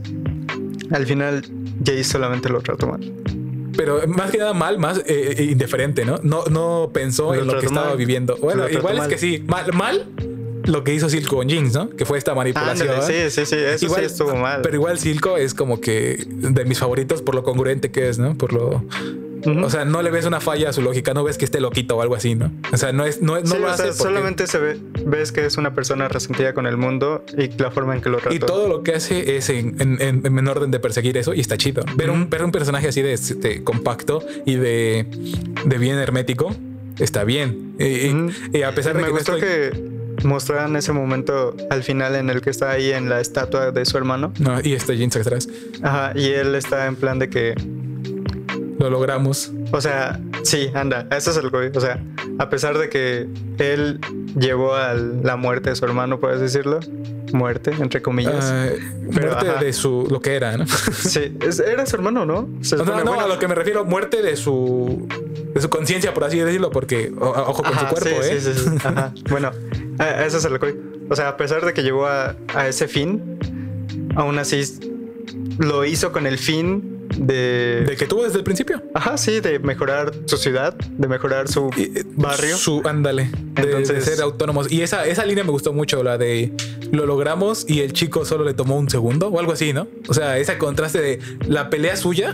al 0.91 1.05
final 1.05 1.43
Jace 1.79 2.03
solamente 2.03 2.49
lo 2.49 2.61
trató 2.61 2.87
mal. 2.87 3.13
Pero 3.75 4.05
más 4.07 4.31
que 4.31 4.37
nada 4.39 4.53
mal, 4.53 4.77
más 4.77 4.97
eh, 4.99 5.35
eh, 5.37 5.43
indiferente, 5.43 6.03
¿no? 6.03 6.19
No, 6.21 6.43
no 6.45 6.89
pensó 6.93 7.33
en 7.33 7.47
lo 7.47 7.59
que 7.59 7.65
estaba 7.67 7.95
viviendo. 7.95 8.37
Bueno, 8.37 8.67
igual 8.69 8.97
es 8.97 9.07
que 9.07 9.17
sí, 9.17 9.43
mal, 9.47 9.71
mal 9.73 10.05
lo 10.65 10.83
que 10.83 10.93
hizo 10.93 11.09
Silco 11.09 11.37
con 11.37 11.49
Jinx, 11.49 11.73
¿no? 11.73 11.89
Que 11.89 12.05
fue 12.05 12.17
esta 12.17 12.35
manipulación. 12.35 13.01
sí, 13.01 13.29
sí, 13.29 13.45
sí, 13.45 13.55
eso 13.55 13.85
igual, 13.85 14.01
sí 14.01 14.05
estuvo 14.05 14.35
mal. 14.35 14.61
Pero 14.61 14.75
igual 14.75 14.99
Silco 14.99 15.37
es 15.37 15.53
como 15.53 15.79
que 15.79 16.25
de 16.27 16.65
mis 16.65 16.79
favoritos 16.79 17.21
por 17.21 17.35
lo 17.35 17.43
congruente 17.43 17.91
que 17.91 18.09
es, 18.09 18.19
¿no? 18.19 18.35
Por 18.35 18.53
lo 18.53 18.83
o 19.45 19.69
sea, 19.69 19.85
no 19.85 20.01
le 20.01 20.11
ves 20.11 20.25
una 20.25 20.39
falla 20.39 20.69
a 20.69 20.73
su 20.73 20.81
lógica, 20.81 21.13
no 21.13 21.23
ves 21.23 21.37
que 21.37 21.45
esté 21.45 21.59
loquito 21.59 21.97
o 21.97 22.01
algo 22.01 22.15
así, 22.15 22.35
¿no? 22.35 22.51
O 22.71 22.77
sea, 22.77 22.91
no 22.91 23.05
es, 23.05 23.21
no, 23.21 23.39
no 23.39 23.57
lo 23.57 23.69
hace 23.69 23.93
solamente 23.93 24.47
se 24.47 24.59
ve, 24.59 24.79
ves 25.05 25.31
que 25.31 25.45
es 25.45 25.57
una 25.57 25.73
persona 25.73 26.07
resentida 26.07 26.53
con 26.53 26.67
el 26.67 26.77
mundo 26.77 27.23
y 27.37 27.49
la 27.61 27.71
forma 27.71 27.95
en 27.95 28.01
que 28.01 28.09
lo 28.09 28.17
trata. 28.17 28.35
Y 28.35 28.39
todo 28.39 28.67
lo 28.67 28.83
que 28.83 28.95
hace 28.95 29.37
es 29.37 29.49
en, 29.49 29.75
en, 29.79 30.25
en, 30.25 30.47
orden 30.47 30.71
de 30.71 30.79
perseguir 30.79 31.17
eso 31.17 31.33
y 31.33 31.39
está 31.39 31.57
chido. 31.57 31.83
Ver, 31.95 32.09
un, 32.09 32.29
ver 32.29 32.43
un 32.43 32.51
personaje 32.51 32.87
así 32.87 33.01
de, 33.01 33.63
compacto 33.63 34.23
y 34.45 34.55
de, 34.55 35.05
de 35.65 35.77
bien 35.77 35.97
hermético 35.97 36.55
está 36.99 37.23
bien. 37.23 37.75
Y, 37.79 38.61
a 38.61 38.73
pesar 38.73 38.95
de 38.95 39.01
me 39.01 39.07
que 39.07 39.13
gustó 39.13 39.37
que 39.37 39.71
mostraran 40.23 40.75
ese 40.75 40.91
momento 40.91 41.55
al 41.69 41.83
final 41.83 42.15
en 42.15 42.29
el 42.29 42.41
que 42.41 42.49
está 42.49 42.71
ahí 42.71 42.91
en 42.91 43.09
la 43.09 43.21
estatua 43.21 43.71
de 43.71 43.85
su 43.85 43.97
hermano. 43.97 44.33
No, 44.39 44.59
y 44.61 44.73
este 44.73 44.97
Jinx 44.97 45.15
atrás. 45.15 45.47
Ajá, 45.81 46.11
y 46.15 46.27
él 46.27 46.55
está 46.55 46.87
en 46.87 46.95
plan 46.95 47.19
de 47.19 47.29
que, 47.29 47.55
Lo 48.79 48.89
logramos. 48.89 49.51
o 49.71 49.81
sea, 49.81 50.19
sí, 50.43 50.71
anda, 50.73 51.05
eso 51.11 51.31
es 51.31 51.37
el 51.37 51.51
que, 51.51 51.77
o 51.77 51.81
sea, 51.81 52.01
a 52.39 52.49
pesar 52.49 52.77
de 52.77 52.89
que 52.89 53.27
él 53.59 53.99
llevó 54.39 54.73
a 54.75 54.93
la 54.93 55.35
muerte 55.35 55.69
de 55.69 55.75
su 55.75 55.85
hermano, 55.85 56.19
puedes 56.19 56.39
decirlo, 56.39 56.79
muerte, 57.33 57.71
entre 57.79 58.01
comillas. 58.01 58.45
Ah, 58.51 58.67
Pero, 59.13 59.27
muerte 59.31 59.49
ajá. 59.49 59.63
de 59.63 59.73
su. 59.73 60.07
lo 60.09 60.21
que 60.21 60.35
era, 60.35 60.57
¿no? 60.57 60.65
Sí, 60.93 61.37
era 61.65 61.85
su 61.85 61.95
hermano, 61.97 62.25
¿no? 62.25 62.47
Se 62.61 62.75
No, 62.77 63.03
no, 63.03 63.19
a 63.19 63.27
lo 63.27 63.37
que 63.37 63.47
me 63.47 63.55
refiero, 63.55 63.83
muerte 63.85 64.21
de 64.21 64.35
su. 64.35 65.07
de 65.53 65.61
su 65.61 65.69
conciencia, 65.69 66.13
por 66.13 66.23
así 66.23 66.39
decirlo, 66.39 66.71
porque. 66.71 67.11
o- 67.19 67.25
ojo 67.29 67.61
con 67.63 67.73
Ajá, 67.73 67.89
su 67.89 67.95
cuerpo, 67.95 68.23
sí, 68.23 68.31
¿eh? 68.31 68.39
Sí, 68.39 68.53
sí, 68.53 68.59
sí. 68.63 68.87
Ajá. 68.87 69.13
Bueno, 69.29 69.51
eso 70.25 70.37
es 70.37 70.45
que 70.47 70.57
voy. 70.57 70.75
O 71.09 71.15
sea, 71.15 71.29
a 71.29 71.37
pesar 71.37 71.65
de 71.65 71.73
que 71.73 71.83
llegó 71.83 72.05
a, 72.07 72.35
a 72.55 72.67
ese 72.67 72.87
fin, 72.87 73.37
aún 74.15 74.39
así 74.39 74.61
lo 75.57 75.83
hizo 75.85 76.11
con 76.11 76.25
el 76.25 76.37
fin 76.37 76.98
de... 77.17 77.83
De 77.85 77.95
que 77.95 78.05
tuvo 78.05 78.23
desde 78.23 78.37
el 78.39 78.43
principio. 78.43 78.81
Ajá, 78.93 79.17
sí, 79.17 79.39
de 79.39 79.59
mejorar 79.59 80.11
su 80.25 80.37
ciudad, 80.37 80.73
de 80.75 81.07
mejorar 81.07 81.47
su 81.47 81.69
eh, 81.77 82.03
barrio. 82.15 82.57
Su, 82.57 82.81
ándale. 82.85 83.29
De, 83.55 83.85
ser 84.01 84.21
autónomos. 84.21 84.71
Y 84.71 84.81
esa, 84.81 85.05
esa 85.05 85.25
línea 85.25 85.43
me 85.43 85.51
gustó 85.51 85.73
mucho, 85.73 86.03
la 86.03 86.17
de 86.17 86.51
lo 86.91 87.05
logramos 87.05 87.65
y 87.67 87.81
el 87.81 87.93
chico 87.93 88.25
solo 88.25 88.43
le 88.43 88.53
tomó 88.53 88.77
un 88.77 88.89
segundo 88.89 89.27
o 89.27 89.39
algo 89.39 89.51
así, 89.51 89.73
¿no? 89.73 89.87
O 90.07 90.13
sea, 90.13 90.37
ese 90.37 90.57
contraste 90.57 91.01
de 91.01 91.19
la 91.47 91.69
pelea 91.69 91.95
suya 91.95 92.33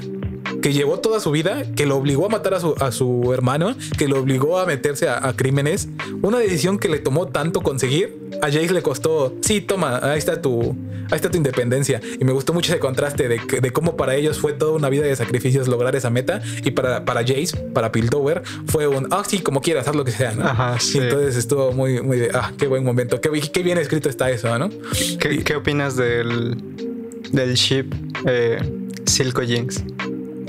que 0.65 0.73
llevó 0.73 0.99
toda 0.99 1.19
su 1.19 1.30
vida, 1.30 1.63
que 1.75 1.86
lo 1.86 1.95
obligó 1.95 2.25
a 2.25 2.30
matar 2.30 2.56
a 2.56 2.60
su, 2.60 2.73
a 2.80 2.91
su 2.91 3.32
hermano, 3.32 3.75
que 3.99 4.08
lo 4.08 4.19
obligó 4.19 4.58
a 4.58 4.65
meterse 4.65 5.08
a, 5.08 5.28
a 5.28 5.36
crímenes. 5.36 5.89
Una 6.23 6.39
decisión 6.39 6.80
que 6.80 6.89
le 6.89 6.97
tomó 6.97 7.28
tanto 7.28 7.62
conseguir. 7.62 8.17
A 8.41 8.47
Jace 8.47 8.73
le 8.73 8.82
costó, 8.82 9.36
sí, 9.41 9.62
toma, 9.62 9.99
ahí 10.01 10.17
está 10.17 10.41
tu, 10.41 10.75
ahí 11.12 11.17
está 11.17 11.30
tu 11.30 11.38
independencia. 11.38 12.01
Y 12.19 12.25
me 12.25 12.32
gustó 12.32 12.51
mucho 12.51 12.71
ese 12.71 12.80
contraste 12.80 13.28
de, 13.28 13.39
de 13.62 13.69
cómo 13.69 13.95
para 13.95 14.15
ellos 14.15 14.39
fue 14.39 14.54
toda 14.54 14.71
una 14.71 14.89
vida 14.89 15.04
de 15.04 15.15
sacrificios 15.15 15.67
lograr 15.67 15.95
esa 15.95 16.10
meta. 16.10 16.41
Y 16.63 16.71
para, 16.71 17.06
para 17.06 17.21
Jace, 17.21 17.56
para 17.71 17.91
Piltover, 17.91 18.41
fue 18.65 18.88
un, 18.88 19.08
ah, 19.12 19.21
sí, 19.23 19.41
como 19.41 19.62
quieras, 19.62 19.88
haz 19.88 19.95
lo 19.95 20.04
que 20.04 20.13
sea, 20.13 20.32
¿no? 20.32 20.45
Ajá, 20.45 20.80
Y 20.95 20.97
entonces 20.97 21.36
estuvo 21.36 21.73
muy, 21.73 22.01
muy 22.01 22.17
de, 22.17 22.32
ah, 22.34 22.51
qué 22.58 22.65
buen 22.65 22.84
momento, 22.84 23.21
qué, 23.21 23.30
qué 23.54 23.62
bien 23.62 23.78
escrito 23.78 24.10
está 24.10 24.32
eso, 24.32 24.58
¿no? 24.58 24.71
¿Qué, 25.19 25.43
qué 25.43 25.56
opinas 25.56 25.95
del, 25.95 26.58
del 27.32 27.54
ship 27.54 27.93
eh, 28.25 28.58
Silco 29.06 29.43
Jinx? 29.43 29.84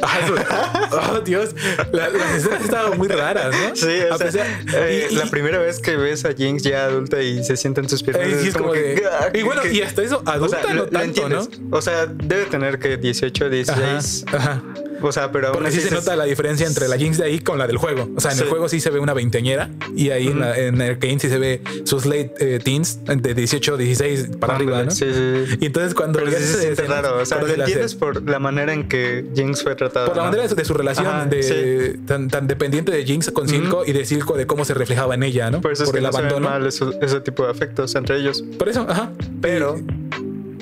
Oh, 0.92 1.20
Dios, 1.20 1.54
La- 1.92 2.08
las 2.08 2.34
escenas 2.36 2.64
estaban 2.64 2.96
muy 2.98 3.08
raras, 3.08 3.54
¿no? 3.54 3.74
Sí, 3.76 3.86
o 4.10 4.16
sea, 4.16 4.26
pesar- 4.26 4.46
eh, 4.74 5.08
y- 5.10 5.14
y- 5.14 5.16
la 5.16 5.26
primera 5.26 5.58
vez 5.58 5.78
que 5.80 5.96
ves 5.96 6.24
a 6.24 6.32
Jinx 6.32 6.62
ya 6.62 6.84
adulta 6.84 7.20
y 7.22 7.42
se 7.44 7.56
sienta 7.56 7.80
en 7.80 7.88
sus 7.88 8.02
piernas. 8.02 8.26
eh, 8.26 8.48
es 8.48 8.54
como 8.56 8.72
de- 8.72 9.02
ah, 9.10 9.28
y 9.34 9.42
bueno, 9.42 9.62
que- 9.62 9.72
y 9.74 9.82
hasta 9.82 10.02
eso, 10.02 10.22
o 10.24 10.28
adulta 10.30 10.62
sea, 10.62 10.70
no 10.70 10.74
lo- 10.76 10.84
lo 10.84 10.90
tanto, 10.90 11.28
¿no? 11.28 11.46
O 11.70 11.82
sea, 11.82 12.06
debe 12.06 12.44
tener 12.46 12.78
que 12.78 12.96
18, 12.96 13.50
16. 13.50 14.24
Ajá, 14.28 14.36
ajá. 14.38 14.62
O 15.02 15.12
sea, 15.12 15.30
pero 15.30 15.52
Porque 15.52 15.70
sí 15.70 15.78
así 15.78 15.88
se 15.88 15.94
nota 15.94 16.16
la 16.16 16.24
diferencia 16.24 16.66
entre 16.66 16.88
la 16.88 16.96
Jinx 16.96 17.18
de 17.18 17.24
ahí 17.24 17.38
con 17.40 17.58
la 17.58 17.66
del 17.66 17.76
juego. 17.76 18.08
O 18.16 18.20
sea, 18.20 18.32
en 18.32 18.38
el 18.38 18.44
Sí. 18.44 18.50
juego 18.50 18.68
sí 18.68 18.80
se 18.80 18.90
ve 18.90 18.98
una 18.98 19.14
veinteañera 19.14 19.70
y 19.94 20.10
ahí 20.10 20.28
en, 20.28 20.40
la- 20.40 20.56
en 20.58 20.80
Arcane 20.80 21.18
sí 21.18 21.28
se 21.28 21.38
ve 21.38 21.60
sus 21.84 22.06
late 22.06 22.32
eh, 22.40 22.58
teens 22.62 23.00
de 23.04 23.34
18, 23.34 23.76
16 23.76 24.30
para 24.40 24.56
arriba, 24.56 24.82
¿no? 24.84 24.90
Sí, 24.90 25.04
sí, 25.12 25.44
sí. 25.50 25.58
Y 25.60 25.66
entonces 25.66 25.94
cuando 25.94 26.18
Pero 26.18 26.30
sí 26.30 26.36
se 26.38 26.46
siente 26.60 26.82
escenas, 26.82 27.02
raro. 27.02 27.18
O 27.22 27.26
sea, 27.26 27.40
lo 27.40 27.46
se 27.46 27.54
entiendes 27.54 27.94
por 27.94 28.22
la 28.28 28.38
manera 28.38 28.72
en 28.72 28.88
que 28.88 29.24
Jinx 29.34 29.62
fue 29.62 29.74
tratada. 29.74 30.06
por 30.06 30.16
la 30.16 30.24
¿no? 30.24 30.30
manera 30.30 30.48
de 30.54 30.64
su 30.64 30.74
relación 30.74 31.06
Ajá, 31.06 31.26
de 31.26 31.98
tan, 32.06 32.28
tan 32.28 32.46
dependiente 32.46 32.92
de 32.92 33.04
Jinx 33.04 33.30
con 33.30 33.48
Silco 33.48 33.84
y 33.86 33.92
de 33.92 34.04
Silco 34.04 34.36
de 34.36 34.46
cómo 34.46 34.64
se 34.64 34.74
reflejaba 34.74 35.14
en 35.14 35.22
ella, 35.22 35.50
¿no? 35.50 35.60
Por 35.60 35.72
eso 35.72 35.84
es 35.84 35.90
que 35.90 35.98
el 35.98 36.04
no 36.04 36.12
se 36.12 36.18
ven 36.22 36.26
abandono. 36.30 36.50
mal 36.50 36.66
eso- 36.66 36.92
ese 37.00 37.20
tipo 37.20 37.44
de 37.44 37.50
afectos 37.50 37.94
entre 37.94 38.16
ellos. 38.18 38.42
Por 38.58 38.68
eso, 38.68 38.86
ajá. 38.88 39.12
Pero, 39.40 39.76
Y- 39.78 40.05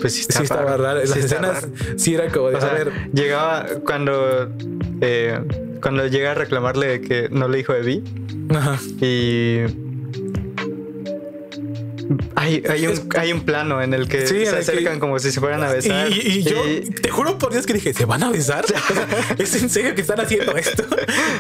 pues 0.05 0.13
sí, 0.13 0.21
está 0.21 0.35
sí 0.35 0.43
estaba 0.43 0.77
raro. 0.77 1.01
Las 1.01 1.09
Sí 1.13 1.19
escenas 1.21 1.67
sí 1.97 2.15
era 2.15 2.31
como 2.31 2.51
de, 2.51 2.57
O 2.57 2.61
sea, 2.61 2.73
a 2.73 2.75
ver, 2.75 2.93
llegaba 3.15 3.67
cuando 3.87 4.51
eh, 5.01 5.41
cuando 5.81 6.07
llega 6.09 6.33
a 6.33 6.35
reclamarle 6.35 7.01
que 7.01 7.31
no 7.31 7.49
le 7.49 7.57
dijo 7.57 7.73
de 7.73 7.81
Vi 7.81 8.05
ajá. 8.55 8.79
y 9.01 9.61
hay, 12.35 12.63
hay, 12.69 12.87
un, 12.87 13.09
hay 13.17 13.33
un 13.33 13.41
plano 13.43 13.83
en 13.83 13.95
el 13.95 14.09
que 14.09 14.27
Sí, 14.27 14.45
se 14.47 14.53
que- 14.53 14.59
acercan 14.59 15.01
como 15.01 15.19
si 15.19 15.31
se 15.33 15.41
fueran 15.41 15.63
a 15.63 15.73
besar. 15.73 16.11
Y, 16.11 16.15
y 16.39 16.43
yo 16.43 16.57
y- 16.69 16.81
te 16.91 17.11
juro 17.11 17.39
por 17.39 17.53
Dios 17.53 17.67
que 17.67 17.73
dije, 17.75 17.93
¿se 17.95 18.05
van 18.05 18.23
a 18.23 18.31
besar? 18.31 18.65
O 18.65 18.69
sea, 18.69 18.81
¿Es 19.39 19.61
en 19.63 19.69
serio 19.71 19.95
que 19.95 20.01
están 20.01 20.21
haciendo 20.21 20.57
esto? 20.57 20.85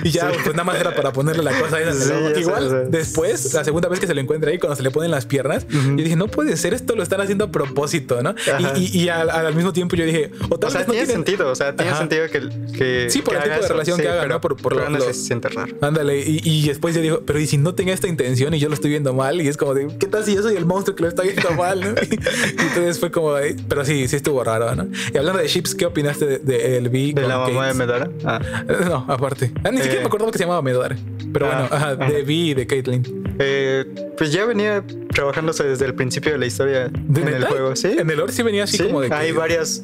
Y 0.02 0.10
ya, 0.10 0.30
Sí. 0.30 0.36
pues 0.44 0.54
nada 0.54 0.64
más 0.64 0.78
era 0.80 0.94
para 0.94 1.12
ponerle 1.12 1.42
la 1.42 1.58
cosa 1.58 1.80
esa. 1.80 1.92
Sí, 1.92 2.00
sé, 2.34 2.40
Igual, 2.40 2.90
después, 2.90 3.52
la 3.54 3.64
segunda 3.64 3.88
vez 3.88 4.00
que 4.00 4.06
se 4.06 4.14
lo 4.14 4.20
encuentra 4.20 4.50
ahí, 4.50 4.58
cuando 4.58 4.76
se 4.76 4.82
le 4.82 4.90
ponen 4.90 5.10
las 5.10 5.26
piernas, 5.26 5.66
yo 5.68 5.94
dije, 5.96 6.16
no 6.16 6.28
puede 6.28 6.56
ser, 6.56 6.74
esto 6.74 6.94
lo 6.96 7.02
están 7.02 7.20
haciendo 7.20 7.44
a 7.46 7.50
propósito, 7.50 8.22
¿no? 8.22 8.34
Y, 8.76 9.08
al, 9.08 9.30
al 9.30 9.54
mismo 9.54 9.72
tiempo 9.72 9.96
yo 9.96 10.04
dije, 10.04 10.30
o 10.50 10.58
tal 10.58 10.68
o 10.68 10.70
sea, 10.70 10.80
vez 10.80 10.88
no 10.88 10.92
tiene 10.94 11.06
tienen- 11.06 11.24
sentido, 11.26 11.50
o 11.50 11.54
sea, 11.54 11.74
tiene 11.74 11.90
Ajá. 11.90 12.00
sentido 12.00 12.26
que, 12.30 12.40
que 12.76 13.06
Sí, 13.10 13.22
por 13.22 13.34
que 13.34 13.38
el 13.38 13.42
tipo 13.44 13.54
de 13.56 13.60
eso, 13.64 13.72
relación 13.72 13.98
que 14.00 14.08
haga, 14.08 14.20
pero, 14.22 14.34
¿no? 14.34 14.40
Por- 14.40 14.56
por 14.56 14.74
pero 14.76 14.90
lo- 14.90 14.98
lo- 14.98 15.04
se 15.04 15.14
siente 15.14 15.48
raro. 15.48 15.74
Ándale, 15.80 16.20
y, 16.20 16.40
y 16.42 16.66
después 16.68 16.94
yo 16.94 17.00
digo, 17.02 17.22
pero 17.26 17.38
¿y 17.40 17.46
si 17.46 17.56
no 17.58 17.74
tenga 17.74 17.92
esta 17.92 18.08
intención 18.08 18.54
y 18.54 18.58
yo 18.58 18.68
lo 18.68 18.74
estoy 18.74 18.90
viendo 18.90 19.12
mal? 19.14 19.40
Y 19.40 19.48
es 19.48 19.56
como 19.56 19.74
de, 19.74 19.88
¿qué 19.98 20.06
tal 20.06 20.24
si 20.24 20.34
yo 20.34 20.42
soy 20.42 20.53
el 20.56 20.66
monstruo 20.66 20.94
que 20.96 21.02
lo 21.02 21.08
está 21.08 21.22
viendo 21.22 21.50
mal? 21.58 21.80
¿no? 21.80 21.88
Y, 22.02 22.14
entonces 22.14 22.98
fue 23.00 23.10
como, 23.10 23.34
de- 23.34 23.56
pero 23.68 23.84
sí, 23.84 24.06
sí 24.08 24.16
estuvo 24.16 24.42
raro, 24.44 24.74
¿no? 24.74 24.86
Y 25.12 25.16
hablando 25.18 25.40
de 25.40 25.48
Ships, 25.48 25.74
¿qué 25.74 25.86
opinaste 25.86 26.26
de, 26.26 26.38
de 26.38 26.76
el 26.78 26.88
B 26.88 27.12
De 27.14 27.22
la 27.22 27.38
mamá 27.38 27.48
de 27.48 27.54
Kate? 27.72 27.74
Medara. 27.74 28.10
Ah. 28.24 28.40
No, 28.88 29.04
aparte. 29.08 29.52
Ah, 29.64 29.70
ni 29.70 29.78
siquiera 29.78 29.98
Eh. 29.98 30.00
me 30.00 30.06
acordaba 30.06 30.30
que 30.32 30.38
se 30.38 30.44
llamaba 30.44 30.62
Medore. 30.62 30.96
Pero 31.32 31.46
Ah, 31.46 31.48
bueno, 31.68 31.68
ajá, 31.70 31.90
ajá. 32.00 32.12
de 32.12 32.22
Vi 32.22 32.50
y 32.50 32.54
de 32.54 32.66
Caitlyn. 32.66 33.24
Eh, 33.38 33.84
pues 34.16 34.32
ya 34.32 34.44
venía 34.44 34.84
trabajándose 35.12 35.64
desde 35.64 35.84
el 35.86 35.94
principio 35.94 36.30
de 36.32 36.38
la 36.38 36.46
historia 36.46 36.88
¿De 36.88 37.20
en 37.22 37.28
el 37.28 37.44
juego, 37.44 37.74
sí. 37.74 37.96
En 37.98 38.08
el 38.08 38.16
lore 38.16 38.32
sí 38.32 38.42
venía 38.44 38.64
así 38.64 38.76
Sí, 38.76 38.84
como 38.84 39.00
de 39.00 39.08
que. 39.08 39.14
hay 39.14 39.32
varias. 39.32 39.82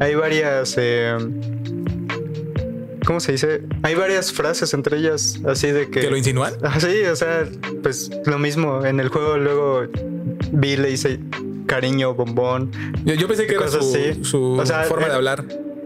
Hay 0.00 0.14
varias. 0.14 0.74
eh, 0.78 1.16
¿Cómo 3.06 3.20
se 3.20 3.32
dice? 3.32 3.62
Hay 3.82 3.94
varias 3.94 4.32
frases 4.32 4.74
entre 4.74 4.98
ellas, 4.98 5.38
así 5.46 5.70
de 5.72 5.88
que. 5.90 6.00
¿Que 6.00 6.10
lo 6.10 6.16
insinúan? 6.16 6.54
Ah, 6.62 6.78
sí, 6.80 7.02
o 7.04 7.16
sea, 7.16 7.44
pues 7.82 8.10
lo 8.26 8.38
mismo. 8.38 8.84
En 8.84 9.00
el 9.00 9.08
juego 9.08 9.36
luego 9.38 9.86
Vi 10.52 10.76
le 10.76 10.88
dice 10.88 11.18
cariño, 11.66 12.14
bombón. 12.14 12.70
Yo, 13.04 13.14
yo 13.14 13.26
pensé 13.28 13.46
que 13.46 13.54
era 13.54 13.68
su, 13.68 13.78
así. 13.78 14.24
su 14.24 14.52
O 14.54 14.66
sea, 14.66 14.82
forma 14.84 15.08
de 15.08 15.14
hablar. 15.14 15.44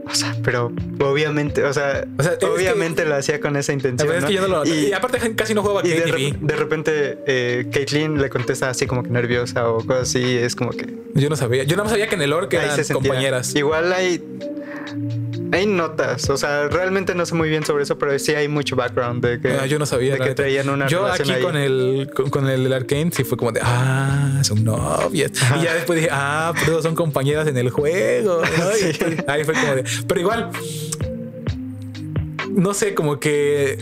O 0.09 0.15
sea, 0.15 0.37
pero 0.45 0.73
obviamente, 1.01 1.65
o 1.65 1.73
sea, 1.73 2.07
O 2.17 2.23
sea, 2.23 2.33
es 2.35 2.39
que- 2.39 2.47
obviamente 2.47 3.05
lo 3.05 3.17
hacía 3.17 3.41
con 3.41 3.57
esa 3.57 3.73
intención. 3.73 4.09
verdad 4.09 4.23
es 4.23 4.29
que 4.29 4.35
yo 4.41 4.47
no 4.47 4.63
lo. 4.63 4.65
Y, 4.65 4.89
Y, 4.89 4.93
aparte 4.93 5.19
casi 5.35 5.53
no 5.53 5.63
jugaba 5.63 5.85
y 5.85 5.91
de, 5.91 6.13
Vi. 6.13 6.35
de 6.41 6.57
repente 6.57 7.19
eh, 7.27 7.67
Caitlyn 7.73 8.21
le 8.21 8.31
contesta 8.31 8.71
así 8.71 8.87
como 8.87 9.03
que 9.03 9.11
nerviosa 9.11 9.69
o 9.69 9.79
cosas 9.85 10.03
así. 10.03 10.23
Es 10.37 10.55
como 10.55 10.71
que 10.71 10.95
Yo 11.15 11.29
no 11.29 11.35
sabía. 11.35 11.65
Yo 11.65 11.77
no 11.77 11.89
sabía 11.89 12.07
que 12.09 12.15
en 12.15 12.23
el 12.23 12.33
ahí 12.33 12.47
eran 12.53 12.85
se 12.85 12.95
compañeras. 12.95 13.55
Igual 13.57 13.93
hay 13.93 14.23
hay 15.53 15.67
notas, 15.67 16.29
o 16.31 16.37
sea, 16.37 16.69
realmente 16.69 17.15
no 17.15 17.25
sé 17.27 17.35
muy 17.35 17.49
bien 17.49 17.65
sobre 17.65 17.83
eso, 17.85 17.99
pero 17.99 18.19
sí 18.19 18.35
hay 18.35 18.49
mucho 18.49 18.77
background 18.77 19.25
de 19.25 19.41
que, 19.41 19.53
Ah, 19.53 19.67
yo 19.67 19.79
no 19.79 19.87
sabía. 19.87 20.15
de 20.15 20.21
que 20.21 20.35
traían 20.35 20.69
una 20.69 20.87
Yo 20.87 21.03
relación 21.05 21.29
aquí 21.31 21.37
ahí. 21.39 21.43
con 21.43 21.57
el 21.57 22.11
con, 22.15 22.31
con 22.31 22.49
el 22.49 22.73
Arcane 22.73 23.11
sí 23.13 23.25
fue 23.25 23.37
como 23.39 23.53
de 23.53 23.61
ah, 23.63 24.41
son 24.43 24.65
novias. 24.65 25.33
Y 25.61 25.65
ya 25.65 25.75
después 25.75 25.99
dije, 26.01 26.11
ah, 26.13 26.53
pero 26.65 26.83
son 26.83 26.95
compañeras 26.95 27.47
en 27.49 27.57
el 27.57 27.71
juego. 27.71 28.41
¿no? 28.43 28.47
Sí. 28.77 28.93
ahí 29.27 29.45
fue 29.45 29.55
como 29.55 29.75
de. 29.77 29.85
Pero 30.07 30.21
igual, 30.21 30.51
no 32.51 32.75
sé, 32.75 32.95
como 32.95 33.19
que 33.21 33.79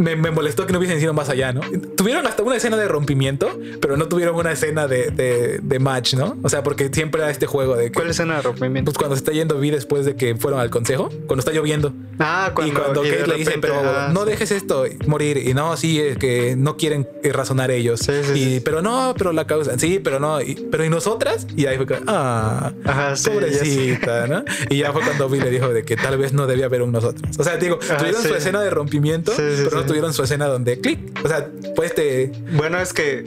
me, 0.00 0.16
me 0.16 0.30
molestó 0.30 0.66
que 0.66 0.72
no 0.72 0.78
hubiesen 0.78 0.98
ido 1.00 1.12
más 1.12 1.28
allá, 1.28 1.52
¿no? 1.52 1.60
Tuvieron 1.96 2.26
hasta 2.26 2.42
una 2.42 2.56
escena 2.56 2.76
de 2.76 2.88
rompimiento, 2.88 3.48
pero 3.80 3.96
no 3.96 4.08
tuvieron 4.08 4.34
una 4.34 4.52
escena 4.52 4.86
de, 4.88 5.10
de, 5.10 5.60
de 5.62 5.78
match, 5.78 6.14
¿no? 6.14 6.36
O 6.42 6.48
sea, 6.48 6.62
porque 6.62 6.90
siempre 6.92 7.20
era 7.20 7.30
este 7.30 7.46
juego 7.46 7.76
de 7.76 7.86
que. 7.86 7.92
¿Cuál 7.92 8.10
escena 8.10 8.36
de 8.36 8.42
rompimiento? 8.42 8.90
Pues 8.90 8.98
cuando 8.98 9.14
se 9.16 9.20
está 9.20 9.32
yendo 9.32 9.58
Vi 9.60 9.70
después 9.70 10.06
de 10.06 10.16
que 10.16 10.36
fueron 10.36 10.60
al 10.60 10.70
consejo, 10.70 11.08
cuando 11.26 11.40
está 11.40 11.52
lloviendo. 11.52 11.92
Ah, 12.18 12.52
cuando, 12.54 12.72
y 12.72 12.76
cuando 12.76 13.02
Kate 13.02 13.26
le 13.26 13.34
dice, 13.36 13.58
pero 13.60 13.74
ah, 13.84 14.10
no 14.12 14.24
sí. 14.24 14.30
dejes 14.30 14.50
esto 14.52 14.84
morir. 15.06 15.36
Y 15.38 15.54
no, 15.54 15.76
sí, 15.76 16.00
es 16.00 16.18
que 16.18 16.54
no 16.56 16.76
quieren 16.76 17.06
razonar 17.22 17.70
ellos. 17.70 18.00
Sí, 18.00 18.12
sí, 18.32 18.54
y. 18.56 18.60
Pero 18.60 18.82
no, 18.82 19.14
pero 19.16 19.32
la 19.32 19.46
causa. 19.46 19.78
Sí, 19.78 20.00
pero 20.02 20.18
no. 20.20 20.40
y- 20.40 20.54
pero 20.70 20.84
¿y 20.84 20.88
nosotras? 20.90 21.46
Y 21.56 21.66
ahí 21.66 21.76
fue 21.76 21.86
como, 21.86 22.00
ah, 22.06 22.72
Ajá, 22.84 23.14
pobrecita, 23.24 24.26
¿no? 24.26 24.44
Y 24.68 24.78
ya 24.78 24.92
fue 24.92 25.02
cuando 25.02 25.28
Vi 25.28 25.40
le 25.40 25.50
dijo 25.50 25.68
de 25.68 25.82
que 25.84 25.96
tal 25.96 26.16
vez 26.18 26.32
no 26.32 26.46
debía 26.46 26.66
haber 26.66 26.82
un 26.82 26.92
nosotros. 26.92 27.36
O 27.38 27.44
sea, 27.44 27.56
digo, 27.56 27.78
Ajá, 27.82 27.98
tuvieron 27.98 28.22
su 28.22 28.34
escena 28.34 28.60
de 28.60 28.70
rompimiento, 28.70 29.32
pero 29.36 29.84
no. 29.86 29.89
Tuvieron 29.90 30.12
su 30.14 30.22
escena 30.22 30.46
donde 30.46 30.80
clic. 30.80 30.98
O 31.24 31.28
sea, 31.28 31.48
pues 31.76 31.94
te. 31.94 32.30
Bueno, 32.52 32.78
es 32.78 32.92
que 32.92 33.24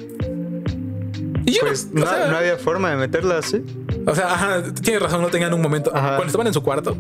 Y 1.46 1.52
yo 1.52 1.62
pues 1.62 1.90
no, 1.92 2.00
no, 2.02 2.06
o 2.06 2.10
sea, 2.10 2.28
no 2.28 2.38
había 2.38 2.58
forma 2.58 2.90
de 2.92 2.96
meterla 2.98 3.38
así. 3.40 3.62
O 4.06 4.16
sea, 4.16 4.34
ajá, 4.34 4.64
tienes 4.82 5.02
razón, 5.02 5.22
no 5.22 5.28
tenían 5.30 5.54
un 5.54 5.62
momento. 5.62 5.92
Ajá. 5.94 6.16
Cuando 6.16 6.28
estaban 6.28 6.48
en 6.48 6.54
su 6.54 6.64
cuarto, 6.64 6.96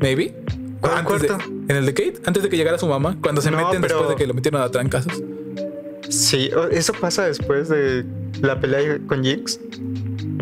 maybe. 0.00 0.34
¿Cuál 0.80 0.98
Antes 0.98 1.22
de- 1.22 1.28
en 1.68 1.76
el 1.76 1.86
de 1.86 1.94
Kate, 1.94 2.20
antes 2.26 2.42
de 2.42 2.48
que 2.48 2.56
llegara 2.56 2.78
su 2.78 2.86
mamá, 2.86 3.16
cuando 3.22 3.40
se 3.40 3.50
No, 3.50 3.56
meten 3.56 3.80
pero- 3.80 3.94
después 3.96 4.08
de 4.10 4.16
que 4.16 4.26
lo 4.26 4.34
metieron 4.34 4.60
a 4.60 4.70
trancazos. 4.70 5.22
Sí, 6.08 6.50
eso 6.70 6.92
pasa 6.92 7.26
después 7.26 7.68
de 7.68 8.04
la 8.42 8.60
pelea 8.60 8.98
con 9.06 9.24
Jinx. 9.24 9.58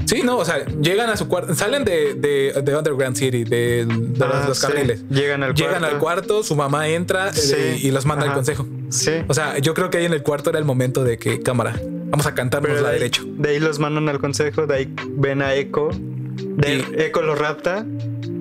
Sí, 0.06 0.20
no, 0.24 0.36
o 0.38 0.44
sea, 0.44 0.64
llegan 0.80 1.08
a 1.10 1.16
su 1.16 1.28
cuarto, 1.28 1.54
salen 1.54 1.84
de, 1.84 2.14
de, 2.14 2.60
de 2.62 2.76
Underground 2.76 3.16
City, 3.16 3.44
de, 3.44 3.86
de 3.86 4.18
los, 4.18 4.34
Ah, 4.34 4.44
los 4.48 4.58
sí. 4.58 4.66
carriles. 4.66 5.04
Llegan 5.08 5.42
al 5.42 5.54
Llegan 5.54 5.78
cuarto. 5.80 5.94
al 5.94 5.98
cuarto, 6.00 6.42
su 6.42 6.56
mamá 6.56 6.88
entra 6.88 7.30
eh, 7.30 7.78
y 7.82 7.90
los 7.90 8.04
manda 8.06 8.26
al 8.26 8.34
consejo. 8.34 8.66
Sí. 8.90 9.12
O 9.28 9.34
sea, 9.34 9.58
yo 9.58 9.72
creo 9.74 9.90
que 9.90 9.98
ahí 9.98 10.04
en 10.04 10.12
el 10.12 10.22
cuarto 10.22 10.50
era 10.50 10.58
el 10.58 10.64
momento 10.64 11.04
de 11.04 11.18
que, 11.18 11.40
cámara, 11.40 11.80
Vamos 12.10 12.26
a 12.26 12.34
cantarnos 12.34 12.70
Pero 12.70 12.82
la 12.82 12.90
de 12.90 12.98
derecho. 12.98 13.24
de 13.26 13.48
ahí 13.50 13.58
los 13.58 13.80
mandan 13.80 14.08
al 14.08 14.20
consejo, 14.20 14.66
de 14.68 14.74
ahí 14.74 14.94
ven 15.16 15.42
a 15.42 15.54
Echo. 15.54 15.88
De 15.92 16.68
ahí 16.68 16.84
Y- 16.96 17.00
Echo 17.02 17.22
lo 17.22 17.34
rapta. 17.34 17.84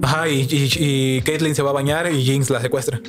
Ajá, 0.03 0.27
y, 0.29 0.41
y, 0.41 0.69
y 1.17 1.21
Caitlyn 1.21 1.55
se 1.55 1.63
va 1.63 1.71
a 1.71 1.73
bañar 1.73 2.11
y 2.11 2.23
Jinx 2.23 2.51
la 2.51 2.61
secuestra. 2.61 2.99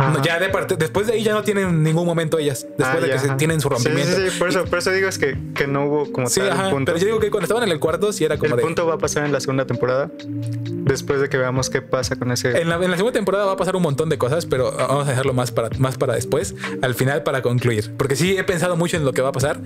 Ajá. 0.00 0.22
Ya 0.22 0.38
de 0.38 0.48
parte, 0.48 0.76
después 0.76 1.06
de 1.06 1.14
ahí 1.14 1.22
ya 1.22 1.32
no 1.34 1.42
tienen 1.42 1.82
ningún 1.82 2.06
momento 2.06 2.38
ellas. 2.38 2.66
Después 2.78 2.88
Ah, 2.88 2.94
de 3.00 3.06
que 3.06 3.08
ya, 3.08 3.18
se 3.18 3.26
ajá. 3.28 3.36
tienen 3.36 3.60
su 3.60 3.68
Sí, 3.68 3.74
rompimiento. 3.74 4.16
Sí, 4.16 4.30
sí, 4.30 4.38
por 4.38 4.48
eso, 4.48 4.64
por 4.64 4.78
eso 4.78 4.90
digo 4.92 5.08
es 5.08 5.18
que, 5.18 5.36
que 5.54 5.66
no 5.66 5.86
hubo 5.86 6.12
como 6.12 6.28
Sí, 6.28 6.40
tal 6.40 6.50
ajá. 6.52 6.64
un 6.66 6.70
punto. 6.70 6.92
Pero 6.92 6.98
yo 6.98 7.06
digo 7.06 7.20
que 7.20 7.30
cuando 7.30 7.44
estaban 7.44 7.62
en 7.64 7.70
el 7.70 7.80
cuarto 7.80 8.12
sí 8.12 8.24
era 8.24 8.36
como 8.38 8.50
el 8.54 8.56
de. 8.56 8.62
punto 8.62 8.86
va 8.86 8.94
a 8.94 8.98
pasar 8.98 9.24
en 9.24 9.32
la 9.32 9.40
segunda 9.40 9.66
temporada. 9.66 10.10
Después 10.24 11.20
de 11.20 11.28
que 11.28 11.36
veamos 11.36 11.70
qué 11.70 11.82
pasa 11.82 12.16
con 12.16 12.32
ese. 12.32 12.60
En 12.60 12.68
la, 12.68 12.76
en 12.76 12.90
la 12.90 12.96
segunda 12.96 13.12
temporada 13.12 13.44
va 13.44 13.52
a 13.52 13.56
pasar 13.56 13.76
un 13.76 13.82
montón 13.82 14.08
de 14.08 14.18
cosas, 14.18 14.46
pero 14.46 14.72
vamos 14.72 15.06
a 15.06 15.10
dejarlo 15.10 15.34
más 15.34 15.52
para, 15.52 15.68
más 15.78 15.96
para 15.98 16.14
después, 16.14 16.54
al 16.82 16.94
final 16.94 17.22
para 17.22 17.42
concluir. 17.42 17.92
Porque 17.96 18.16
sí 18.16 18.36
he 18.36 18.44
pensado 18.44 18.76
mucho 18.76 18.96
en 18.96 19.04
lo 19.04 19.12
que 19.12 19.22
va 19.22 19.28
a 19.28 19.32
pasar, 19.32 19.60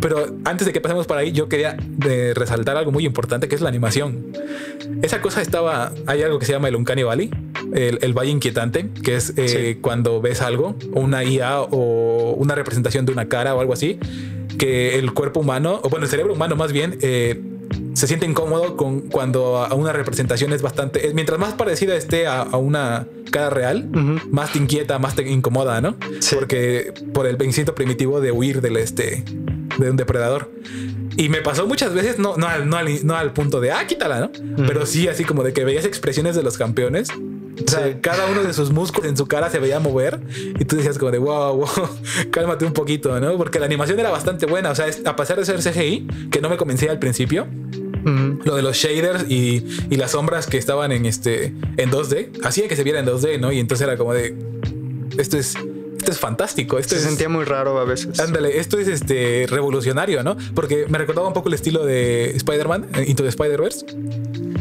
pero 0.00 0.26
antes 0.44 0.66
de 0.66 0.72
que 0.72 0.80
pasemos 0.80 1.06
para 1.06 1.20
ahí, 1.20 1.32
yo 1.32 1.48
quería 1.48 1.76
de 1.80 2.34
resaltar 2.34 2.76
algo 2.76 2.90
muy 2.90 3.04
importante 3.06 3.46
que 3.48 3.54
es 3.54 3.60
la 3.60 3.68
animación. 3.68 4.26
Esa 5.02 5.20
cosa 5.20 5.42
estaba, 5.42 5.92
hay 6.06 6.22
algo 6.22 6.38
que 6.38 6.46
se 6.46 6.52
llama 6.52 6.68
el 6.68 6.76
Uncanny 6.76 7.02
Valley, 7.02 7.30
el, 7.74 7.98
el 8.02 8.12
Valle 8.14 8.30
Inquietante, 8.30 8.88
que 9.02 9.16
es 9.16 9.32
eh, 9.36 9.48
Sí. 9.74 9.78
cuando 9.80 10.20
ves 10.22 10.40
algo, 10.40 10.76
una 10.92 11.24
IA 11.24 11.60
o 11.60 12.34
una 12.38 12.54
representación 12.54 13.04
de 13.04 13.12
una 13.12 13.28
cara 13.28 13.54
o 13.54 13.60
algo 13.60 13.72
así, 13.72 13.98
que 14.58 14.98
el 14.98 15.12
cuerpo 15.12 15.40
humano, 15.40 15.80
o 15.82 15.88
bueno, 15.90 16.04
el 16.06 16.10
cerebro 16.10 16.32
humano 16.32 16.56
más 16.56 16.72
bien, 16.72 16.96
eh, 17.02 17.40
se 17.94 18.06
siente 18.06 18.26
incómodo 18.26 18.76
con 18.76 19.02
cuando 19.02 19.58
a 19.58 19.74
una 19.74 19.92
representación 19.92 20.52
es 20.52 20.62
bastante. 20.62 21.12
Mientras 21.14 21.38
más 21.38 21.54
parecida 21.54 21.94
esté 21.96 22.26
a, 22.26 22.42
a 22.42 22.56
una 22.56 23.06
cara 23.30 23.50
real, 23.50 23.88
más 24.30 24.52
te 24.52 24.58
inquieta, 24.58 24.98
más 24.98 25.14
te 25.16 25.28
incomoda, 25.28 25.80
¿no? 25.80 25.96
Sí. 26.20 26.34
Porque 26.36 26.92
por 27.12 27.26
el 27.26 27.40
instinto 27.42 27.74
primitivo 27.74 28.20
de 28.20 28.30
huir 28.32 28.60
del 28.60 28.76
este 28.76 29.24
de 29.78 29.90
un 29.90 29.96
depredador. 29.96 30.50
Y 31.16 31.28
me 31.28 31.40
pasó 31.40 31.66
muchas 31.66 31.94
veces, 31.94 32.18
no, 32.18 32.36
no, 32.36 32.46
al, 32.48 32.68
no, 32.68 32.76
al, 32.76 33.06
no 33.06 33.14
al 33.16 33.32
punto 33.32 33.60
de 33.60 33.70
ah, 33.72 33.86
quítala, 33.86 34.20
¿no? 34.20 34.30
Pero 34.66 34.86
sí, 34.86 35.06
así 35.08 35.24
como 35.24 35.42
de 35.44 35.52
que 35.52 35.64
veías 35.64 35.84
expresiones 35.84 36.34
de 36.36 36.42
los 36.42 36.58
campeones. 36.58 37.08
O 37.66 37.70
sea, 37.70 37.86
Sí. 37.86 37.94
cada 38.00 38.26
uno 38.26 38.42
de 38.42 38.52
sus 38.52 38.70
músculos 38.72 39.08
en 39.08 39.16
su 39.16 39.26
cara 39.26 39.48
se 39.50 39.58
veía 39.60 39.78
mover 39.78 40.20
y 40.58 40.64
tú 40.64 40.76
decías 40.76 40.98
como 40.98 41.10
de 41.12 41.18
wow, 41.18 41.56
wow, 41.56 41.68
cálmate 42.30 42.64
un 42.64 42.72
poquito, 42.72 43.18
¿no? 43.20 43.36
Porque 43.36 43.60
la 43.60 43.66
animación 43.66 43.98
era 44.00 44.10
bastante 44.10 44.46
buena. 44.46 44.70
O 44.70 44.74
sea, 44.74 44.86
a 45.04 45.16
pesar 45.16 45.38
de 45.38 45.44
ser 45.44 45.60
CGI, 45.62 46.28
que 46.30 46.40
no 46.40 46.48
me 46.48 46.56
convencía 46.56 46.90
al 46.90 46.98
principio, 46.98 47.46
lo 48.44 48.54
de 48.56 48.62
los 48.62 48.76
shaders 48.76 49.24
y, 49.30 49.64
y 49.88 49.96
las 49.96 50.10
sombras 50.10 50.46
que 50.46 50.58
estaban 50.58 50.92
en 50.92 51.06
este 51.06 51.54
en 51.78 51.90
2D 51.90 52.44
hacía 52.44 52.68
que 52.68 52.76
se 52.76 52.82
viera 52.84 52.98
en 53.00 53.06
2D, 53.06 53.38
¿no? 53.40 53.50
Y 53.52 53.60
entonces 53.60 53.86
era 53.86 53.96
como 53.96 54.12
de 54.12 54.34
esto 55.16 55.38
es 55.38 55.54
esto 55.96 56.10
es 56.12 56.18
fantástico, 56.18 56.76
esto 56.78 56.96
Se 56.96 57.00
es 57.00 57.06
sentía 57.06 57.30
muy 57.30 57.44
raro 57.44 57.78
a 57.78 57.84
veces. 57.84 58.20
ándale, 58.20 58.58
esto 58.58 58.78
es 58.78 58.88
este 58.88 59.46
revolucionario, 59.48 60.22
¿no? 60.22 60.36
Porque 60.54 60.84
me 60.88 60.98
recordaba 60.98 61.26
un 61.28 61.32
poco 61.32 61.48
el 61.48 61.54
estilo 61.54 61.86
de 61.86 62.32
Spider-Man 62.36 62.88
eh, 62.94 63.04
Into 63.06 63.22
the 63.22 63.30
Spider-Verse. 63.30 63.86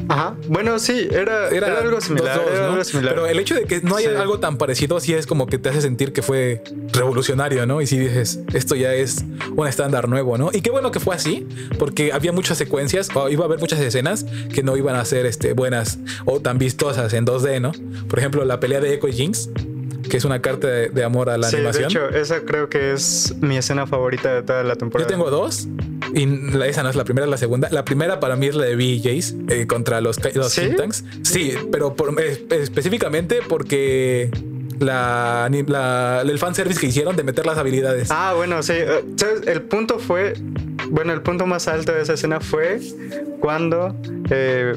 Ajá. 0.09 0.35
Bueno, 0.47 0.79
sí, 0.79 1.07
era, 1.11 1.49
era, 1.49 1.79
algo 1.79 2.01
similar. 2.01 2.37
2-2, 2.39 2.51
era 2.51 2.61
¿no? 2.67 2.71
algo 2.73 2.83
similar. 2.83 3.13
Pero 3.15 3.27
el 3.27 3.39
hecho 3.39 3.55
de 3.55 3.65
que 3.65 3.81
no 3.81 3.95
haya 3.95 4.09
Sí. 4.11 4.15
algo 4.17 4.39
tan 4.39 4.57
parecido 4.57 4.99
sí 4.99 5.13
es 5.13 5.25
como 5.27 5.47
que 5.47 5.57
te 5.57 5.69
hace 5.69 5.81
sentir 5.81 6.13
que 6.13 6.21
fue 6.21 6.61
revolucionario, 6.91 7.65
¿no? 7.65 7.81
Y 7.81 7.87
si 7.87 7.97
dices, 7.97 8.39
esto 8.53 8.75
ya 8.75 8.93
es 8.93 9.23
un 9.55 9.67
estándar 9.67 10.07
nuevo, 10.09 10.37
¿no? 10.37 10.49
Y 10.53 10.61
qué 10.61 10.71
bueno 10.71 10.91
que 10.91 10.99
fue 10.99 11.15
así, 11.15 11.47
porque 11.79 12.11
había 12.13 12.31
muchas 12.31 12.57
secuencias, 12.57 13.09
o 13.15 13.29
iba 13.29 13.43
a 13.43 13.47
haber 13.47 13.59
muchas 13.59 13.79
escenas 13.79 14.25
que 14.53 14.61
no 14.63 14.75
iban 14.77 14.95
a 14.95 15.05
ser 15.05 15.25
este, 15.25 15.53
buenas 15.53 15.99
o 16.25 16.39
tan 16.41 16.57
vistosas 16.57 17.13
en 17.13 17.25
2D, 17.25 17.59
¿no? 17.61 17.71
Por 18.09 18.19
ejemplo, 18.19 18.43
la 18.45 18.59
pelea 18.59 18.79
de 18.81 18.93
Echo 18.93 19.07
y 19.07 19.13
Jinx, 19.13 19.49
que 20.09 20.17
es 20.17 20.25
una 20.25 20.41
carta 20.41 20.67
de, 20.67 20.89
de 20.89 21.03
amor 21.03 21.29
a 21.29 21.37
la 21.37 21.47
sí, 21.47 21.55
de 21.55 21.61
animación. 21.67 21.85
hecho, 21.89 22.09
esa 22.09 22.41
creo 22.41 22.67
que 22.69 22.91
es 22.93 23.33
mi 23.41 23.57
escena 23.57 23.87
favorita 23.87 24.33
de 24.33 24.43
toda 24.43 24.63
la 24.63 24.73
Yo 24.73 24.77
temporada. 24.79 25.07
tengo 25.09 25.29
dos. 25.31 25.67
Y 26.13 26.25
la- 26.25 26.67
esa 26.67 26.83
no 26.83 26.89
es 26.89 26.95
la 26.95 27.03
primera, 27.03 27.25
la 27.27 27.37
segunda. 27.37 27.69
La 27.71 27.83
primera 27.85 28.19
para 28.19 28.35
mí 28.35 28.47
es 28.47 28.55
la 28.55 28.65
de 28.65 28.75
B 28.75 28.83
y 28.83 28.97
Jace 29.01 29.35
eh, 29.49 29.67
contra 29.67 29.99
los, 30.01 30.17
los 30.35 30.51
¿Sí? 30.51 30.61
Think 30.61 30.75
Tanks. 30.77 31.03
Sí, 31.23 31.53
pero 31.71 31.95
por- 31.95 32.13
eh, 32.21 32.45
específicamente 32.51 33.39
porque 33.47 34.29
la, 34.79 35.49
la- 35.67 36.21
el 36.21 36.39
fanservice 36.39 36.79
que 36.79 36.87
hicieron 36.87 37.15
de 37.15 37.23
meter 37.23 37.45
las 37.45 37.57
habilidades. 37.57 38.09
Ah, 38.11 38.33
bueno, 38.35 38.61
sí. 38.63 38.73
eh. 38.75 39.03
El 39.47 39.61
punto 39.63 39.99
fue. 39.99 40.33
Bueno, 40.89 41.13
el 41.13 41.21
punto 41.21 41.45
más 41.47 41.67
alto 41.67 41.93
de 41.93 42.01
esa 42.01 42.13
escena 42.13 42.39
fue 42.41 42.79
cuando 43.39 43.95
eh, 44.29 44.75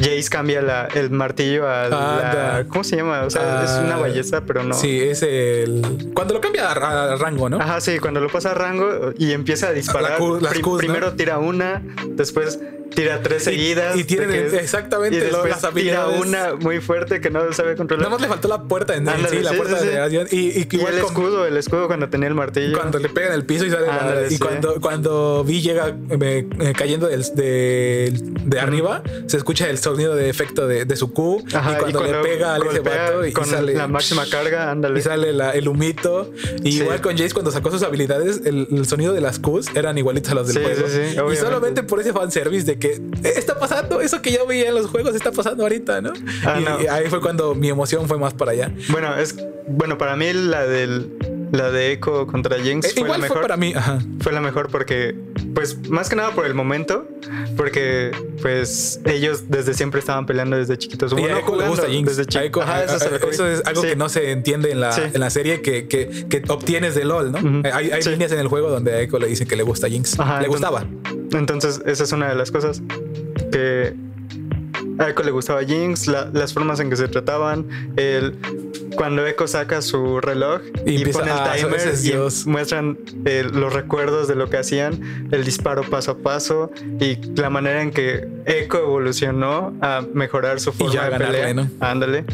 Jace 0.00 0.28
cambia 0.30 0.62
la- 0.62 0.86
el 0.94 1.10
martillo 1.10 1.68
a 1.68 1.88
la. 1.88 2.64
¿Cómo 2.68 2.84
se 2.84 2.96
llama? 2.96 3.22
O 3.24 3.30
sea, 3.30 3.64
es 3.64 3.70
una 3.84 3.96
Ah, 3.96 3.98
ballesta, 3.98 4.40
pero 4.42 4.62
no. 4.62 4.74
Sí, 4.74 5.00
es 5.00 5.22
el. 5.22 6.12
Cuando 6.14 6.34
lo 6.34 6.40
cambia 6.40 6.70
a, 6.70 7.12
a 7.12 7.16
rango, 7.16 7.48
¿no? 7.48 7.60
Ajá, 7.60 7.80
sí, 7.80 7.98
cuando 7.98 8.20
lo 8.20 8.28
pasa 8.28 8.52
a 8.52 8.54
rango 8.54 9.12
y 9.18 9.32
empieza 9.32 9.68
a 9.68 9.72
disparar. 9.72 10.12
La 10.12 10.16
Q- 10.18 10.40
las 10.40 10.54
primero 10.78 11.12
tira 11.12 11.38
una, 11.38 11.82
después 12.08 12.58
tira 12.94 13.22
tres 13.22 13.44
seguidas. 13.44 13.96
y 13.96 14.02
de 14.02 14.26
que- 14.26 14.56
exactamente 14.58 15.16
y 15.16 15.20
después 15.20 15.50
las 15.50 15.64
habilidades. 15.64 16.22
Tira 16.22 16.28
una 16.28 16.54
muy 16.56 16.80
fuerte 16.80 17.20
que 17.20 17.30
no 17.30 17.52
sabe 17.52 17.76
controlar. 17.76 18.04
Nada 18.06 18.10
más 18.12 18.20
le 18.20 18.28
faltó 18.28 18.48
la 18.48 18.62
puerta 18.64 18.94
en, 18.96 19.08
Ándale, 19.08 19.38
sí, 19.38 19.42
la 19.42 19.52
puerta 19.52 19.78
sí, 19.78 19.84
de 19.84 19.90
generación. 19.90 20.28
Y, 20.30 20.36
y 20.36 20.68
Y 20.70 20.76
el 20.76 20.80
con- 20.80 20.94
escudo, 20.94 21.46
el 21.46 21.56
escudo 21.56 21.86
cuando 21.86 22.08
tenía 22.08 22.28
el 22.28 22.34
martillo. 22.34 22.76
Cuando 22.76 22.98
le 22.98 23.08
pega 23.08 23.28
en 23.28 23.34
el 23.34 23.44
piso 23.46 23.64
y 23.66 23.70
sale 23.70 23.86
la- 23.86 23.96
Ándale, 23.98 24.26
y 24.26 24.30
sí. 24.30 24.38
cuando, 24.38 24.80
cuando 24.80 25.44
Vi 25.44 25.60
llega 25.62 25.94
eh, 26.10 26.46
cayendo 26.76 27.06
del- 27.08 27.24
de, 27.34 28.12
de 28.44 28.60
arriba, 28.60 29.02
se 29.26 29.36
escucha 29.36 29.68
el 29.68 29.78
sonido 29.78 30.14
de 30.14 30.28
efecto 30.28 30.66
de, 30.66 30.84
de 30.84 30.96
su 30.96 31.12
Q. 31.12 31.44
Ajá, 31.54 31.72
y, 31.88 31.92
cuando 31.92 32.02
le 32.04 32.14
pega 32.22 32.54
a 32.54 32.58
ese 32.58 32.80
vato 32.80 33.26
y, 33.26 33.32
con 33.32 33.46
sale 33.46 33.74
la 33.74 33.86
máxima 33.88 34.24
carga, 34.28 34.70
ándale. 34.70 34.98
y 34.98 35.02
sale 35.02 35.32
la- 35.32 35.52
el 35.52 35.68
humito. 35.68 36.32
Y 36.62 36.80
igual 36.80 37.00
con 37.00 37.16
Jace, 37.16 37.32
cuando 37.32 37.50
sacó 37.50 37.70
sus 37.70 37.82
habilidades, 37.82 38.42
el, 38.44 38.66
el 38.70 38.86
sonido 38.86 39.12
de 39.12 39.20
las 39.20 39.38
Qs 39.38 39.74
eran 39.76 39.96
igualitos 39.98 40.32
a 40.32 40.34
los 40.34 40.48
del 40.52 40.62
juego. 40.62 40.80
y 40.88 41.18
obviamente. 41.18 41.36
solamente 41.40 41.82
por 41.82 42.00
ese 42.00 42.12
fanservice 42.12 42.64
de 42.64 42.78
que 42.80 42.92
"Eh, 42.94 43.32
está 43.36 43.58
pasando 43.58 44.00
eso 44.00 44.20
que 44.22 44.32
yo 44.32 44.46
veía 44.46 44.68
en 44.70 44.74
los 44.74 44.86
juegos, 44.86 45.14
está 45.14 45.30
pasando 45.30 45.62
ahorita, 45.62 46.00
¿no? 46.00 46.12
Ah, 46.44 46.58
y, 46.60 46.64
no. 46.64 46.82
y 46.82 46.86
ahí 46.88 47.08
fue 47.08 47.20
cuando 47.20 47.54
mi 47.54 47.68
emoción 47.68 48.08
fue 48.08 48.18
más 48.18 48.34
para 48.34 48.52
allá. 48.52 48.72
Bueno, 48.88 49.14
es 49.16 49.36
bueno 49.68 49.96
para 49.98 50.16
mí 50.16 50.32
la 50.32 50.66
del 50.66 51.12
la 51.52 51.72
de 51.72 51.90
Echo 51.92 52.28
contra 52.28 52.60
Jinx 52.60 52.86
Eh, 52.86 52.90
fue 52.92 53.00
la 53.02 53.06
igual 53.08 53.20
mejor. 53.22 53.36
fue 53.38 53.42
para 53.42 53.56
mí, 53.56 53.72
ajá. 53.74 53.98
Fue 54.20 54.32
la 54.32 54.40
mejor 54.40 54.68
porque 54.70 55.16
pues 55.52 55.88
más 55.90 56.08
que 56.08 56.14
nada 56.14 56.30
por 56.30 56.46
el 56.46 56.54
momento, 56.54 57.08
porque 57.56 58.12
pues 58.40 59.00
ellos 59.04 59.44
desde 59.48 59.74
siempre 59.74 59.98
estaban 59.98 60.26
peleando 60.26 60.56
desde 60.56 60.78
chiquitos. 60.78 61.10
Y 61.12 61.16
Bueno, 61.16 61.28
a 61.36 61.38
Echo 61.40 61.46
le 61.48 61.52
jugando 61.54 61.70
gusta 61.74 61.88
Jinx. 61.88 62.16
desde 62.16 62.38
A 62.38 62.44
Echo- 62.44 62.62
Ajá, 62.62 62.76
a- 62.76 62.84
eso, 62.84 62.94
a- 63.04 63.18
comí. 63.18 63.32
eso 63.32 63.46
es 63.48 63.62
algo 63.66 63.82
Sí. 63.82 63.88
que 63.88 63.96
no 63.96 64.08
se 64.08 64.30
entiende 64.30 64.70
en 64.70 64.80
la, 64.80 64.92
Sí. 64.92 65.02
en 65.12 65.20
la 65.20 65.28
serie 65.30 65.60
que, 65.60 65.88
que, 65.88 66.08
que 66.28 66.42
obtienes 66.48 66.94
de 66.94 67.04
LOL, 67.04 67.32
¿no? 67.32 67.38
Ujú. 67.38 67.66
Eh, 67.66 67.70
Hay, 67.72 67.90
hay 67.90 68.02
Sí. 68.02 68.10
líneas 68.10 68.30
en 68.30 68.38
el 68.38 68.46
juego 68.46 68.70
donde 68.70 68.92
a 68.92 69.00
Echo 69.00 69.18
le 69.18 69.26
dicen 69.26 69.48
que 69.48 69.56
le 69.56 69.64
gusta 69.64 69.88
Jinx. 69.88 70.20
Ajá, 70.20 70.38
le 70.40 70.46
entonces- 70.46 70.50
gustaba. 70.70 70.86
Entonces, 71.32 71.80
esa 71.86 72.04
es 72.04 72.12
una 72.12 72.28
de 72.28 72.34
las 72.34 72.50
cosas 72.50 72.82
que 73.52 73.94
a 74.98 75.08
Echo 75.10 75.22
le 75.22 75.30
gustaba 75.30 75.62
Jinx, 75.64 76.06
la- 76.08 76.28
las 76.32 76.52
formas 76.52 76.78
en 76.80 76.90
que 76.90 76.96
se 76.96 77.08
trataban, 77.08 77.66
el 77.96 78.36
cuando 78.96 79.24
Echo 79.24 79.46
saca 79.46 79.80
su 79.82 80.20
reloj 80.20 80.60
Y 80.84 81.00
y, 81.00 81.12
pone 81.12 81.26
el 81.30 81.38
ah, 81.38 81.52
timer 81.56 81.80
es 81.80 82.04
y 82.04 82.12
muestran 82.48 82.98
eh, 83.24 83.46
los 83.50 83.72
recuerdos 83.72 84.26
de 84.28 84.34
lo 84.34 84.50
que 84.50 84.58
hacían, 84.58 85.28
el 85.30 85.44
disparo 85.44 85.82
paso 85.88 86.10
a 86.10 86.18
paso 86.18 86.70
y 86.98 87.16
la 87.36 87.48
manera 87.50 87.80
en 87.82 87.92
que 87.92 88.28
Echo 88.46 88.78
evolucionó 88.78 89.72
a 89.80 90.04
mejorar 90.12 90.58
su 90.60 90.72
forma 90.72 90.92
ya 90.92 91.04
de 91.04 91.10
ganarle, 91.10 91.38
pelea. 91.38 91.54
¿no? 91.54 91.70
Ándale. 91.80 92.24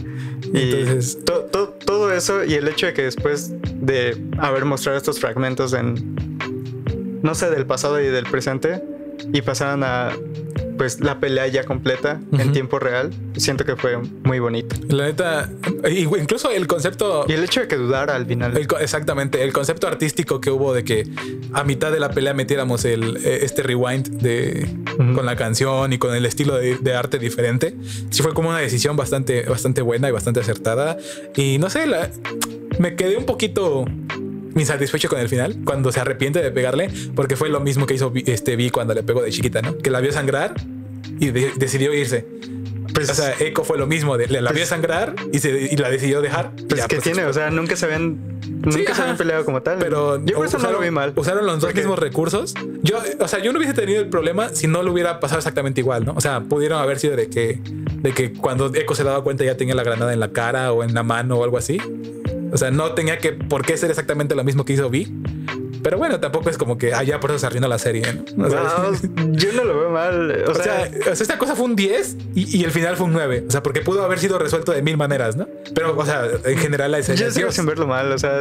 Y 0.53 0.73
Entonces- 0.73 1.25
to- 1.25 1.43
to- 1.53 1.77
todo 1.85 2.11
eso 2.13 2.43
y 2.45 2.55
el 2.55 2.67
hecho 2.69 2.87
de 2.87 2.95
que 2.95 3.03
después 3.03 3.53
de 3.81 4.17
haber 4.39 4.65
mostrado 4.65 4.97
estos 4.97 5.21
fragmentos 5.21 5.73
en 5.75 6.17
no 7.27 7.35
sé, 7.35 7.51
del 7.51 7.67
pasado 7.67 8.01
y 8.01 8.07
del 8.07 8.25
presente 8.25 8.83
y 9.33 9.43
pasaron 9.43 9.83
a 9.85 10.11
pues 10.79 11.01
la 11.01 11.19
pelea 11.21 11.47
ya 11.47 11.65
completa 11.65 12.21
en 12.39 12.53
tiempo 12.53 12.79
real, 12.79 13.11
siento 13.37 13.65
que 13.65 13.77
fue 13.77 13.97
muy 14.25 14.39
bonito. 14.41 14.77
La 14.91 15.07
neta, 15.07 15.51
incluso 15.91 16.51
el 16.51 16.67
concepto. 16.67 17.25
Y 17.27 17.33
el 17.33 17.43
hecho 17.45 17.61
de 17.61 17.69
que 17.69 17.77
dudara 17.77 18.15
al 18.15 18.27
final. 18.27 18.55
el 18.55 18.69
exactamente, 18.83 19.43
el 19.43 19.55
concepto 19.55 19.87
artístico 19.89 20.39
que 20.39 20.51
hubo 20.51 20.75
de 20.75 20.85
que 20.85 21.05
a 21.55 21.65
mitad 21.65 21.91
de 21.91 21.99
la 21.99 22.11
pelea 22.11 22.35
metiéramos 22.35 22.85
el, 22.85 23.17
eh, 23.25 23.39
este 23.43 23.63
rewind 23.63 24.21
de, 24.21 24.69
con 25.15 25.25
la 25.25 25.35
canción 25.35 25.95
y 25.95 25.99
con 25.99 26.15
el 26.15 26.27
estilo 26.27 26.57
de, 26.57 26.77
de 26.77 26.95
arte 26.95 27.19
diferente, 27.19 27.75
sí 28.11 28.23
fue 28.23 28.35
como 28.35 28.51
una 28.51 28.59
decisión 28.59 28.97
bastante, 28.97 29.45
bastante 29.45 29.81
buena 29.81 30.11
y 30.11 30.13
bastante 30.13 30.41
acertada. 30.41 30.99
Y 31.37 31.57
no 31.59 31.71
sé, 31.71 31.87
la- 31.87 32.11
me 32.79 32.97
quedé 32.97 33.17
un 33.17 33.25
poquito 33.25 33.87
insatisfecho 34.57 35.09
con 35.09 35.21
el 35.21 35.29
final 35.29 35.57
cuando 35.65 35.93
se 35.93 36.01
arrepiente 36.01 36.43
de 36.43 36.51
pegarle, 36.51 36.91
porque 37.15 37.37
fue 37.37 37.49
lo 37.49 37.61
mismo 37.61 37.87
que 37.87 37.95
hizo 37.95 38.13
este 38.27 38.57
Vi 38.57 38.71
cuando 38.71 38.95
le 38.95 39.03
pegó 39.03 39.23
de 39.23 39.31
chiquita, 39.31 39.63
¿no? 39.63 39.77
Que 39.79 39.91
la 39.91 40.01
vio 40.01 40.13
sangrar 40.13 40.55
y 41.21 41.31
de- 41.31 41.53
decidió 41.57 41.95
irse. 41.95 42.27
Pues, 42.95 43.11
O 43.11 43.15
sea, 43.15 43.35
Echo 43.41 43.63
fue 43.63 43.77
lo 43.77 43.87
mismo, 43.87 44.17
de, 44.17 44.27
la 44.29 44.41
vio 44.41 44.61
Pues- 44.61 44.69
sangrar 44.69 45.15
y, 45.31 45.39
se, 45.41 45.51
y 45.71 45.77
la 45.77 45.91
decidió 45.91 46.23
dejar. 46.23 46.53
pues 46.69 46.81
ya, 46.81 46.89
que 46.89 46.97
pues, 46.97 47.05
tiene, 47.05 47.25
o 47.27 47.33
sea, 47.33 47.51
nunca 47.51 47.77
se 47.77 47.85
habían 47.85 48.17
nunca 48.65 48.95
se 48.95 49.03
habían 49.03 49.17
peleado 49.19 49.45
como 49.45 49.61
tal. 49.63 49.77
Pero 49.79 50.25
yo 50.25 50.37
por 50.37 50.47
eso 50.47 50.59
no 50.59 50.73
lo 50.73 50.81
vi 50.81 50.91
mal. 50.91 51.13
Usaron 51.15 51.45
los 51.45 51.57
dos 51.57 51.65
Porque- 51.67 51.81
mismos 51.81 51.99
recursos. 51.99 52.55
Yo, 52.83 52.97
o 53.21 53.29
sea, 53.29 53.41
yo 53.41 53.53
no 53.53 53.59
hubiese 53.59 53.75
tenido 53.75 54.01
el 54.01 54.09
problema 54.09 54.49
si 54.55 54.67
no 54.67 54.83
lo 54.83 54.93
hubiera 54.93 55.21
pasado 55.21 55.39
exactamente 55.39 55.81
igual, 55.83 56.07
¿no? 56.07 56.15
O 56.17 56.21
sea, 56.23 56.41
pudieron 56.41 56.81
haber 56.81 56.99
sido 56.99 57.17
de 57.17 57.29
que, 57.29 57.61
de 57.63 58.13
que 58.13 58.33
cuando 58.33 58.73
Echo 58.75 58.95
se 58.95 59.05
daba 59.05 59.23
cuenta 59.23 59.45
ya 59.45 59.57
tenía 59.59 59.75
la 59.75 59.83
granada 59.83 60.13
en 60.15 60.21
la 60.21 60.33
cara 60.33 60.73
o 60.73 60.83
en 60.83 60.95
la 60.95 61.03
mano 61.03 61.37
o 61.37 61.45
algo 61.45 61.59
así. 61.59 61.79
O 62.57 62.59
sea, 62.59 62.71
no 62.71 62.93
tenía 62.93 63.19
que 63.19 63.33
por 63.33 63.67
qué 63.67 63.77
ser 63.77 63.91
exactamente 63.91 64.35
lo 64.35 64.43
mismo 64.45 64.65
que 64.65 64.73
hizo 64.73 64.89
Vi. 64.89 65.13
Pero 65.83 65.99
bueno, 65.99 66.19
tampoco 66.21 66.49
es 66.49 66.57
como 66.57 66.79
que, 66.79 66.95
ah, 66.95 67.03
ya 67.03 67.21
por 67.21 67.31
eso 67.31 67.39
se 67.39 67.47
arruinó 67.47 67.69
la 67.69 67.79
serie, 67.79 68.03
¿no? 68.35 68.47
O 68.47 68.49
No, 68.49 68.93
yo 69.33 69.53
no 69.53 69.63
lo 69.65 69.79
veo 69.79 69.91
mal. 69.91 70.45
O, 70.49 70.51
o 70.51 70.55
sea, 70.55 70.89
sea, 70.89 71.11
o 71.11 71.13
esta 71.13 71.37
cosa 71.37 71.55
fue 71.55 71.67
un 71.67 71.77
10 71.77 72.17
y, 72.35 72.57
y 72.61 72.65
el 72.65 72.71
final 72.71 72.97
fue 72.97 73.05
un 73.07 73.13
9. 73.13 73.45
O 73.47 73.51
sea, 73.51 73.63
porque 73.63 73.83
pudo 73.83 74.03
haber 74.03 74.19
sido 74.19 74.39
resuelto 74.39 74.73
de 74.73 74.81
mil 74.81 74.97
maneras, 74.97 75.37
¿no? 75.37 75.47
Pero, 75.75 75.95
o 75.95 76.05
sea, 76.07 76.25
en 76.47 76.57
general 76.59 76.93
la 76.93 76.99
escena 77.01 77.21
yo 77.21 77.31
sigo 77.31 77.53
sin 77.53 77.67
verlo 77.67 77.87
mal. 77.87 78.11
O 78.11 78.19
sea, 78.19 78.41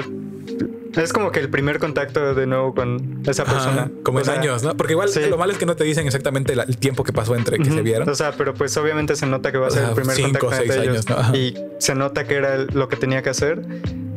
es 0.95 1.11
como 1.13 1.29
que 1.31 1.39
el 1.41 1.49
primer 1.49 1.77
contacto 1.77 2.33
de 2.33 2.47
nuevo 2.47 2.73
con 2.73 3.21
esa 3.27 3.43
Ajá, 3.43 3.51
persona. 3.53 3.91
como 4.01 4.17
O 4.17 4.21
en 4.21 4.25
sea, 4.25 4.35
años, 4.39 4.63
¿no? 4.63 4.75
Porque 4.77 4.93
igual 4.93 5.09
sí. 5.09 5.19
lo 5.29 5.37
malo 5.37 5.51
es 5.51 5.57
que 5.59 5.65
no 5.65 5.75
te 5.75 5.83
dicen 5.83 6.05
exactamente 6.07 6.55
la- 6.55 6.63
el 6.63 6.77
tiempo 6.77 7.03
que 7.03 7.11
pasó 7.13 7.35
entre 7.35 7.57
que 7.57 7.65
se 7.65 7.73
Ujú. 7.73 7.83
vieron. 7.83 8.09
O 8.09 8.15
sea, 8.15 8.31
pero 8.31 8.53
pues 8.55 8.75
obviamente 8.77 9.15
se 9.17 9.25
nota 9.27 9.51
que 9.51 9.57
va 9.59 9.65
a 9.65 9.69
O 9.69 9.71
ser 9.71 9.81
sea, 9.81 9.89
el 9.89 9.95
primer 9.95 10.15
cinco, 10.15 10.39
contacto 10.39 10.55
seis 10.65 10.71
entre 10.71 10.83
ellos. 10.91 11.05
años, 11.05 11.09
¿no? 11.09 11.17
Ajá. 11.17 11.35
Y 11.37 11.53
se 11.79 11.93
nota 11.95 12.23
que 12.25 12.35
era 12.35 12.57
lo 12.57 12.87
que 12.87 12.95
tenía 12.95 13.21
que 13.21 13.29
hacer, 13.29 13.61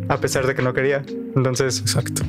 a 0.08 0.18
pesar 0.20 0.46
de 0.46 0.54
que 0.54 0.62
no 0.62 0.72
quería. 0.74 1.04
Entonces, 1.36 1.80
Exacto. 1.80 2.22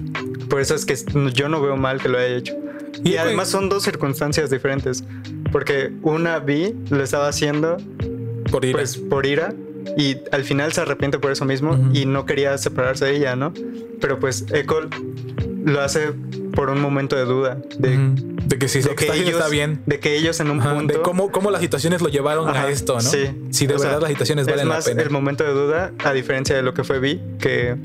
por 0.50 0.62
eso 0.62 0.76
es 0.76 0.86
que 0.86 0.96
yo 1.34 1.50
no 1.50 1.62
veo 1.62 1.78
mal 1.78 2.02
que 2.02 2.10
lo 2.10 2.18
haya 2.18 2.36
hecho. 2.36 2.56
Y, 3.04 3.12
Y, 3.12 3.18
además 3.18 3.48
son 3.50 3.70
dos 3.70 3.84
circunstancias 3.84 4.50
diferentes. 4.50 5.04
Porque 5.52 5.92
una 6.04 6.40
Vi 6.40 6.76
lo 6.90 7.04
estaba 7.04 7.28
haciendo 7.28 7.78
por 8.52 8.66
ir. 8.66 8.74
pues 8.74 8.98
por 8.98 9.26
ira 9.26 9.54
y 9.98 10.18
al 10.32 10.44
final 10.44 10.72
se 10.74 10.82
arrepiente 10.82 11.18
por 11.20 11.32
eso 11.32 11.46
mismo 11.46 11.78
y 11.94 12.06
no 12.06 12.26
quería 12.26 12.58
separarse 12.58 13.06
de 13.06 13.16
ella, 13.18 13.36
¿no? 13.36 13.54
Pero 14.00 14.20
pues 14.20 14.46
Echo 14.54 14.82
lo 15.66 15.82
hace 15.82 16.12
por 16.56 16.70
un 16.70 16.82
momento 16.82 17.16
de 17.16 17.26
duda 17.26 17.58
de, 17.78 17.97
Ujú. 17.97 18.16
de 18.45 18.58
que 18.58 18.68
si 18.68 18.82
de 18.82 18.95
que 18.95 19.06
está 19.06 19.14
haciendo 19.14 19.38
está 19.38 19.50
bien. 19.50 19.82
de 19.86 20.00
que 20.00 20.16
ellos 20.16 20.39
en 20.39 20.50
un 20.52 20.60
Ajá, 20.60 20.76
punto 20.76 20.93
de 20.97 21.02
cómo, 21.02 21.32
cómo 21.32 21.52
las 21.52 21.62
situaciones 21.62 22.02
lo 22.02 22.10
llevaron 22.10 22.47
Ajá, 22.50 22.64
a 22.64 22.70
esto, 22.70 22.93
¿no? 22.95 23.02
Sí. 23.02 23.30
Si 23.52 23.68
de 23.68 23.76
O 23.76 23.80
sea, 23.80 23.89
verdad 23.89 24.02
las 24.02 24.10
situaciones 24.12 24.47
es 24.47 24.52
valen 24.54 24.68
más 24.68 24.86
la 24.86 24.91
pena. 24.91 25.02
el 25.04 25.10
momento 25.10 25.43
de 25.43 25.52
duda, 25.54 25.91
a 26.04 26.14
diferencia 26.14 26.56
de 26.56 26.62
lo 26.64 26.74
que 26.74 26.84
fue 26.84 27.00
Vi, 27.00 27.20
que 27.39 27.76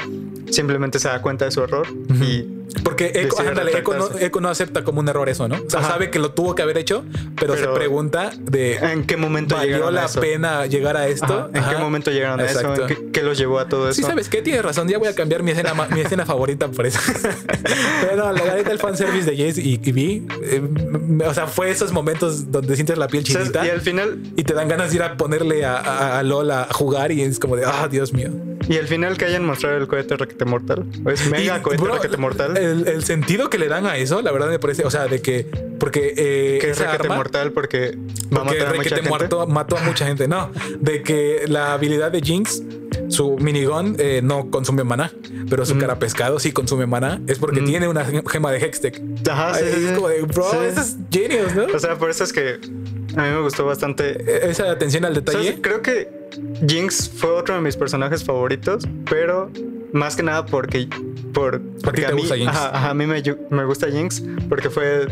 simplemente 0.51 0.99
se 0.99 1.09
da 1.09 1.21
cuenta 1.23 1.45
de 1.45 1.51
su 1.51 1.63
error 1.63 1.87
Ujú. 1.91 2.23
y 2.25 2.54
Porque 2.83 3.29
ándale, 3.47 3.79
Echo 3.79 3.95
no. 3.95 4.09
Echo 4.19 4.41
no 4.41 4.49
acepta 4.49 4.85
como 4.85 5.01
un 5.01 5.09
error 5.09 5.29
eso, 5.29 5.49
¿no? 5.49 5.57
O 5.57 5.71
sea, 5.71 5.81
Ajá. 5.81 5.91
sabe 5.91 6.11
que 6.11 6.19
lo 6.19 6.33
tuvo 6.33 6.55
que 6.55 6.63
haber 6.63 6.77
hecho, 6.79 7.05
pero, 7.39 7.57
se 7.57 7.67
pregunta 7.69 8.31
de 8.41 8.77
en 8.77 9.05
qué 9.05 9.17
momento 9.17 9.55
¿valió 9.55 9.91
la 9.91 10.07
eso? 10.07 10.21
pena 10.21 10.67
llegar 10.67 10.97
a 10.97 11.07
esto? 11.07 11.25
Ajá, 11.25 11.49
¿En 11.53 11.57
Ajá. 11.59 11.71
qué 11.73 11.79
momento 11.79 12.11
llegaron 12.11 12.41
a 12.41 12.45
eso? 12.45 12.61
Exacto. 12.61 12.83
¿En 12.83 12.89
qué, 12.89 13.11
qué 13.13 13.23
los 13.23 13.39
llevó 13.39 13.59
a 13.59 13.69
todo 13.69 13.89
eso? 13.89 13.95
Sí, 13.97 14.03
sabes 14.03 14.29
qué, 14.29 14.43
tienes 14.43 14.63
razón. 14.65 14.89
Ya 14.89 14.99
voy 14.99 15.09
a 15.09 15.15
cambiar 15.15 15.43
mi 15.43 15.53
escena, 15.53 15.73
mi 15.91 16.01
escena 16.01 16.27
favorita 16.27 16.69
por 16.69 16.87
eso. 16.87 16.99
Pero 18.03 18.33
la 18.33 18.55
neta, 18.57 18.71
el 18.73 18.79
fanservice 18.79 19.31
de 19.31 19.37
Jace 19.37 19.61
y, 19.63 19.81
y 19.83 19.93
Vi, 19.93 20.27
eh, 20.43 20.63
o 21.27 21.35
sea, 21.35 21.47
fue 21.47 21.71
esos 21.71 21.93
momentos 21.93 22.51
donde 22.51 22.75
sientes 22.75 22.99
la 22.99 23.07
piel 23.09 23.23
O 23.23 23.27
sea, 23.27 23.41
chinita 23.43 23.67
y 23.67 23.71
al 23.71 23.81
final 23.81 24.19
y 24.37 24.43
te 24.45 24.55
dan 24.55 24.69
ganas 24.69 24.91
de 24.91 24.97
ir 24.97 25.03
a 25.03 25.17
ponerle 25.17 25.65
a, 25.65 25.77
a, 25.77 26.19
a 26.19 26.23
LOL 26.23 26.51
a 26.51 26.69
jugar 26.73 27.13
y 27.13 27.23
es 27.23 27.39
como 27.39 27.57
de, 27.57 27.65
ah, 27.65 27.89
Dios 27.91 28.13
mío. 28.13 28.31
y 28.69 28.77
al 28.77 28.87
final 28.89 29.17
que 29.17 29.25
hayan 29.27 29.45
mostrado 29.45 29.77
el 29.77 29.87
cohete 29.87 30.17
requete 30.17 30.45
mortal. 30.45 30.85
Es 31.07 31.29
mega 31.31 31.59
Y, 31.59 31.61
cohete 31.63 31.83
bro, 31.83 31.95
requete 31.95 32.17
mortal. 32.17 32.54
El, 32.57 32.89
el 32.89 33.05
sentido 33.05 33.51
que 33.51 33.59
le 33.59 33.69
dan 33.69 33.87
a 33.87 33.97
eso, 33.97 34.23
la 34.23 34.33
verdad 34.33 34.49
me 34.49 34.59
parece, 34.59 34.85
o 34.85 34.91
sea, 34.91 35.07
de 35.07 35.21
que, 35.23 35.47
porque 35.79 36.15
eh, 36.17 36.59
que 36.61 36.71
es 36.71 36.79
requete 36.79 37.09
mortal 37.09 37.53
porque 37.53 37.97
va 38.37 38.43
a 38.43 38.45
matar 38.45 38.67
a 38.69 38.75
mucha 38.75 38.95
gente. 38.97 39.09
muerto 39.09 39.47
mató 39.47 39.77
a 39.77 39.81
mucha 39.83 40.07
gente. 40.07 40.29
No, 40.29 40.51
de 40.79 41.03
que 41.03 41.45
la 41.49 41.73
habilidad 41.75 42.11
de 42.13 42.21
Jinx, 42.21 42.63
su 43.09 43.37
minigun, 43.39 43.97
eh, 43.99 44.21
no 44.23 44.51
consume 44.51 44.85
maná, 44.85 45.13
pero 45.51 45.67
su 45.67 45.75
Mm. 45.75 45.79
cara 45.81 45.99
pescado 45.99 46.39
sí 46.39 46.53
consume 46.53 46.87
maná. 46.87 47.21
Es 47.27 47.39
porque 47.39 47.61
Mm. 47.61 47.65
tiene 47.67 47.89
una 47.89 48.05
gema 48.05 48.51
de 48.53 48.59
Hextech. 48.59 49.01
Ajá, 49.29 49.55
sí, 49.55 49.65
es 49.67 49.93
como 49.93 50.09
de, 50.09 50.23
bro, 50.23 50.51
Sí. 50.51 50.57
eso 50.69 50.81
es 50.81 50.97
genius, 51.11 51.55
¿no? 51.55 51.65
O 51.75 51.79
sea, 51.79 51.97
por 51.97 52.11
eso 52.11 52.25
es 52.25 52.33
que 52.33 52.59
a 53.17 53.23
mí 53.23 53.31
me 53.31 53.41
gustó 53.41 53.65
bastante. 53.67 54.13
E- 54.47 54.51
Esa 54.51 54.71
atención 54.71 55.05
al 55.05 55.15
detalle. 55.15 55.61
Creo 55.61 55.83
que 55.83 56.09
Jinx 56.67 57.11
fue 57.15 57.31
otro 57.31 57.55
de 57.55 57.61
mis 57.61 57.77
personajes 57.77 58.25
favoritos, 58.25 58.87
pero 59.09 59.51
más 59.95 60.17
que 60.17 60.23
nada 60.23 60.45
porque 60.45 60.89
por 61.33 61.63
porque 61.83 62.03
te 62.03 62.09
a 62.09 62.11
mí, 62.11 62.21
gusta 62.21 62.37
Jinx. 62.37 62.51
ajá, 62.51 62.91
a 62.91 62.95
mí 62.95 63.07
me, 63.07 63.23
me 63.51 63.65
gusta 63.65 63.91
Jinx 63.91 64.23
porque 64.49 64.69
fue 64.69 65.07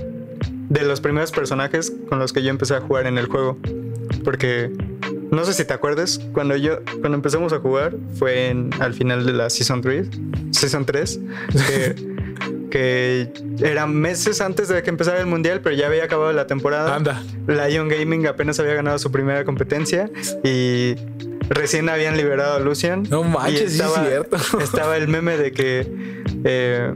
de 0.68 0.82
los 0.82 1.00
primeros 1.00 1.30
personajes 1.30 1.92
con 2.08 2.18
los 2.18 2.32
que 2.32 2.42
yo 2.42 2.50
empecé 2.50 2.74
a 2.74 2.80
jugar 2.80 3.06
en 3.06 3.16
el 3.16 3.26
juego. 3.26 3.58
Porque 4.24 4.70
no 5.30 5.44
sé 5.44 5.54
si 5.54 5.64
te 5.64 5.72
acuerdas, 5.72 6.20
cuando 6.32 6.56
yo 6.56 6.80
cuando 7.00 7.14
empezamos 7.14 7.52
a 7.52 7.60
jugar 7.60 7.94
fue 8.18 8.48
en, 8.48 8.70
al 8.80 8.92
final 8.92 9.24
de 9.24 9.32
la 9.32 9.50
Season 9.50 9.80
3, 9.80 10.08
Season 10.50 10.84
3, 10.84 11.20
que, 11.66 11.94
que 12.70 13.32
eran 13.60 13.94
meses 13.94 14.40
antes 14.40 14.68
de 14.68 14.82
que 14.82 14.90
empezara 14.90 15.20
el 15.20 15.26
mundial, 15.26 15.60
pero 15.62 15.74
ya 15.76 15.86
había 15.86 16.04
acabado 16.04 16.32
la 16.32 16.46
temporada. 16.46 16.94
Anda. 16.94 17.22
Lion 17.46 17.88
Gaming 17.88 18.26
apenas 18.26 18.58
había 18.60 18.74
ganado 18.74 18.98
su 18.98 19.10
primera 19.12 19.44
competencia 19.44 20.10
y 20.44 20.96
recién 21.54 21.88
habían 21.88 22.16
liberado 22.16 22.54
a 22.56 22.60
Lucian. 22.60 23.04
No 23.10 23.22
manches, 23.24 23.72
sí 23.72 23.80
es 23.82 23.92
cierto. 24.08 24.36
Estaba 24.60 24.96
el 24.96 25.08
meme 25.08 25.36
de 25.36 25.52
que 25.52 25.86
eh, 26.44 26.92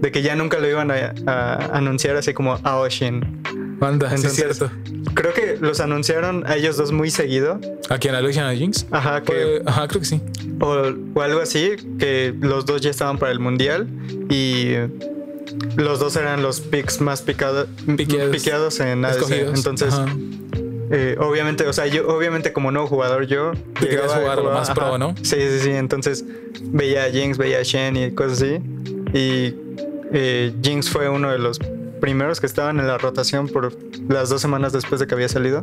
de 0.00 0.12
que 0.12 0.22
ya 0.22 0.34
nunca 0.36 0.58
lo 0.58 0.68
iban 0.68 0.90
a, 0.90 1.14
a 1.26 1.76
anunciar 1.76 2.16
así 2.16 2.32
como 2.34 2.58
a 2.62 2.76
Oshin. 2.78 3.42
Anda, 3.80 4.14
sí 4.18 4.26
es 4.26 4.34
cierto. 4.34 4.70
Creo 5.14 5.32
que 5.32 5.56
los 5.58 5.80
anunciaron 5.80 6.46
a 6.46 6.56
ellos 6.56 6.76
dos 6.76 6.92
muy 6.92 7.10
seguido. 7.10 7.58
¿A 7.88 7.96
quién? 7.98 8.14
¿A 8.14 8.20
Lucian 8.20 8.46
a 8.46 8.54
Jinx? 8.54 8.86
Ajá, 8.90 9.22
que, 9.22 9.32
Fue- 9.32 9.62
Ajá, 9.64 9.88
creo 9.88 10.00
que 10.00 10.06
sí. 10.06 10.20
o, 10.60 10.92
o 11.14 11.22
algo 11.22 11.40
así, 11.40 11.72
que 11.98 12.34
los 12.40 12.66
dos 12.66 12.82
ya 12.82 12.90
estaban 12.90 13.16
para 13.18 13.32
el 13.32 13.38
mundial 13.40 13.88
y 14.28 14.74
los 15.76 15.98
dos 15.98 16.14
eran 16.16 16.42
los 16.42 16.60
picks 16.60 17.00
más 17.00 17.22
picado- 17.26 17.66
Piqueados. 17.96 18.36
piqueados 18.36 18.80
en 18.80 19.02
ADC. 19.04 19.16
Escogidos. 19.16 19.56
Entonces, 19.58 19.94
Ajá. 19.94 20.06
Eh, 20.92 21.16
obviamente, 21.20 21.66
o 21.66 21.72
sea, 21.72 21.86
yo 21.86 22.08
obviamente 22.08 22.52
como 22.52 22.70
nuevo 22.72 22.88
jugador 22.88 23.26
yo 23.26 23.52
Te 23.78 23.88
querías 23.88 24.12
jugar 24.12 24.38
lo 24.38 24.50
más 24.52 24.70
pro, 24.72 24.98
¿no? 24.98 25.14
Sí, 25.22 25.36
sí, 25.40 25.60
sí. 25.60 25.70
Entonces 25.70 26.24
veía 26.62 27.04
a 27.04 27.10
Jinx, 27.10 27.38
veía 27.38 27.58
a 27.58 27.62
Shen 27.62 27.96
y 27.96 28.10
cosas 28.12 28.42
así. 28.42 28.60
Y 29.12 29.54
eh, 30.12 30.52
Jinx 30.62 30.90
fue 30.90 31.08
uno 31.08 31.30
de 31.30 31.38
los 31.38 31.58
primeros 32.00 32.40
que 32.40 32.46
estaban 32.46 32.80
en 32.80 32.86
la 32.88 32.98
rotación 32.98 33.46
por 33.48 33.72
las 34.08 34.30
dos 34.30 34.40
semanas 34.40 34.72
después 34.72 35.00
de 35.00 35.06
que 35.06 35.14
había 35.14 35.28
salido. 35.28 35.62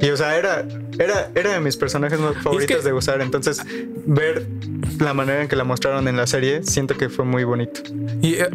Y 0.00 0.10
o 0.10 0.16
sea, 0.16 0.36
era, 0.36 0.66
era, 0.98 1.30
era 1.34 1.52
de 1.54 1.60
mis 1.60 1.76
personajes 1.76 2.20
más 2.20 2.36
favoritos 2.42 2.76
que- 2.78 2.82
de 2.82 2.92
usar. 2.92 3.20
Entonces, 3.22 3.62
ver 4.06 4.46
la 4.98 5.14
manera 5.14 5.42
en 5.42 5.48
que 5.48 5.56
la 5.56 5.64
mostraron 5.64 6.06
en 6.08 6.16
la 6.16 6.26
serie, 6.26 6.62
siento 6.62 6.96
que 6.96 7.08
fue 7.08 7.24
muy 7.24 7.44
bonito. 7.44 7.80
Y 8.22 8.34
eh, 8.34 8.48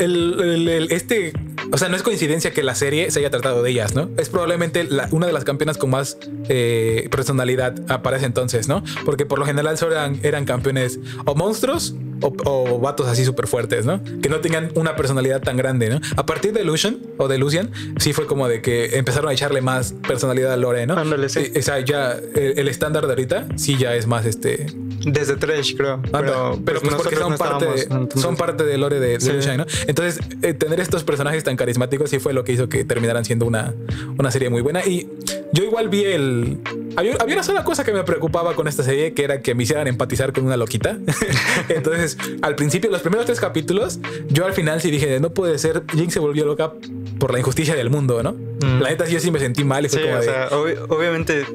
el, 0.00 0.68
el- 0.68 0.92
este, 0.92 1.32
o 1.70 1.78
sea, 1.78 1.88
no 1.88 1.96
es 1.96 2.02
coincidencia 2.02 2.52
que 2.52 2.62
la 2.62 2.74
serie 2.74 3.10
se 3.10 3.20
haya 3.20 3.30
tratado 3.30 3.62
de 3.62 3.70
ellas, 3.70 3.94
¿no? 3.94 4.08
Es 4.16 4.28
probablemente 4.28 4.86
una 5.10 5.26
de 5.26 5.32
las 5.32 5.44
campeonas 5.44 5.78
con 5.78 5.90
más 5.90 6.16
eh, 6.48 7.08
personalidad 7.10 8.00
para 8.02 8.16
ese 8.16 8.26
entonces, 8.26 8.68
¿no? 8.68 8.82
Porque 9.04 9.26
por 9.26 9.38
lo 9.38 9.44
general 9.46 9.78
solo 9.78 9.92
eran, 9.92 10.18
eran 10.22 10.44
campeones 10.44 10.98
o 11.24 11.34
monstruos 11.34 11.94
o, 12.22 12.32
o 12.44 12.78
vatos 12.78 13.06
así 13.08 13.24
súper 13.24 13.46
fuertes, 13.46 13.84
¿no? 13.84 14.00
Que 14.22 14.28
no 14.28 14.40
tengan 14.40 14.70
una 14.74 14.96
personalidad 14.96 15.42
tan 15.42 15.56
grande, 15.56 15.90
¿no? 15.90 16.00
A 16.16 16.24
partir 16.26 16.52
de 16.52 16.64
Lucian 16.64 16.98
o 17.18 17.28
de 17.28 17.38
Lucian, 17.38 17.70
sí 17.98 18.12
fue 18.12 18.26
como 18.26 18.48
de 18.48 18.62
que 18.62 18.96
empezaron 18.96 19.28
a 19.30 19.32
echarle 19.32 19.60
más 19.60 19.94
personalidad 20.06 20.52
a 20.52 20.56
Lore, 20.56 20.86
¿no? 20.86 20.94
Ándale, 20.96 21.28
sí. 21.28 21.40
Eh, 21.54 21.58
O 21.58 21.62
sea, 21.62 21.80
ya 21.80 22.12
el, 22.12 22.58
el 22.58 22.68
estándar 22.68 23.04
de 23.06 23.10
ahorita 23.12 23.46
sí 23.56 23.76
ya 23.78 23.94
es 23.94 24.06
más 24.06 24.24
este 24.26 24.66
Desde 25.04 25.36
Trash, 25.36 25.74
creo. 25.76 26.00
Pero, 26.02 26.60
pero 26.64 26.80
pues, 26.80 26.94
pues 26.94 27.02
porque 27.02 27.16
son 27.16 27.32
no 27.32 27.36
parte, 27.38 27.64
de, 27.66 27.82
entonces- 27.82 28.22
son 28.22 28.36
parte 28.36 28.64
del 28.64 28.80
lore 28.80 29.00
de, 29.00 29.08
de 29.18 29.20
Sí. 29.20 29.32
Lucian, 29.32 29.56
¿no? 29.58 29.66
Entonces, 29.86 30.20
eh, 30.42 30.54
tener 30.54 30.80
estos 30.80 31.04
personajes 31.04 31.42
tan 31.44 31.56
carismáticos 31.56 32.10
sí 32.10 32.18
fue 32.18 32.32
lo 32.32 32.44
que 32.44 32.52
hizo 32.52 32.68
que 32.68 32.84
terminaran 32.84 33.24
siendo 33.24 33.46
una, 33.46 33.74
una 34.18 34.30
serie 34.30 34.48
muy 34.50 34.62
buena. 34.62 34.84
Y 34.86 35.08
yo 35.52 35.64
igual 35.64 35.88
vi 35.88 36.04
el... 36.04 36.58
Había, 36.96 37.16
había 37.20 37.34
una 37.36 37.42
sola 37.44 37.64
cosa 37.64 37.84
que 37.84 37.92
me 37.92 38.02
preocupaba 38.04 38.54
con 38.54 38.68
esta 38.68 38.82
serie, 38.82 39.14
que 39.14 39.24
era 39.24 39.40
que 39.40 39.54
me 39.54 39.62
hicieran 39.62 39.86
empatizar 39.86 40.32
con 40.32 40.44
una 40.44 40.56
loquita. 40.58 40.98
Entonces, 41.68 42.18
al 42.42 42.54
principio, 42.54 42.90
los 42.90 43.00
primeros 43.00 43.24
tres 43.26 43.40
capítulos, 43.40 43.98
yo 44.28 44.44
al 44.44 44.52
final 44.52 44.80
sí 44.80 44.90
dije, 44.90 45.18
no 45.20 45.30
puede 45.30 45.58
ser, 45.58 45.82
Jinx 45.94 46.12
se 46.14 46.18
volvió 46.20 46.44
loca 46.44 46.72
por 47.18 47.32
la 47.32 47.38
injusticia 47.38 47.74
del 47.74 47.88
mundo, 47.90 48.22
¿no? 48.22 48.32
Mm. 48.32 48.80
La 48.82 48.90
neta 48.90 49.06
sí, 49.06 49.12
yo 49.14 49.20
sí 49.20 49.30
me 49.30 49.38
sentí 49.38 49.64
mal 49.64 49.86
y 49.86 49.88
fue 49.88 50.00
Sí, 50.00 50.04
como 50.06 50.16
o 50.16 50.20
de... 50.20 50.26
sea, 50.26 50.50
obvi- 50.50 50.86
obviamente 50.88 51.46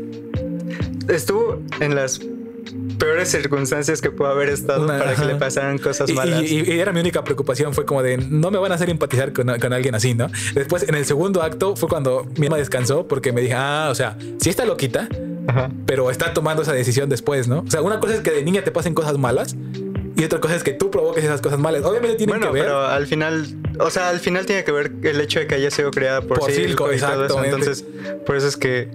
estuvo 1.08 1.62
en 1.80 1.96
las 1.96 2.20
peores 2.98 3.30
circunstancias 3.30 4.02
que 4.02 4.12
pudo 4.12 4.28
haber 4.30 4.50
estado 4.50 4.84
Una- 4.84 4.98
para 5.00 5.16
que 5.16 5.26
le 5.26 5.36
pasaran 5.36 5.78
cosas 5.78 6.10
Y, 6.10 6.14
malas. 6.14 6.42
y- 6.44 6.64
y 6.72 6.80
era 6.80 6.92
mi 6.92 7.00
única 7.00 7.24
preocupación, 7.24 7.74
fue 7.74 7.86
como 7.86 8.02
de 8.04 8.18
no 8.18 8.52
me 8.52 8.58
van 8.58 8.72
a 8.72 8.76
hacer 8.76 8.90
empatizar 8.90 9.34
con, 9.34 9.48
con 9.60 9.74
alguien 9.74 9.96
así, 9.96 10.14
¿no? 10.14 10.30
Después, 10.56 10.84
en 10.88 10.96
el 10.96 11.06
segundo 11.06 11.42
acto, 11.44 11.76
fue 11.76 11.88
cuando 11.90 12.26
mi 12.38 12.48
alma 12.48 12.58
descansó 12.58 13.08
porque 13.08 13.32
me 13.32 13.42
dije, 13.42 13.54
ah, 13.56 13.88
o 13.92 13.96
sea, 13.96 14.18
sí 14.40 14.50
está 14.50 14.66
loquita, 14.66 15.08
Ajá. 15.48 15.70
pero 15.86 16.10
está 16.12 16.34
tomando 16.34 16.64
esa 16.64 16.74
decisión 16.74 17.10
después, 17.10 17.48
¿no? 17.48 17.60
O 17.68 17.70
sea, 17.72 17.82
una 17.82 18.00
cosa 18.00 18.16
es 18.16 18.22
que 18.22 18.32
de 18.32 18.44
niña 18.44 18.64
te 18.64 18.72
pasen 18.72 18.94
cosas 18.94 19.18
malas 19.18 19.56
y 20.16 20.24
otra 20.24 20.40
cosa 20.40 20.56
es 20.56 20.64
que 20.64 20.72
tú 20.74 20.90
provoques 20.90 21.24
esas 21.24 21.42
cosas 21.42 21.60
malas. 21.60 21.84
Obviamente 21.86 22.26
Bueno, 22.26 22.48
que 22.48 22.54
ver. 22.54 22.64
pero 22.64 22.82
al 22.88 23.06
final, 23.06 23.46
o 23.80 23.90
sea, 23.92 24.10
al 24.10 24.20
final 24.20 24.46
tiene 24.48 24.64
que 24.64 24.72
ver 24.72 24.92
el 25.04 25.22
hecho 25.22 25.40
de 25.40 25.46
que 25.48 25.56
haya 25.56 25.70
sido 25.70 25.92
creada 25.92 26.22
por, 26.22 26.40
Por 26.40 26.52
Silco 26.52 26.90
Silco, 26.90 26.94
y 26.94 26.98
todo 27.00 27.26
eso. 27.26 27.26
exactamente. 27.26 27.56
Entonces, 27.56 27.86
por 28.26 28.36
eso 28.36 28.48
es 28.48 28.58
que 28.58 28.90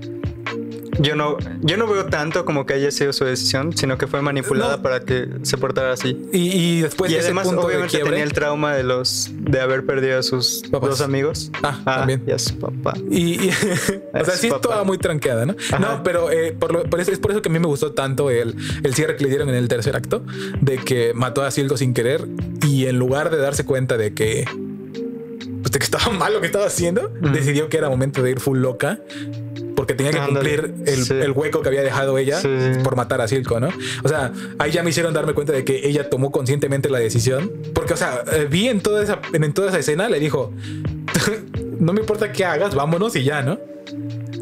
yo 0.98 1.16
no, 1.16 1.36
yo 1.62 1.76
no 1.76 1.86
veo 1.86 2.06
tanto 2.06 2.44
como 2.44 2.66
que 2.66 2.74
haya 2.74 2.90
sido 2.90 3.12
su 3.12 3.24
decisión, 3.24 3.76
sino 3.76 3.96
que 3.98 4.06
fue 4.06 4.20
manipulada 4.22 4.76
No. 4.76 4.82
para 4.82 5.00
que 5.00 5.26
se 5.42 5.56
portara 5.56 5.92
así. 5.92 6.20
Y, 6.32 6.50
y 6.50 6.80
después 6.82 7.10
y 7.10 7.14
de 7.14 7.20
ese 7.20 7.28
además, 7.28 7.46
punto 7.46 7.62
de 7.62 7.66
obviamente, 7.68 7.90
quiebre, 7.92 8.10
tenía 8.10 8.24
el 8.24 8.32
trauma 8.32 8.74
de 8.74 8.82
los 8.82 9.30
de 9.32 9.60
haber 9.60 9.86
perdido 9.86 10.18
a 10.18 10.22
sus 10.22 10.62
Papás. 10.70 10.90
dos 10.90 11.00
amigos. 11.00 11.50
Ah, 11.62 11.80
también. 11.84 12.22
Y 12.26 12.30
a 12.30 12.38
su 12.38 12.58
papá. 12.58 12.94
Y, 13.10 13.46
y- 13.46 13.48
o 14.12 14.24
sea, 14.24 14.34
Es 14.34 14.40
sí 14.40 14.48
papá. 14.48 14.60
estaba 14.68 14.84
muy 14.84 14.98
tranqueada, 14.98 15.46
¿no? 15.46 15.56
Ajá. 15.70 15.78
No, 15.78 16.02
pero 16.02 16.30
eh, 16.30 16.52
por, 16.58 16.72
lo- 16.72 16.82
por 16.84 17.00
eso, 17.00 17.10
es 17.10 17.18
por 17.18 17.30
eso 17.30 17.40
que 17.42 17.48
a 17.48 17.52
mí 17.52 17.58
me 17.58 17.66
gustó 17.66 17.92
tanto 17.92 18.30
el, 18.30 18.54
el 18.82 18.94
cierre 18.94 19.16
que 19.16 19.24
le 19.24 19.30
dieron 19.30 19.48
en 19.48 19.54
el 19.54 19.68
tercer 19.68 19.96
acto, 19.96 20.24
de 20.60 20.76
que 20.78 21.12
mató 21.14 21.42
a 21.42 21.50
Silco 21.50 21.76
sin 21.76 21.94
querer 21.94 22.26
y 22.66 22.86
en 22.86 22.98
lugar 22.98 23.30
de 23.30 23.38
darse 23.38 23.64
cuenta 23.64 23.96
de 23.96 24.12
que, 24.14 24.44
pues, 25.62 25.72
de 25.72 25.78
que 25.78 25.84
estaba 25.84 26.10
mal 26.18 26.34
lo 26.34 26.40
que 26.40 26.46
estaba 26.46 26.66
haciendo, 26.66 27.08
decidió 27.32 27.68
que 27.68 27.76
era 27.78 27.88
momento 27.88 28.22
de 28.22 28.30
ir 28.32 28.40
full 28.40 28.58
loca. 28.58 29.00
Porque 29.76 29.94
tenía 29.94 30.12
que 30.12 30.18
cumplir 30.20 30.74
el, 30.86 31.04
Sí. 31.04 31.14
el 31.14 31.32
hueco 31.32 31.62
que 31.62 31.68
había 31.68 31.82
dejado 31.82 32.18
ella 32.18 32.40
Sí. 32.40 32.48
por 32.84 32.96
matar 32.96 33.20
a 33.20 33.28
Silco, 33.28 33.58
¿no? 33.60 33.68
O 34.04 34.08
sea, 34.08 34.32
ahí 34.58 34.70
ya 34.70 34.82
me 34.82 34.90
hicieron 34.90 35.12
darme 35.14 35.32
cuenta 35.34 35.52
de 35.52 35.64
que 35.64 35.86
ella 35.88 36.08
tomó 36.10 36.30
conscientemente 36.30 36.90
la 36.90 36.98
decisión. 36.98 37.50
Porque, 37.74 37.94
o 37.94 37.96
sea, 37.96 38.22
eh, 38.32 38.46
vi 38.50 38.68
en 38.68 38.80
toda 38.80 39.02
esa, 39.02 39.20
en, 39.32 39.52
toda 39.52 39.68
esa 39.68 39.78
escena, 39.78 40.08
le 40.08 40.20
dijo, 40.20 40.52
no 41.80 41.92
me 41.92 42.00
importa 42.00 42.32
qué 42.32 42.44
hagas, 42.44 42.74
vámonos 42.74 43.16
y 43.16 43.24
ya, 43.24 43.42
¿no? 43.42 43.58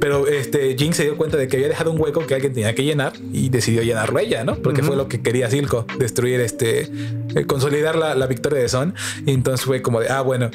Pero 0.01 0.27
este 0.29 0.77
Jinx 0.79 0.97
se 0.97 1.03
dio 1.05 1.17
cuenta 1.17 1.37
de 1.37 1.47
que 1.47 1.57
había 1.57 1.69
dejado 1.69 1.93
un 1.93 2.01
hueco 2.01 2.27
que 2.27 2.35
alguien 2.35 2.55
tenía 2.55 2.75
que 2.75 2.85
llenar 2.85 3.13
y 3.33 3.51
decidió 3.51 3.83
llenarlo 3.83 4.19
ella, 4.19 4.45
¿no? 4.45 4.57
Porque 4.57 4.81
fue 4.83 4.91
Ujú. 4.91 4.99
lo 4.99 5.09
que 5.09 5.21
quería 5.21 5.51
Silco, 5.51 5.87
destruir 5.99 6.41
este, 6.41 6.89
eh, 7.35 7.45
consolidar 7.47 7.97
la, 7.97 8.15
la 8.15 8.27
victoria 8.27 8.61
de 8.61 8.69
Son. 8.71 8.95
Y 9.27 9.33
entonces 9.33 9.67
fue 9.67 9.83
como 9.83 10.01
de, 10.01 10.09
ah, 10.09 10.23
bueno, 10.23 10.51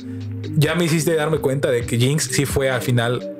ya 0.57 0.73
me 0.73 0.85
hiciste 0.85 1.13
darme 1.13 1.37
cuenta 1.39 1.69
de 1.69 1.85
que 1.85 1.97
Jinx 1.99 2.23
sí 2.31 2.45
fue 2.45 2.71
al 2.71 2.81
final 2.81 3.34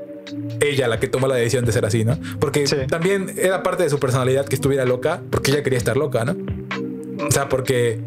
ella 0.59 0.87
la 0.87 0.99
que 0.99 1.07
tomó 1.07 1.27
la 1.27 1.35
decisión 1.35 1.65
de 1.65 1.71
ser 1.71 1.85
así, 1.85 2.03
¿no? 2.05 2.17
Porque 2.39 2.67
Sí. 2.67 2.75
también 2.87 3.33
era 3.37 3.63
parte 3.63 3.83
de 3.83 3.89
su 3.89 3.99
personalidad 3.99 4.45
que 4.45 4.55
estuviera 4.55 4.85
loca, 4.85 5.21
porque 5.29 5.51
ella 5.51 5.63
quería 5.63 5.77
estar 5.77 5.97
loca, 5.97 6.25
¿no? 6.25 6.35
O 7.25 7.31
sea, 7.31 7.49
porque 7.49 7.99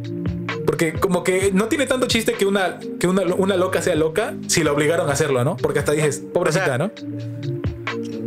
porque 0.67 0.93
como 0.93 1.25
que 1.25 1.51
no 1.53 1.67
tiene 1.69 1.87
tanto 1.87 2.07
chiste 2.07 2.35
que 2.35 2.45
una 2.45 2.79
que 3.01 3.07
una, 3.07 3.23
una 3.23 3.57
loca 3.57 3.81
sea 3.81 3.95
loca 3.95 4.35
si 4.49 4.63
la 4.63 4.73
obligaron 4.73 5.09
a 5.09 5.13
hacerlo, 5.13 5.43
¿no? 5.45 5.57
Porque 5.57 5.79
hasta 5.79 5.93
dices, 5.93 6.23
pobrecita, 6.33 6.65
O 6.65 6.67
sea, 6.67 6.79
¿no? 6.79 6.91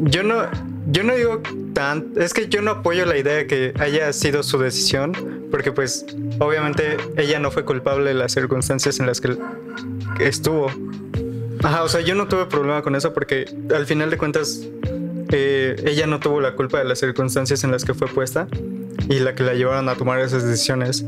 Yo 0.10 0.24
no, 0.24 0.48
yo 0.88 1.04
no 1.04 1.16
digo 1.16 1.42
tan, 1.74 2.08
es 2.18 2.34
que 2.34 2.48
yo 2.50 2.62
no 2.62 2.72
apoyo 2.72 3.06
la 3.06 3.18
idea 3.18 3.36
de 3.36 3.48
que 3.48 3.74
haya 3.80 4.12
sido 4.14 4.42
su 4.42 4.58
decisión, 4.58 5.14
porque 5.52 5.72
pues 5.72 6.06
obviamente 6.40 6.98
ella 7.18 7.40
no 7.40 7.52
fue 7.52 7.64
culpable 7.64 8.10
de 8.10 8.16
las 8.16 8.32
circunstancias 8.32 9.00
en 9.00 9.06
las 9.06 9.22
que 9.22 9.38
estuvo. 10.20 10.72
Ajá, 11.64 11.84
o 11.84 11.90
sea, 11.90 12.02
yo 12.02 12.16
no 12.16 12.28
tuve 12.28 12.46
problema 12.46 12.82
con 12.82 12.96
eso 12.96 13.14
porque 13.14 13.46
al 13.74 13.86
final 13.86 14.10
de 14.10 14.18
cuentas 14.18 14.62
eh, 15.32 15.76
ella 15.86 16.08
no 16.08 16.20
tuvo 16.20 16.42
la 16.42 16.56
culpa 16.56 16.80
de 16.80 16.86
las 16.86 17.00
circunstancias 17.00 17.64
en 17.64 17.72
las 17.72 17.86
que 17.86 17.94
fue 17.94 18.08
puesta 18.08 18.48
y 19.10 19.20
la 19.20 19.36
que 19.36 19.44
la 19.44 19.54
llevaron 19.54 19.88
a 19.90 19.96
tomar 19.96 20.20
esas 20.20 20.44
decisiones 20.44 21.06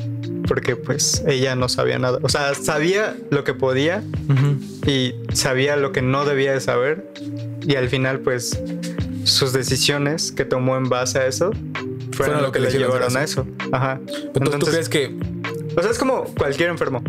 porque 0.47 0.75
pues 0.75 1.23
ella 1.27 1.55
no 1.55 1.69
sabía 1.69 1.97
nada. 1.99 2.19
O 2.21 2.29
sea, 2.29 2.53
sabía 2.53 3.15
lo 3.31 3.43
que 3.43 3.53
podía 3.53 4.03
y 4.85 5.15
sabía 5.33 5.75
lo 5.75 5.91
que 5.91 6.01
no 6.01 6.25
debía 6.25 6.53
de 6.53 6.61
saber 6.61 7.07
y 7.61 7.75
al 7.75 7.89
final 7.89 8.19
pues 8.19 8.61
sus 9.23 9.53
decisiones 9.53 10.31
que 10.31 10.45
tomó 10.45 10.75
en 10.77 10.89
base 10.89 11.19
a 11.19 11.27
eso 11.27 11.51
fueron, 12.11 12.41
lo 12.41 12.51
que, 12.51 12.59
le 12.59 12.67
hicieron 12.67 12.91
llevaron 12.91 13.17
a 13.17 13.23
eso. 13.23 13.47
Ajá. 13.71 13.99
Entonces, 14.35 14.59
¿tú 14.59 14.65
crees 14.67 14.89
que 14.89 15.17
o 15.75 15.81
sea, 15.81 15.91
es 15.91 15.97
como 15.97 16.25
cualquier 16.37 16.69
enfermo. 16.69 17.01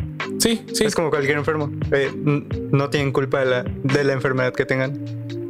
Sí, 0.45 0.63
sí, 0.75 0.85
Es 0.85 0.95
como 0.95 1.09
cualquier 1.11 1.39
enfermo. 1.39 1.73
Eh, 1.91 2.11
no 2.15 2.91
tienen 2.91 3.13
culpa 3.13 3.41
de 3.41 3.47
la, 3.47 3.63
de 3.63 4.05
la 4.05 4.13
enfermedad 4.13 4.53
que 4.53 4.67
tengan. 4.67 4.93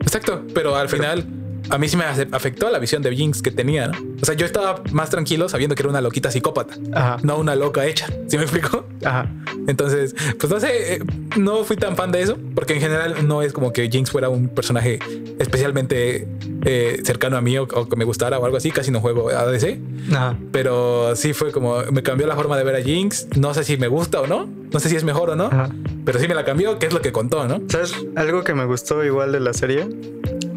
exacto, 0.01 0.42
pero 0.55 0.76
al 0.76 0.88
final 0.88 1.26
a 1.70 1.78
mí 1.78 1.88
sí 1.88 1.97
me 1.97 2.05
afectó 2.05 2.70
la 2.70 2.78
visión 2.78 3.03
de 3.03 3.14
Jinx 3.16 3.42
que 3.42 3.51
tenía, 3.51 3.88
¿no? 3.88 3.99
O 4.22 4.24
sea, 4.24 4.34
yo 4.34 4.45
estaba 4.47 4.82
más 4.92 5.11
tranquilo 5.11 5.49
sabiendo 5.49 5.74
que 5.74 5.82
era 5.82 5.88
una 5.88 6.01
loquita 6.01 6.30
psicópata, 6.30 6.74
Ajá. 6.92 7.16
no 7.22 7.38
una 7.38 7.55
loca 7.57 7.86
hecha, 7.86 8.07
¿sí 8.28 8.36
me 8.36 8.45
explico? 8.45 8.86
Ajá. 9.05 9.30
Entonces, 9.66 10.14
pues 10.38 10.53
no 10.53 10.61
sé, 10.61 10.95
eh, 10.95 10.99
no 11.36 11.64
fui 11.64 11.76
tan 11.76 11.97
fan 11.97 12.12
de 12.12 12.22
eso, 12.22 12.38
porque 12.55 12.74
en 12.74 12.80
general 12.80 13.26
no 13.26 13.42
es 13.42 13.53
como 13.53 13.72
que 13.72 13.88
Jinx 13.90 14.11
fuera 14.11 14.28
un 14.28 14.49
personaje 14.49 14.99
especialmente 15.38 16.28
eh, 16.64 17.00
cercano 17.04 17.36
a 17.36 17.40
mí 17.40 17.56
o, 17.58 17.64
o 17.64 17.88
que 17.88 17.96
me 17.96 18.04
gustara 18.04 18.38
o 18.38 18.44
algo 18.44 18.56
así, 18.56 18.70
casi 18.70 18.90
no 18.90 19.00
juego 19.00 19.28
a 19.30 19.46
DC, 19.46 19.80
Ajá. 20.12 20.36
pero 20.52 21.14
sí 21.16 21.32
fue 21.32 21.52
como, 21.52 21.78
me 21.92 22.02
cambió 22.02 22.26
la 22.26 22.34
forma 22.36 22.56
de 22.56 22.64
ver 22.64 22.76
a 22.76 22.82
Jinx, 22.82 23.28
no 23.36 23.52
sé 23.54 23.64
si 23.64 23.76
me 23.76 23.88
gusta 23.88 24.20
o 24.20 24.26
no, 24.26 24.48
no 24.72 24.80
sé 24.80 24.88
si 24.88 24.96
es 24.96 25.04
mejor 25.04 25.30
o 25.30 25.36
no, 25.36 25.46
Ajá. 25.46 25.68
pero 26.04 26.18
sí 26.18 26.26
me 26.28 26.34
la 26.34 26.44
cambió, 26.44 26.78
que 26.78 26.86
es 26.86 26.92
lo 26.94 27.00
que 27.00 27.12
contó, 27.12 27.46
¿no? 27.46 27.60
¿Sabes? 27.68 27.94
Algo 28.16 28.42
que 28.44 28.54
me 28.54 28.64
gustó 28.64 29.04
igual 29.04 29.32
de 29.32 29.40
la 29.40 29.52
serie 29.52 29.88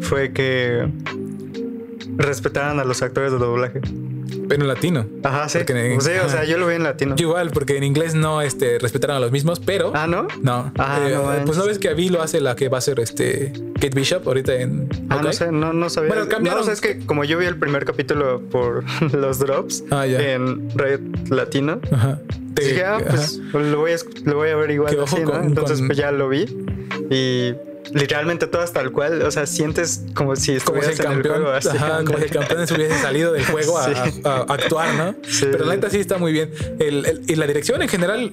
fue 0.00 0.32
que 0.32 0.88
respetaran 2.16 2.80
a 2.80 2.84
los 2.84 3.02
actores 3.02 3.32
de 3.32 3.38
doblaje. 3.38 3.80
Pero 4.48 4.62
en 4.62 4.68
latino. 4.68 5.06
Ajá, 5.22 5.48
sí. 5.48 5.58
En- 5.66 6.00
Sí, 6.00 6.10
o 6.24 6.28
sea, 6.28 6.44
yo 6.44 6.58
lo 6.58 6.66
vi 6.66 6.74
en 6.76 6.82
latino. 6.84 7.14
Igual, 7.18 7.50
porque 7.50 7.76
en 7.76 7.84
inglés 7.84 8.14
no 8.14 8.40
este, 8.42 8.78
respetaron 8.78 9.16
a 9.16 9.20
los 9.20 9.30
mismos, 9.32 9.60
pero... 9.60 9.92
Ah, 9.94 10.06
¿no? 10.06 10.26
No, 10.42 10.72
Ah, 10.78 11.00
Eh, 11.06 11.12
no 11.14 11.22
pues 11.22 11.36
manches. 11.38 11.56
no 11.58 11.66
ves 11.66 11.78
que 11.78 11.88
Abby 11.90 12.08
lo 12.08 12.22
hace 12.22 12.40
la 12.40 12.56
que 12.56 12.68
va 12.68 12.78
a 12.78 12.80
ser 12.80 13.00
este 13.00 13.52
Kate 13.74 13.90
Bishop 13.94 14.26
ahorita 14.26 14.54
en 14.54 14.88
Ah, 15.10 15.20
no 15.22 15.32
sé, 15.32 15.52
no, 15.52 15.72
no 15.72 15.88
sabía. 15.90 16.08
Bueno, 16.14 16.28
cambiaron- 16.28 16.56
No, 16.56 16.60
o 16.62 16.64
sea, 16.64 16.72
es 16.72 16.80
que 16.80 16.98
como 17.06 17.24
yo 17.24 17.38
vi 17.38 17.46
el 17.46 17.56
primer 17.58 17.84
capítulo 17.84 18.40
por 18.50 18.84
los 19.14 19.38
drops 19.38 19.84
Ah, 19.90 20.06
en 20.06 20.70
Red 20.76 21.00
Latino, 21.30 21.80
Ajá. 21.92 22.20
Te- 22.54 22.64
dije, 22.64 22.84
ah, 22.84 22.96
ajá. 22.96 23.04
pues 23.52 23.66
lo 23.66 23.78
voy 23.78 23.92
a, 23.92 23.96
lo 24.24 24.34
voy 24.36 24.48
a 24.50 24.56
ver 24.56 24.70
igual 24.72 24.98
así, 25.04 25.16
Entonces, 25.20 25.78
con- 25.78 25.86
pues 25.88 25.98
ya 25.98 26.10
lo 26.10 26.28
vi 26.28 26.46
y 27.10 27.54
literalmente 27.92 28.46
todas 28.46 28.72
tal 28.72 28.90
cual, 28.92 29.22
o 29.22 29.30
sea, 29.30 29.46
sientes 29.46 30.02
como 30.14 30.36
si 30.36 30.58
como 30.60 30.80
si 30.82 30.90
estuvieras 30.90 30.98
el 31.00 31.06
en 31.06 31.12
el 31.12 31.14
campeón, 31.22 31.34
juego. 31.42 31.50
así, 31.52 31.68
ajá, 31.68 32.04
como 32.04 32.18
si 32.18 32.24
el 32.24 32.30
campeón 32.30 32.66
se 32.66 32.74
hubiese 32.76 32.98
salido 33.00 33.32
del 33.32 33.44
juego 33.46 33.78
a, 33.78 33.84
Sí. 34.06 34.20
a- 34.24 34.30
a 34.48 34.54
actuar, 34.54 34.94
¿no? 34.94 35.14
Sí. 35.28 35.46
Pero 35.50 35.64
la 35.64 35.74
neta 35.74 35.90
sí 35.90 35.98
está 35.98 36.18
muy 36.18 36.32
bien. 36.32 36.50
El, 36.78 37.06
el- 37.06 37.22
y 37.26 37.34
la 37.36 37.46
dirección 37.46 37.80
en 37.82 37.88
general, 37.88 38.30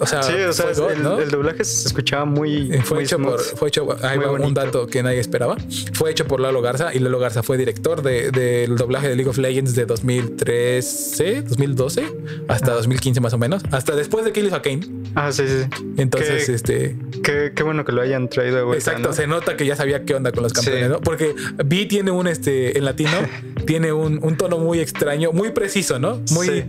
o 0.00 0.06
sea, 0.06 0.22
Sí, 0.22 0.32
o 0.32 0.52
sea, 0.52 0.72
God, 0.72 0.90
el, 0.92 1.02
¿no? 1.02 1.18
el 1.20 1.30
doblaje 1.30 1.62
se 1.64 1.86
escuchaba 1.88 2.24
muy, 2.24 2.72
Eh, 2.74 2.82
Fue 2.82 2.96
muy 2.96 3.04
hecho, 3.04 3.18
por, 3.18 3.38
fue 3.40 3.68
hecho, 3.68 3.86
ahí 4.02 4.18
un 4.18 4.54
dato 4.54 4.86
que 4.86 5.02
nadie 5.02 5.20
esperaba. 5.20 5.56
Fue 5.94 6.10
hecho 6.10 6.26
por 6.26 6.40
Lalo 6.40 6.62
Garza 6.62 6.94
y 6.94 6.98
Lalo 6.98 7.18
Garza 7.18 7.42
fue 7.42 7.56
director 7.58 8.02
de- 8.02 8.30
del 8.30 8.76
doblaje 8.76 9.08
de 9.08 9.16
League 9.16 9.28
of 9.30 9.38
Legends 9.38 9.74
de 9.74 9.86
2013, 9.86 11.42
2012 11.42 12.04
hasta 12.48 12.72
2015 12.72 13.20
más 13.20 13.32
o 13.34 13.38
menos, 13.38 13.62
hasta 13.70 13.94
después 13.94 14.24
de 14.24 14.32
Kill 14.32 14.46
of 14.46 14.54
a 14.54 14.62
Kane. 14.62 14.80
Ah, 15.14 15.32
sí, 15.32 15.44
sí. 15.46 15.64
sí. 15.76 15.84
Entonces, 15.96 16.46
Qué- 16.46 16.54
este, 16.54 16.96
Qué, 17.22 17.52
qué 17.54 17.62
bueno 17.62 17.84
que 17.84 17.92
lo 17.92 18.00
hayan 18.02 18.28
traído 18.28 18.56
de 18.56 18.62
vuelta. 18.62 18.78
Exacto, 18.90 19.08
¿no? 19.10 19.14
se 19.14 19.26
nota 19.26 19.56
que 19.56 19.66
ya 19.66 19.76
sabía 19.76 20.04
qué 20.04 20.14
onda 20.14 20.32
con 20.32 20.42
los 20.42 20.52
campeones, 20.52 20.84
Sí. 20.86 20.90
¿no? 20.92 21.00
Porque 21.00 21.34
Vi 21.64 21.86
tiene 21.86 22.10
un 22.10 22.26
este 22.26 22.78
en 22.78 22.84
latino, 22.84 23.10
tiene 23.66 23.92
un, 23.92 24.18
un 24.22 24.36
tono 24.36 24.58
muy 24.58 24.80
extraño, 24.80 25.32
muy 25.32 25.50
preciso, 25.50 25.98
¿no? 25.98 26.20
Muy 26.32 26.46
Sí. 26.48 26.64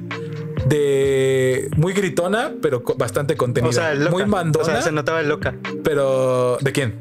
De 0.66 1.70
muy 1.78 1.94
gritona, 1.94 2.52
pero 2.62 2.84
bastante 2.98 3.36
contenida. 3.36 3.70
O 3.70 3.74
sea, 3.74 3.94
loca. 3.94 4.12
muy 4.12 4.26
mandona, 4.26 4.64
O 4.64 4.66
sea, 4.66 4.82
se 4.82 4.92
notaba 4.92 5.22
loca 5.22 5.56
pero 5.84 6.58
¿de 6.62 6.72
quién? 6.72 6.96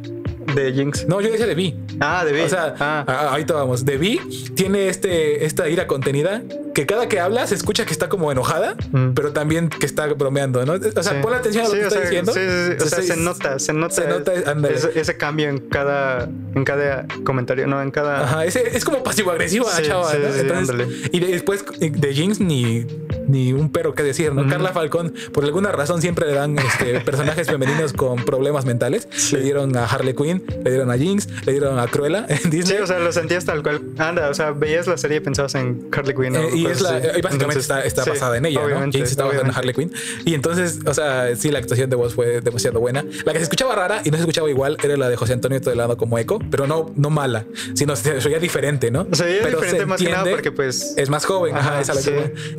de 0.54 0.72
Jinx. 0.72 1.06
No, 1.06 1.20
yo 1.20 1.30
decía 1.30 1.46
de 1.46 1.54
Vi. 1.54 1.76
Ah, 2.00 2.24
de 2.24 2.32
Vi. 2.32 2.40
O 2.40 2.48
sea, 2.48 2.74
ah. 2.80 3.04
a- 3.06 3.34
ahí 3.34 3.44
vamos. 3.44 3.84
De 3.84 3.96
Vi 3.98 4.18
tiene 4.54 4.88
este, 4.88 5.44
esta 5.44 5.68
ira 5.68 5.86
contenida 5.86 6.42
que 6.75 6.87
cada 6.87 7.09
que 7.09 7.21
habla 7.21 7.47
se 7.47 7.55
escucha 7.55 7.85
que 7.85 7.93
está 7.93 8.09
como 8.09 8.31
enojada, 8.33 8.75
Mm. 8.93 9.11
pero 9.14 9.33
también 9.33 9.68
que 9.68 9.87
está 9.87 10.07
bromeando, 10.07 10.64
¿no? 10.64 10.75
O 10.75 11.03
sea, 11.03 11.14
Sí. 11.14 11.18
pon 11.23 11.35
atención 11.35 11.64
a 11.64 11.68
lo 11.68 11.75
Sí, 11.75 11.81
que 11.81 11.87
está 11.87 11.97
sea, 12.01 12.09
diciendo. 12.09 12.33
sí, 12.33 12.41
sí, 12.41 12.77
sí. 12.79 12.85
O 12.85 12.89
sea, 12.89 13.01
Sí, 13.01 13.07
se 13.09 13.16
nota, 13.16 13.59
se 13.59 13.73
nota, 13.73 13.95
se 13.95 14.07
nota, 14.09 14.33
ese, 14.68 14.99
ese 14.99 15.16
cambio 15.16 15.49
en 15.49 15.59
cada, 15.59 16.29
en 16.55 16.64
cada 16.64 17.07
comentario, 17.25 17.66
no, 17.66 17.81
en 17.83 17.91
cada. 17.91 18.23
Ajá, 18.25 18.45
ese- 18.45 18.77
es 18.77 18.85
como 18.85 19.03
pasivo-agresiva, 19.03 19.66
Sí, 19.73 19.83
chava. 19.85 20.11
sí, 20.11 20.18
¿no? 20.23 20.33
sí, 20.33 20.41
Entonces, 20.41 20.87
y 21.12 21.21
de- 21.21 21.27
después 21.29 21.64
de 21.81 22.14
Jinx 22.14 22.41
ni, 22.41 22.87
ni 23.29 23.53
un 23.53 23.71
pero 23.71 23.95
que 23.95 24.03
decir, 24.03 24.33
¿no? 24.33 24.47
Carla 24.49 24.71
Falcón, 24.73 25.12
por 25.33 25.45
alguna 25.45 25.73
razón, 25.73 26.01
siempre 26.01 26.27
le 26.27 26.35
dan 26.35 26.59
este, 26.59 27.01
personajes 27.01 27.47
femeninos 27.49 27.93
con 27.93 28.25
problemas 28.25 28.64
mentales. 28.64 29.09
Sí. 29.11 29.37
Le 29.37 29.43
dieron 29.43 29.77
a 29.77 29.85
Harley 29.85 30.14
Quinn, 30.14 30.43
le 30.64 30.71
dieron 30.71 30.91
a 30.91 30.97
Jinx, 30.99 31.29
le 31.47 31.53
dieron 31.53 31.79
a 31.79 31.87
Cruella 31.89 32.27
en 32.29 32.39
Sí, 32.39 32.49
Disney. 32.51 32.79
o 32.81 32.87
sea, 32.87 32.99
lo 32.99 33.12
sentías 33.12 33.45
tal 33.45 33.62
cual. 33.62 33.81
Anda, 33.99 34.29
o 34.31 34.35
sea, 34.35 34.51
veías 34.53 34.87
la 34.87 34.97
serie 34.97 35.18
y 35.18 35.21
pensabas 35.21 35.55
en 35.55 35.89
Harley 35.93 36.14
Quinn. 36.14 36.37
o 36.37 36.41
Eh, 36.41 36.51
y 36.62 36.66
es 36.66 36.80
la, 36.80 36.98
y 36.98 37.00
básicamente 37.00 37.32
Entonces, 37.34 37.62
está, 37.62 37.80
está 37.82 38.04
sí, 38.04 38.11
basada 38.11 38.36
en 38.36 38.46
ella, 38.46 38.61
¿no? 38.66 38.92
Jinx 38.92 39.11
está 39.11 39.24
basada 39.24 39.46
en. 39.48 39.54
Harley 39.54 39.74
Quinn. 39.74 39.92
Y 40.24 40.34
entonces, 40.34 40.78
o 40.86 40.94
sea, 40.94 41.34
sí, 41.36 41.50
la 41.50 41.58
actuación 41.58 41.90
de 41.90 41.96
voz 41.96 42.14
fue 42.14 42.40
demasiado 42.40 42.80
buena. 42.80 43.04
La 43.24 43.32
que 43.32 43.38
se 43.38 43.44
escuchaba 43.44 43.74
rara 43.74 44.02
y 44.04 44.11
no 44.11 44.16
se 44.16 44.22
escuchaba 44.22 44.48
igual 44.50 44.76
era 44.82 44.96
la 44.96 45.08
de 45.08 45.16
José 45.16 45.32
Antonio 45.34 45.61
Todelano 45.61 45.96
como 45.96 46.18
eco, 46.18 46.38
pero 46.50 46.66
no, 46.66 46.90
no 46.96 47.11
mala, 47.11 47.44
sino 47.74 47.96
se 47.96 48.20
se 48.20 48.28
oía 48.28 48.38
diferente, 48.38 48.90
¿no? 48.90 49.06
O 49.11 49.14
sea, 49.14 49.28
era 49.28 49.44
pero 49.44 49.56
diferente 49.58 49.80
se 49.80 49.86
más 49.86 50.00
que 50.00 50.11
nada 50.11 50.30
porque, 50.30 50.52
pues. 50.52 50.94
es 50.96 51.08
más 51.11 51.24
joven, 51.24 51.56
ajá, 51.56 51.80
esa 51.80 51.94
sí. 51.94 52.11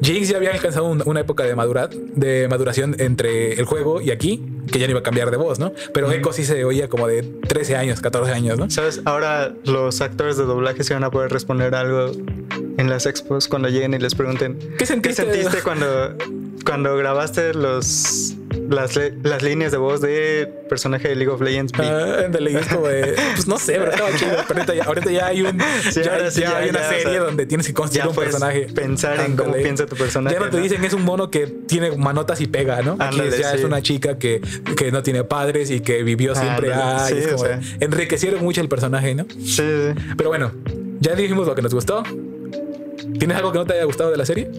Jinx 0.02 0.30
ya 0.30 0.38
había 0.38 0.52
alcanzado 0.52 0.86
un- 0.86 1.04
una 1.06 1.20
época 1.22 1.44
de 1.44 1.56
madurad, 1.56 1.90
de 1.90 2.48
maduración 2.50 2.96
entre 3.00 3.54
el 3.54 3.66
juego 3.66 4.02
y 4.02 4.12
aquí, 4.12 4.44
que 4.72 4.80
ya 4.80 4.86
no 4.88 4.92
iba 4.92 5.00
a 5.00 5.04
cambiar 5.04 5.32
de 5.32 5.38
voz, 5.38 5.60
¿no? 5.60 5.74
Pero 5.94 6.12
Echo 6.12 6.34
sí 6.34 6.44
se 6.46 6.64
oía 6.66 6.88
como 6.90 7.08
de 7.08 7.24
13 7.24 7.76
años, 7.76 8.02
14 8.02 8.32
años, 8.32 8.58
¿no? 8.58 8.70
¿Sabes? 8.70 9.02
Ahora 9.06 9.54
los 9.66 10.02
actores 10.02 10.38
de 10.38 10.44
doblaje 10.44 10.84
se 10.84 10.94
van 10.94 11.04
a 11.04 11.12
poder 11.12 11.32
responder 11.32 11.74
algo 11.76 12.12
en 12.82 12.90
las 12.90 13.06
expos 13.06 13.48
cuando 13.48 13.70
lleguen 13.70 13.94
y 13.94 14.00
les 14.00 14.16
pregunten 14.16 14.58
¿Qué 14.78 14.86
sentiste? 14.86 15.24
¿Qué 15.24 15.34
sentiste 15.34 15.62
cuando, 15.64 16.18
cuando 16.66 16.98
grabaste 16.98 17.54
los 17.54 18.36
las, 18.70 19.00
las 19.24 19.44
líneas 19.44 19.72
de 19.72 19.78
voz 19.78 20.02
de 20.02 20.52
personaje 20.70 21.10
de 21.10 21.16
League 21.16 21.32
of 21.32 21.42
Legends. 21.42 21.74
Ah, 21.78 22.26
es 22.30 22.68
como 22.68 22.88
de, 22.88 23.16
pues 23.36 23.48
no 23.48 23.58
sé, 23.58 23.74
pero 23.74 23.92
estaba 23.92 24.10
chido. 24.16 24.32
Pero 24.48 24.60
ahorita 24.60 24.76
ya, 24.76 24.84
ahorita 24.84 25.12
ya 25.12 25.28
hay 25.28 25.42
un, 25.42 25.60
Sí, 25.92 26.02
ya, 26.04 26.32
sí, 26.32 26.42
ya 26.42 26.52
ya, 26.52 26.58
hay 26.58 26.70
una 26.70 26.80
ya, 26.80 26.86
o 26.86 26.90
serie 26.90 27.04
sea, 27.12 27.20
donde 27.22 27.46
tienes 27.46 27.68
que 27.68 27.74
construir 27.74 28.08
un 28.08 28.16
personaje. 28.16 28.62
pensar 28.74 29.20
en 29.22 29.36
cómo 29.36 29.54
piensa 29.54 29.86
tu 29.86 29.96
personaje, 29.96 30.36
Ya 30.36 30.40
no 30.40 30.50
te 30.50 30.58
¿no? 30.58 30.64
dicen 30.64 30.84
es 30.84 30.94
un 30.94 31.04
mono 31.04 31.30
que 31.30 31.48
tiene 31.48 31.92
manotas 31.92 32.42
y 32.42 32.48
pega, 32.48 32.82
¿no? 32.82 32.94
Aquí 32.94 33.20
Ándale, 33.20 33.40
ya 33.40 33.54
es 33.54 33.62
sí. 33.62 33.66
una 33.66 33.82
chica 33.82 34.18
que, 34.18 34.42
que 34.78 34.92
no 34.92 35.04
tiene 35.04 35.24
padres 35.24 35.70
y 35.72 35.82
que 35.82 36.04
vivió 36.04 36.36
siempre. 36.36 36.72
Sí, 37.08 37.16
es 37.18 37.28
como 37.28 37.44
o 37.44 37.46
sea. 37.46 37.60
enriquecieron 37.80 38.42
mucho 38.42 38.62
el 38.62 38.70
personaje, 38.70 39.16
¿no? 39.16 39.26
Sí. 39.46 39.64
Pero 40.18 40.30
bueno, 40.30 40.52
ya 41.00 41.16
dijimos 41.16 41.48
lo 41.48 41.56
que 41.56 41.62
nos 41.62 41.74
gustó. 41.74 42.04
¿Tienes 43.22 43.38
algo 43.38 43.52
que 43.52 43.60
no 43.60 43.66
te 43.68 43.74
haya 43.74 43.84
gustado 43.84 44.10
de 44.10 44.18
la 44.18 44.26
serie? 44.26 44.50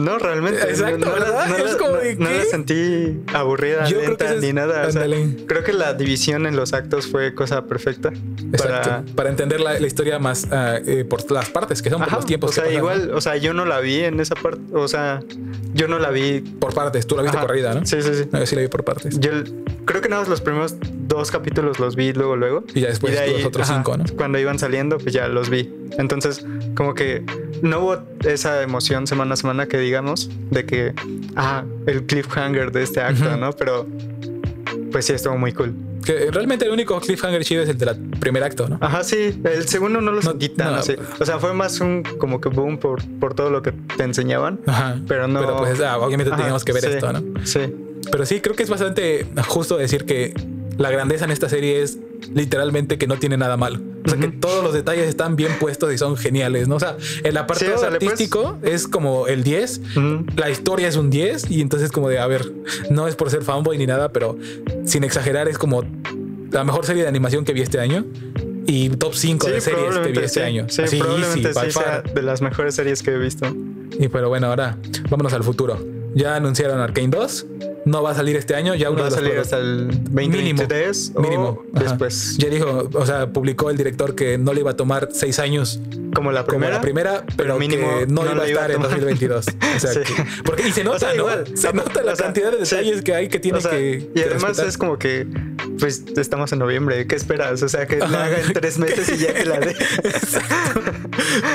No, 0.00 0.18
realmente. 0.18 0.60
Exacto, 0.60 1.06
no, 1.06 1.12
¿verdad? 1.12 1.46
no 1.48 1.56
Es 1.66 1.76
como 1.76 1.92
de, 1.92 2.16
no 2.16 2.28
la 2.28 2.44
sentí 2.44 3.20
aburrida, 3.32 3.84
Yo 3.88 3.98
creo 3.98 4.08
lenta, 4.08 4.24
que 4.24 4.30
ese 4.32 4.34
es- 4.38 4.42
ni 4.42 4.52
nada. 4.52 4.86
o 4.88 4.90
sea, 4.90 5.02
ándale. 5.04 5.36
creo 5.46 5.62
que 5.62 5.72
la 5.72 5.94
división 5.94 6.46
en 6.46 6.56
los 6.56 6.72
actos 6.72 7.06
fue 7.06 7.32
cosa 7.32 7.64
perfecta. 7.66 8.08
Exacto. 8.52 8.88
Para, 8.90 9.04
Para, 9.14 9.30
entender 9.30 9.60
la, 9.60 9.78
la 9.78 9.86
historia 9.86 10.18
más 10.18 10.48
ah, 10.50 10.78
eh, 10.84 11.04
por 11.08 11.30
las 11.30 11.48
partes 11.50 11.80
que 11.80 11.90
son, 11.90 12.00
por 12.00 12.08
Ajá, 12.08 12.16
los 12.16 12.26
tiempos. 12.26 12.50
o 12.50 12.52
sea, 12.54 12.64
que 12.64 12.70
pasan, 12.70 12.78
igual, 12.82 13.10
o 13.14 13.20
sea, 13.20 13.36
yo 13.36 13.54
no 13.54 13.64
la 13.66 13.78
vi 13.78 14.00
en 14.00 14.18
esa 14.18 14.34
parte. 14.34 14.60
O 14.74 14.88
sea, 14.88 15.20
yo 15.74 15.86
no 15.86 16.00
la 16.00 16.10
vi. 16.10 16.40
Por 16.40 16.74
partes. 16.74 17.06
Tú 17.06 17.14
la 17.16 17.22
viste 17.22 17.38
Ajá. 17.38 17.46
corrida, 17.46 17.72
¿no? 17.72 17.86
Sí, 17.86 18.02
sí, 18.02 18.10
sí. 18.14 18.28
No, 18.32 18.40
yo 18.40 18.46
sí 18.46 18.56
la 18.56 18.62
vi 18.62 18.68
por 18.68 18.84
partes. 18.84 19.18
Yo 19.20 19.30
creo 19.84 20.02
que 20.02 20.08
nada 20.08 20.22
más 20.22 20.28
los 20.28 20.40
primeros 20.40 20.74
dos 21.06 21.30
capítulos 21.30 21.78
los 21.78 21.96
vi 21.96 22.12
luego, 22.12 22.36
luego. 22.36 22.64
Y 22.74 22.80
ya 22.80 22.88
después 22.88 23.18
de 23.18 23.32
los 23.32 23.44
otros 23.44 23.66
cinco, 23.68 23.96
¿no? 23.96 24.04
Cuando 24.16 24.38
iban 24.38 24.58
saliendo, 24.58 24.98
pues 24.98 25.12
ya 25.14 25.28
los 25.28 25.50
vi. 25.50 25.72
Entonces, 25.98 26.44
como 26.74 26.94
que 26.94 27.24
no 27.62 27.80
hubo 27.80 27.98
esa 28.24 28.62
emoción 28.62 29.06
semana 29.06 29.34
a 29.34 29.36
semana 29.36 29.66
que 29.66 29.78
digamos 29.78 30.30
de 30.50 30.66
que, 30.66 30.94
ah, 31.36 31.64
el 31.86 32.04
cliffhanger 32.06 32.72
de 32.72 32.82
este 32.82 33.00
acto, 33.00 33.28
Ujú. 33.28 33.36
¿no? 33.38 33.52
Pero, 33.52 33.86
pues 34.92 35.06
sí, 35.06 35.12
estuvo 35.12 35.36
muy 35.38 35.52
cool. 35.52 35.74
Que 36.04 36.30
realmente 36.30 36.64
el 36.64 36.70
único 36.70 37.00
cliffhanger 37.00 37.42
chido 37.44 37.62
es 37.64 37.68
el 37.68 37.78
del 37.78 37.96
primer 38.20 38.44
acto, 38.44 38.68
¿no? 38.68 38.78
Ajá, 38.80 39.02
sí, 39.02 39.40
el 39.42 39.66
segundo 39.68 40.00
no 40.00 40.12
lo 40.12 40.20
No, 40.22 40.30
sentí 40.30 40.50
tan 40.50 40.72
no. 40.72 40.78
así. 40.78 40.94
O 41.18 41.24
sea, 41.24 41.38
fue 41.40 41.52
más 41.52 41.80
un 41.80 42.04
como 42.18 42.40
que 42.40 42.48
boom 42.48 42.78
por, 42.78 43.04
por 43.18 43.34
todo 43.34 43.50
lo 43.50 43.60
que 43.62 43.72
te 43.72 44.04
enseñaban. 44.04 44.60
Ajá. 44.66 45.00
Pero 45.08 45.26
no. 45.26 45.40
Pero 45.40 45.56
pues 45.56 45.80
ah, 45.80 45.98
obviamente 45.98 46.30
Ajá, 46.30 46.36
teníamos 46.36 46.64
que 46.64 46.72
ver 46.72 46.82
sí, 46.84 46.88
esto, 46.90 47.12
¿no? 47.12 47.22
Sí. 47.44 47.60
Pero 48.10 48.24
sí, 48.24 48.40
creo 48.40 48.54
que 48.54 48.62
es 48.62 48.70
bastante 48.70 49.26
justo 49.48 49.76
decir 49.76 50.04
que 50.04 50.32
la 50.78 50.90
grandeza 50.90 51.24
en 51.24 51.30
esta 51.30 51.48
serie 51.48 51.82
es 51.82 51.98
literalmente 52.34 52.98
que 52.98 53.06
no 53.06 53.16
tiene 53.18 53.36
nada 53.36 53.56
malo. 53.56 53.78
O 54.04 54.08
sea, 54.08 54.18
que 54.18 54.28
todos 54.28 54.62
los 54.62 54.72
detalles 54.72 55.08
están 55.08 55.34
bien 55.36 55.52
puestos 55.58 55.92
y 55.92 55.98
son 55.98 56.16
geniales, 56.16 56.68
¿no? 56.68 56.76
O 56.76 56.80
sea, 56.80 56.96
el 57.24 57.36
apartado 57.36 57.74
o 57.74 57.78
sea, 57.78 57.90
le 57.90 57.98
puedes- 57.98 58.12
artístico 58.12 58.56
es 58.62 58.86
como 58.86 59.26
el 59.26 59.42
10, 59.42 59.80
Ujú. 59.96 60.24
la 60.36 60.48
historia 60.50 60.86
es 60.88 60.96
un 60.96 61.10
10 61.10 61.50
y 61.50 61.60
entonces 61.60 61.90
como 61.90 62.08
de, 62.08 62.18
a 62.18 62.26
ver, 62.26 62.52
no 62.90 63.08
es 63.08 63.16
por 63.16 63.30
ser 63.30 63.42
fanboy 63.42 63.76
ni 63.78 63.86
nada, 63.86 64.12
pero 64.12 64.38
sin 64.84 65.02
exagerar 65.02 65.48
es 65.48 65.58
como 65.58 65.82
la 66.52 66.62
mejor 66.64 66.86
serie 66.86 67.02
de 67.02 67.08
animación 67.08 67.44
que 67.44 67.52
vi 67.52 67.62
este 67.62 67.80
año 67.80 68.04
y 68.66 68.90
top 68.90 69.14
5 69.14 69.48
de 69.48 69.60
series 69.60 69.98
que 69.98 70.12
vi 70.12 70.18
este 70.18 70.28
sí. 70.28 70.40
año. 70.40 70.66
Sí, 70.68 70.82
Así, 70.82 70.98
probablemente 70.98 71.48
easy, 71.48 71.60
sí 71.66 71.70
sea 71.72 72.02
de 72.02 72.22
las 72.22 72.42
mejores 72.42 72.74
series 72.76 73.02
que 73.02 73.10
he 73.12 73.18
visto. 73.18 73.46
Y 73.98 74.08
pero 74.08 74.28
bueno, 74.28 74.46
ahora 74.48 74.78
vámonos 75.10 75.32
al 75.32 75.42
futuro. 75.42 75.84
Ya 76.14 76.36
anunciaron 76.36 76.80
Arkane 76.80 77.08
2. 77.08 77.46
No 77.86 78.02
va 78.02 78.10
a 78.10 78.14
salir 78.14 78.36
este 78.36 78.54
año. 78.54 78.74
Ya 78.74 78.90
uno 78.90 79.00
Va 79.02 79.08
a 79.08 79.10
salir 79.12 79.38
hasta 79.38 79.58
el 79.58 79.88
2023 80.10 81.12
o 81.14 81.20
mínimo. 81.22 81.62
Ajá. 81.74 81.84
después. 81.84 82.36
Ya 82.36 82.48
dijo, 82.48 82.88
o 82.92 83.06
sea, 83.06 83.28
publicó 83.32 83.70
el 83.70 83.76
director 83.76 84.14
que 84.14 84.36
no 84.38 84.52
le 84.52 84.60
iba 84.60 84.72
a 84.72 84.76
tomar 84.76 85.08
seis 85.12 85.38
años 85.38 85.80
Como 86.14 86.32
la 86.32 86.40
como 86.44 86.50
primera. 86.58 86.74
la 86.76 86.80
primera, 86.80 87.24
pero, 87.36 87.58
mínimo 87.58 87.86
que 88.00 88.06
no, 88.08 88.24
no 88.24 88.32
iba 88.32 88.42
a 88.42 88.44
le 88.44 88.50
iba 88.50 88.60
a 88.60 88.66
estar 88.66 88.70
en 88.72 88.76
tomar. 88.82 88.90
2022. 88.90 89.46
O 89.76 89.78
sea, 89.80 89.92
Sí. 89.92 90.00
que- 90.00 90.24
porque, 90.44 90.68
y 90.68 90.72
se 90.72 90.82
nota, 90.84 90.96
O 90.96 90.98
sea, 90.98 91.08
¿no? 91.10 91.14
igual, 91.16 91.44
se 91.56 91.72
nota 91.72 92.02
la 92.02 92.12
o 92.12 92.16
sea, 92.16 92.24
cantidad 92.26 92.50
de 92.50 92.66
sí. 92.66 92.74
detalles 92.76 93.02
que 93.02 93.14
hay 93.14 93.28
que 93.28 93.38
tiene 93.38 93.60
que. 93.60 94.10
y 94.14 94.20
además 94.20 94.42
respetar. 94.42 94.66
es 94.68 94.78
como 94.78 94.98
que, 94.98 95.26
pues 95.78 96.02
estamos 96.16 96.52
en 96.52 96.58
noviembre, 96.58 97.06
¿qué 97.06 97.14
esperas? 97.14 97.62
O 97.62 97.68
sea, 97.68 97.86
que 97.86 97.98
la 97.98 98.06
Ajá. 98.06 98.24
haga 98.24 98.40
en 98.40 98.52
tres 98.52 98.78
meses 98.80 99.08
y 99.12 99.18
ya 99.18 99.32
que 99.32 99.44
la 99.44 99.60
dé. 99.60 99.76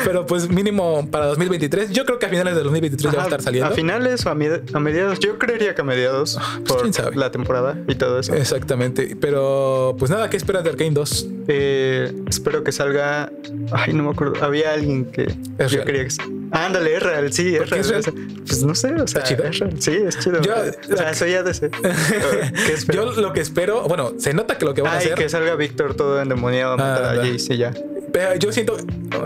Pero 0.05 0.25
pues 0.25 0.49
mínimo 0.49 1.07
para 1.09 1.25
2023. 1.27 1.91
Yo 1.91 2.05
creo 2.05 2.19
que 2.19 2.25
a 2.27 2.29
finales 2.29 2.55
de 2.55 2.61
2023 2.63 3.11
ya 3.11 3.17
va 3.17 3.23
a 3.23 3.25
Ajá, 3.25 3.35
estar 3.35 3.41
saliendo. 3.43 3.69
A 3.71 3.75
finales 3.75 4.25
o 4.25 4.29
a 4.29 4.35
mediados. 4.35 5.19
Yo 5.19 5.37
creería 5.39 5.75
que 5.75 5.81
a 5.81 5.83
mediados 5.83 6.20
pues, 6.25 6.81
quién 6.81 6.93
por 6.93 6.93
sabe. 6.93 7.15
la 7.15 7.31
temporada 7.31 7.77
y 7.87 7.95
todo 7.95 8.19
eso. 8.19 8.33
Exactamente. 8.33 9.15
Pero 9.19 9.95
pues 9.97 10.09
nada, 10.11 10.29
¿qué 10.29 10.37
esperas 10.37 10.63
de 10.63 10.69
Arkane 10.71 10.91
2? 10.91 11.27
Eh, 11.47 12.13
espero 12.29 12.63
que 12.63 12.71
salga. 12.71 13.31
Ay, 13.71 13.93
no 13.93 14.03
me 14.03 14.11
acuerdo. 14.11 14.43
Había 14.43 14.73
alguien 14.73 15.05
que 15.05 15.23
Es 15.57 15.71
yo 15.71 15.77
real. 15.77 15.85
quería 15.85 16.05
que. 16.07 16.13
Ándale, 16.51 16.95
es 16.97 17.03
real, 17.03 17.31
sí, 17.31 17.53
¿Por 17.53 17.63
es 17.63 17.69
real. 17.89 17.99
es 17.99 18.05
real? 18.07 18.27
Pues 18.45 18.63
no 18.63 18.75
sé, 18.75 18.93
o 18.93 19.07
sea, 19.07 19.23
chido? 19.23 19.45
es 19.45 19.59
real. 19.59 19.73
Sí, 19.81 19.91
es 20.05 20.19
chido. 20.19 20.41
Yo- 20.41 20.53
o 20.93 20.97
sea, 20.97 21.13
soy 21.13 21.33
ADC. 21.33 21.69
¿Qué? 21.71 22.93
Yo 22.93 23.05
lo 23.13 23.31
que 23.33 23.39
espero, 23.41 23.83
bueno, 23.87 24.13
se 24.17 24.33
nota 24.33 24.57
que 24.57 24.65
lo 24.65 24.73
que 24.73 24.81
van 24.81 24.95
a 24.95 24.97
hacer. 24.97 25.15
que 25.15 25.29
salga 25.29 25.55
Víctor 25.55 25.93
todo 25.95 26.21
endemoniado 26.21 26.73
a 26.73 26.77
matar 26.77 27.03
Ah, 27.03 27.11
a. 27.21 27.25
Jace 27.25 27.53
y 27.53 27.57
ya. 27.57 27.73
Pero 28.11 28.35
yo 28.35 28.51
siento, 28.51 28.77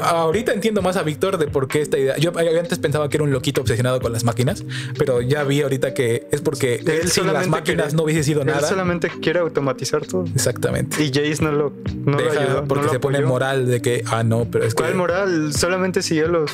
ahorita 0.01 0.53
entiendo 0.53 0.81
más 0.81 0.95
a 0.97 1.03
Víctor 1.03 1.37
de 1.37 1.47
por 1.47 1.67
qué 1.67 1.81
esta 1.81 1.97
idea. 1.97 2.17
Yo 2.17 2.31
antes 2.37 2.77
pensaba 2.79 3.09
que 3.09 3.17
era 3.17 3.23
un 3.23 3.31
loquito 3.31 3.61
obsesionado 3.61 3.99
con 3.99 4.11
las 4.13 4.23
máquinas, 4.23 4.63
pero 4.97 5.21
ya 5.21 5.43
vi 5.43 5.61
ahorita 5.61 5.93
que 5.93 6.27
es 6.31 6.41
porque 6.41 6.75
él 6.85 7.09
sin 7.09 7.27
las 7.27 7.47
máquinas 7.47 7.85
quiere- 7.87 7.95
no 7.97 8.03
hubiese 8.03 8.23
sido 8.23 8.41
Él 8.41 8.47
nada. 8.47 8.67
solamente 8.67 9.09
quiere 9.21 9.39
automatizar 9.39 10.05
todo. 10.05 10.25
Exactamente. 10.35 11.03
Y 11.03 11.07
Jace 11.07 11.43
no 11.43 11.51
lo, 11.51 11.73
no 12.05 12.17
lo 12.17 12.23
Deja- 12.23 12.41
ayudó. 12.41 12.65
porque 12.67 12.81
no 12.81 12.87
lo 12.87 12.93
se 12.93 12.99
pone 12.99 13.17
apoyó. 13.17 13.27
moral 13.29 13.67
de 13.67 13.81
que, 13.81 14.03
ah, 14.07 14.23
no, 14.23 14.45
pero 14.51 14.65
es 14.65 14.73
que. 14.75 14.83
¿Cuál 14.83 14.95
moral? 14.95 15.53
Solamente 15.53 16.01
siguió 16.01 16.27
los, 16.27 16.51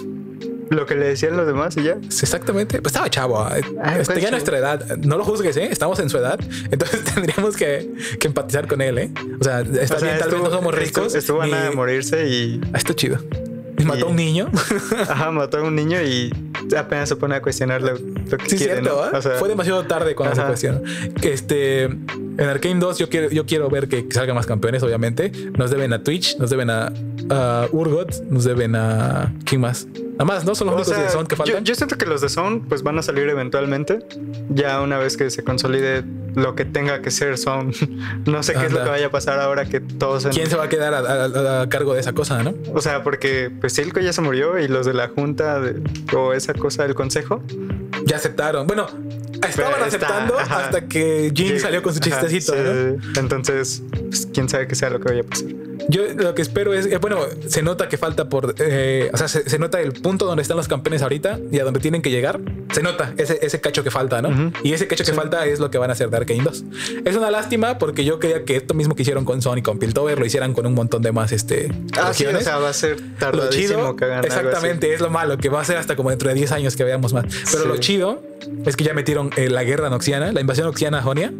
lo 0.71 0.85
que 0.85 0.95
le 0.95 1.05
decían 1.09 1.37
los 1.37 1.45
demás 1.45 1.75
y 1.77 1.83
ya. 1.83 1.97
Exactamente. 2.03 2.81
Pues 2.81 2.93
estaba 2.93 3.09
chavo. 3.09 3.39
ah, 3.41 3.57
este, 3.57 3.73
pues, 3.83 4.07
ya 4.07 4.15
chavo. 4.21 4.31
nuestra 4.31 4.57
edad. 4.57 4.97
No 4.97 5.17
lo 5.17 5.23
juzgues, 5.23 5.55
¿eh? 5.57 5.67
Estamos 5.71 5.99
en 5.99 6.09
su 6.09 6.17
edad. 6.17 6.39
Entonces 6.71 7.03
tendríamos 7.13 7.55
que, 7.55 7.91
que 8.19 8.27
empatizar 8.27 8.67
con 8.67 8.81
él, 8.81 8.97
¿eh? 8.97 9.11
O 9.39 9.43
sea, 9.43 9.61
está 9.61 9.95
O 9.97 9.99
sea, 9.99 10.07
bien, 10.07 10.19
tal 10.19 10.31
vez 10.31 10.41
no 10.41 10.49
somos 10.49 10.73
ricos. 10.73 11.13
Estuvo 11.15 11.41
a 11.41 11.45
ni- 11.45 11.51
nada 11.51 11.69
de 11.69 11.75
morirse 11.75 12.27
y 12.27 12.61
Ah, 12.73 12.77
está 12.77 12.93
chido. 12.95 13.17
Y 13.77 13.83
mató 13.83 14.05
a 14.05 14.09
un 14.09 14.15
niño. 14.15 14.49
ajá, 15.09 15.31
mató 15.31 15.57
a 15.57 15.63
un 15.63 15.75
niño 15.75 15.99
y 16.01 16.31
apenas 16.77 17.09
se 17.09 17.15
pone 17.15 17.35
a 17.35 17.41
cuestionar 17.41 17.81
lo, 17.81 17.93
lo 17.93 18.37
que 18.37 18.49
Sí, 18.49 18.57
quiere. 18.57 18.73
cierto, 18.81 18.89
¿no? 18.95 19.05
¿eh? 19.07 19.17
O 19.17 19.21
sea, 19.23 19.31
Fue 19.37 19.49
demasiado 19.49 19.83
tarde 19.87 20.13
cuando 20.13 20.35
se 20.35 20.41
Ajá. 20.41 20.49
cuestionó. 20.49 20.81
Este, 21.23 21.83
en 21.85 22.39
Arkane 22.41 22.79
2 22.79 22.97
yo 22.99 23.09
quiero, 23.09 23.29
yo 23.29 23.45
quiero 23.47 23.69
ver 23.69 23.87
que 23.87 24.07
salgan 24.11 24.35
más 24.35 24.45
campeones, 24.45 24.83
obviamente. 24.83 25.31
Nos 25.57 25.71
deben 25.71 25.93
a 25.93 26.03
Twitch, 26.03 26.37
nos 26.37 26.49
deben 26.51 26.69
a, 26.69 26.93
a 27.31 27.67
Urgot, 27.71 28.21
nos 28.29 28.43
deben 28.43 28.75
a... 28.75 29.33
¿Quién 29.45 29.61
más? 29.61 29.87
Nada 30.23 30.35
más, 30.35 30.45
¿no? 30.45 30.53
Son 30.55 30.67
los 30.67 30.73
o 30.73 30.77
únicos 30.77 30.93
sea, 30.93 31.03
de 31.03 31.09
Son 31.09 31.25
que 31.25 31.35
yo, 31.35 31.37
faltan. 31.37 31.63
yo 31.65 31.75
siento 31.75 31.97
que 31.97 32.05
los 32.05 32.21
de 32.21 32.29
Zone 32.29 32.61
pues 32.69 32.83
van 32.83 32.97
a 32.99 33.01
salir 33.01 33.27
eventualmente. 33.27 33.99
Ya 34.49 34.79
una 34.81 34.97
vez 34.99 35.17
que 35.17 35.29
se 35.31 35.43
consolide 35.43 36.03
lo 36.35 36.55
que 36.55 36.63
tenga 36.65 37.01
que 37.01 37.09
ser 37.11 37.37
Zone. 37.37 37.73
no 38.25 38.43
sé 38.43 38.53
qué 38.53 38.65
es 38.67 38.71
lo 38.71 38.79
Anda. 38.79 38.83
que 38.85 38.89
vaya 38.91 39.07
a 39.07 39.11
pasar 39.11 39.39
ahora 39.39 39.65
que 39.65 39.79
todos... 39.79 40.25
en- 40.25 40.31
¿Quién 40.31 40.49
se 40.49 40.55
va 40.57 40.65
a 40.65 40.69
quedar 40.69 40.93
a, 40.93 40.99
a- 40.99 41.61
a 41.63 41.69
cargo 41.69 41.93
de 41.93 41.99
esa 42.01 42.13
cosa, 42.13 42.43
no? 42.43 42.53
O 42.73 42.81
sea, 42.81 43.03
porque 43.03 43.51
pues 43.59 43.73
Silco 43.73 43.99
ya 43.99 44.13
se 44.13 44.21
murió 44.21 44.59
y 44.59 44.67
los 44.67 44.85
de 44.85 44.93
la 44.93 45.07
junta 45.09 45.59
de- 45.59 45.81
o 46.15 46.33
esa 46.33 46.53
cosa 46.53 46.83
del 46.83 46.93
consejo. 46.95 47.41
Ya 48.05 48.17
aceptaron. 48.17 48.67
Bueno, 48.67 48.87
estaban 49.47 49.81
aceptando 49.83 50.37
hasta 50.39 50.87
que 50.87 51.31
Jin 51.35 51.59
salió 51.59 51.81
con 51.81 51.93
su 51.93 51.99
ajá, 51.99 52.21
chistecito, 52.21 52.53
sí. 52.53 52.59
¿no? 53.13 53.19
Entonces, 53.19 53.83
pues, 54.07 54.27
quién 54.33 54.49
sabe 54.49 54.67
qué 54.67 54.75
sea 54.75 54.89
lo 54.89 54.99
que 54.99 55.09
vaya 55.09 55.21
a 55.21 55.23
pasar. 55.23 55.47
Yo 55.89 56.03
lo 56.15 56.35
que 56.35 56.43
espero 56.43 56.73
es, 56.75 56.85
eh, 56.85 56.97
bueno, 56.97 57.25
se 57.47 57.63
nota 57.63 57.89
que 57.89 57.97
falta 57.97 58.29
por, 58.29 58.53
eh, 58.59 59.09
o 59.13 59.17
sea, 59.17 59.27
se, 59.27 59.49
se 59.49 59.57
nota 59.57 59.81
el 59.81 59.93
punto 59.93 60.25
donde 60.25 60.43
están 60.43 60.55
los 60.55 60.67
campeones 60.67 61.01
ahorita 61.01 61.39
y 61.51 61.57
a 61.59 61.63
donde 61.63 61.79
tienen 61.79 62.03
que 62.03 62.11
llegar. 62.11 62.39
Se 62.71 62.83
nota 62.83 63.13
ese, 63.17 63.39
ese 63.41 63.59
cacho 63.59 63.83
que 63.83 63.89
falta, 63.89 64.21
¿no? 64.21 64.53
Y 64.63 64.73
ese 64.73 64.87
cacho 64.87 65.03
que 65.03 65.11
falta 65.13 65.45
es 65.47 65.59
lo 65.59 65.71
que 65.71 65.79
van 65.79 65.89
a 65.89 65.93
hacer 65.93 66.09
de 66.11 66.17
Arkane 66.17 66.43
2. 66.43 66.63
Es 67.03 67.15
una 67.15 67.31
lástima 67.31 67.79
porque 67.79 68.05
yo 68.05 68.19
creía 68.19 68.45
que 68.45 68.55
esto 68.57 68.75
mismo 68.75 68.95
que 68.95 69.01
hicieron 69.01 69.25
con 69.25 69.41
Sony, 69.41 69.63
con 69.63 69.79
Piltover, 69.79 70.19
lo 70.19 70.25
hicieran 70.25 70.53
con 70.53 70.67
un 70.67 70.75
montón 70.75 71.01
de 71.01 71.11
más, 71.11 71.31
este, 71.31 71.69
Ah, 71.99 72.13
sí, 72.13 72.23
o 72.25 72.27
regiones. 72.27 72.43
sea, 72.43 72.59
va 72.59 72.69
a 72.69 72.73
ser 72.73 73.01
Lo 73.01 73.17
tardadísimo 73.17 73.79
chido, 73.79 73.95
que 73.95 74.05
hagan 74.05 74.17
algo 74.19 74.27
así. 74.31 74.37
exactamente, 74.37 74.93
es 74.93 75.01
lo 75.01 75.09
malo, 75.09 75.37
que 75.37 75.49
va 75.49 75.61
a 75.61 75.65
ser 75.65 75.77
hasta 75.77 75.95
como 75.95 76.11
dentro 76.11 76.29
de 76.29 76.35
10 76.35 76.51
años 76.51 76.75
que 76.75 76.83
veamos 76.83 77.11
más. 77.11 77.25
Pero 77.51 77.63
Sí. 77.63 77.67
lo 77.67 77.77
chido 77.77 78.23
es 78.65 78.75
que 78.75 78.83
ya 78.83 78.93
metieron 78.93 79.30
eh, 79.37 79.49
la 79.49 79.63
guerra 79.63 79.89
noxiana, 79.89 80.31
la 80.31 80.41
invasión 80.41 80.67
noxiana 80.67 80.99
a 80.99 81.01
Jonia. 81.01 81.33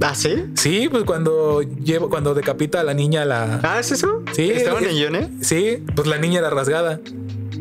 ¿Ah, 0.00 0.14
sí? 0.14 0.44
Sí, 0.54 0.88
pues 0.90 1.04
cuando 1.04 1.60
llevo, 1.62 2.08
cuando 2.08 2.32
decapita 2.34 2.80
a 2.80 2.84
la 2.84 2.94
niña 2.94 3.24
la. 3.24 3.60
Ah, 3.64 3.80
¿es 3.80 3.90
eso? 3.92 4.22
Sí, 4.32 4.50
¿Estaban 4.50 4.84
es- 4.84 4.90
en 4.90 4.96
Yone? 4.96 5.28
Sí, 5.40 5.82
pues 5.96 6.06
la 6.06 6.18
niña 6.18 6.38
era 6.38 6.50
rasgada. 6.50 7.00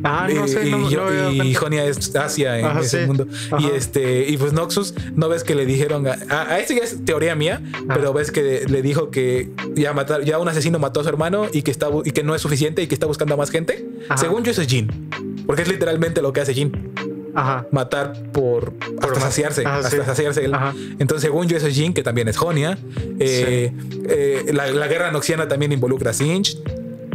Ah, 0.03 0.28
no 0.32 0.45
y, 0.45 0.47
sé, 0.49 0.65
no, 0.69 0.88
y 0.88 0.91
yo- 0.93 1.09
no 1.09 1.32
y. 1.43 1.53
Jonia 1.55 1.84
es 1.86 2.15
Asia 2.15 2.59
en 2.59 2.65
Ajá, 2.65 2.82
ese 2.82 3.01
sí. 3.01 3.07
mundo. 3.07 3.25
Y 3.57 3.65
este, 3.75 4.30
y 4.30 4.38
pues 4.38 4.53
Noxus, 4.53 4.93
no 5.15 5.28
ves 5.28 5.43
que 5.43 5.55
le 5.55 5.65
dijeron 5.65 6.05
a, 6.07 6.15
a, 6.30 6.41
a 6.53 6.59
esto 6.59 6.75
ya 6.75 6.84
es 6.84 7.03
teoría 7.03 7.34
mía, 7.36 7.63
Ah. 7.73 7.93
pero 7.95 8.13
ves 8.13 8.30
que 8.30 8.65
le 8.69 8.82
dijo 8.84 9.09
que 9.09 9.49
ya 9.73 9.93
matar, 9.93 10.23
ya 10.23 10.38
un 10.38 10.47
asesino 10.47 10.78
mató 10.78 10.99
a 10.99 11.03
su 11.03 11.09
hermano 11.09 11.47
y 11.51 11.63
que 11.63 11.71
está 11.71 11.89
y 12.05 12.11
que 12.11 12.21
no 12.21 12.36
es 12.36 12.41
suficiente 12.43 12.84
y 12.84 12.88
que 12.88 12.93
está 12.93 13.07
buscando 13.07 13.34
a 13.34 13.38
más 13.38 13.49
gente. 13.49 13.89
Según 14.15 14.43
yo, 14.43 14.51
eso 14.51 14.61
es 14.61 14.67
Jin. 14.67 15.09
Porque 15.47 15.63
es 15.63 15.67
literalmente 15.67 16.21
lo 16.21 16.32
que 16.32 16.41
hace 16.41 16.53
Jin. 16.53 16.93
Ajá. 17.38 17.67
Matar 17.71 18.13
por, 18.33 18.73
hasta 19.01 19.19
saciarse. 19.21 19.61
Ajá, 19.65 19.77
hasta 19.77 19.89
sí. 19.91 19.97
saciarse 20.05 20.43
él. 20.45 20.53
Entonces, 20.99 21.21
según 21.21 21.47
yo, 21.47 21.55
eso 21.57 21.67
es 21.67 21.75
Jin, 21.75 21.93
que 21.93 22.03
también 22.03 22.27
es 22.27 22.38
Jonia. 22.38 22.77
Eh, 23.19 23.71
eh, 24.09 24.45
la, 24.53 24.67
la 24.71 24.88
guerra 24.88 25.11
noxiana 25.11 25.47
también 25.47 25.71
involucra 25.71 26.11
a 26.11 26.13
Sinch. 26.13 26.57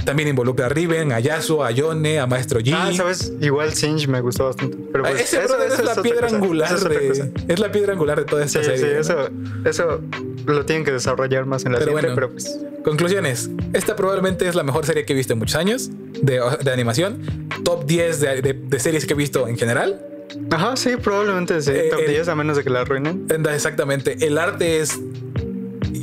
también 0.05 0.29
involucra 0.29 0.67
a 0.67 0.69
Riven, 0.69 1.13
a 1.13 1.21
Yasuo, 1.21 1.63
a 1.65 1.71
Yone, 1.71 2.19
a 2.19 2.27
Maestro 2.27 2.59
Yi. 2.61 2.73
Ah, 2.73 2.91
sabes, 2.97 3.33
igual 3.41 3.73
Singe 3.75 4.07
me 4.09 4.21
gustó 4.21 4.47
bastante. 4.47 4.77
Pero 4.93 5.05
pues, 5.05 5.21
Ese 5.21 5.39
eso- 5.39 5.49
brother 5.49 5.73
eso 5.73 5.83
es 5.83 5.97
la 5.97 6.03
piedra 6.03 6.23
cosa, 6.23 6.37
angular 6.37 6.73
es 6.75 6.85
de, 6.85 7.33
es 7.49 7.59
la 7.61 7.71
piedra 7.73 7.93
angular 7.93 8.19
de 8.19 8.25
toda 8.25 8.45
esta 8.45 8.63
Sí, 8.65 8.71
sí, 8.73 8.79
serie. 8.79 8.95
¿no? 8.95 9.01
eso, 9.01 9.29
eso 9.65 10.01
lo 10.47 10.65
tienen 10.65 10.85
que 10.85 10.91
desarrollar 10.93 11.47
más 11.47 11.65
en 11.67 11.73
la 11.73 11.79
Pero 11.79 11.93
siguiente, 11.93 12.15
bueno. 12.15 12.33
pero 12.33 12.33
pues 12.33 12.59
Conclusiones. 12.85 13.49
Esta 13.75 13.95
probablemente 13.95 14.49
es 14.49 14.57
la 14.57 14.65
mejor 14.65 14.85
serie 14.87 15.05
que 15.05 15.13
he 15.13 15.17
visto 15.17 15.35
en 15.35 15.39
muchos 15.39 15.55
años 15.55 15.89
de, 16.21 16.41
de 16.65 16.73
animación. 16.73 17.49
Top 17.63 17.85
10 17.87 18.21
de, 18.21 18.43
de- 18.43 18.53
de 18.55 18.81
series 18.81 19.07
que 19.07 19.13
he 19.13 19.17
visto 19.17 19.47
en 19.47 19.57
general. 19.57 20.05
Ajá, 20.51 20.77
sí, 20.77 20.97
probablemente 21.03 21.61
sí. 21.63 21.71
Eh, 21.73 21.89
top 21.91 22.01
el- 22.01 22.11
10 22.11 22.29
a 22.29 22.35
menos 22.35 22.57
de 22.57 22.65
que 22.65 22.71
la 22.71 22.81
arruinen. 22.83 23.27
Exactamente. 23.53 24.17
El 24.27 24.39
arte 24.39 24.81
es 24.81 24.99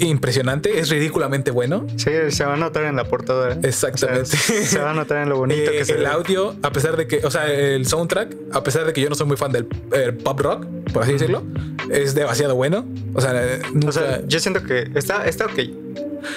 impresionante, 0.01 0.79
es 0.79 0.89
ridículamente 0.89 1.51
bueno. 1.51 1.85
Sí, 1.97 2.11
se 2.29 2.45
va 2.45 2.53
a 2.53 2.57
notar 2.57 2.83
en 2.85 2.95
la 2.95 3.05
portada. 3.05 3.53
¿eh? 3.53 3.59
Exactamente. 3.63 4.21
O 4.21 4.25
sea, 4.25 4.65
se 4.65 4.79
va 4.79 4.91
a 4.91 4.93
notar 4.93 5.17
en 5.23 5.29
lo 5.29 5.37
bonito 5.37 5.59
Eh, 5.71 5.77
que 5.79 5.85
se 5.85 5.93
el 5.93 5.99
ve. 6.01 6.07
audio, 6.07 6.55
a 6.61 6.71
pesar 6.71 6.95
de 6.95 7.07
que, 7.07 7.25
o 7.25 7.31
sea, 7.31 7.51
el 7.51 7.85
soundtrack, 7.85 8.35
a 8.53 8.63
pesar 8.63 8.85
de 8.85 8.93
que 8.93 9.01
yo 9.01 9.09
no 9.09 9.15
soy 9.15 9.27
muy 9.27 9.35
fan 9.37 9.51
del 9.51 9.67
eh, 9.93 10.11
pop 10.11 10.39
rock, 10.39 10.65
por 10.93 11.03
así 11.03 11.13
decirlo, 11.13 11.43
es 11.91 12.15
demasiado 12.15 12.55
bueno. 12.55 12.85
O 13.13 13.21
sea, 13.21 13.33
nunca, 13.73 13.89
O 13.89 13.91
sea, 13.91 14.21
yo 14.25 14.39
siento 14.39 14.63
que 14.63 14.89
está, 14.95 15.25
está 15.27 15.45
ok. 15.47 15.59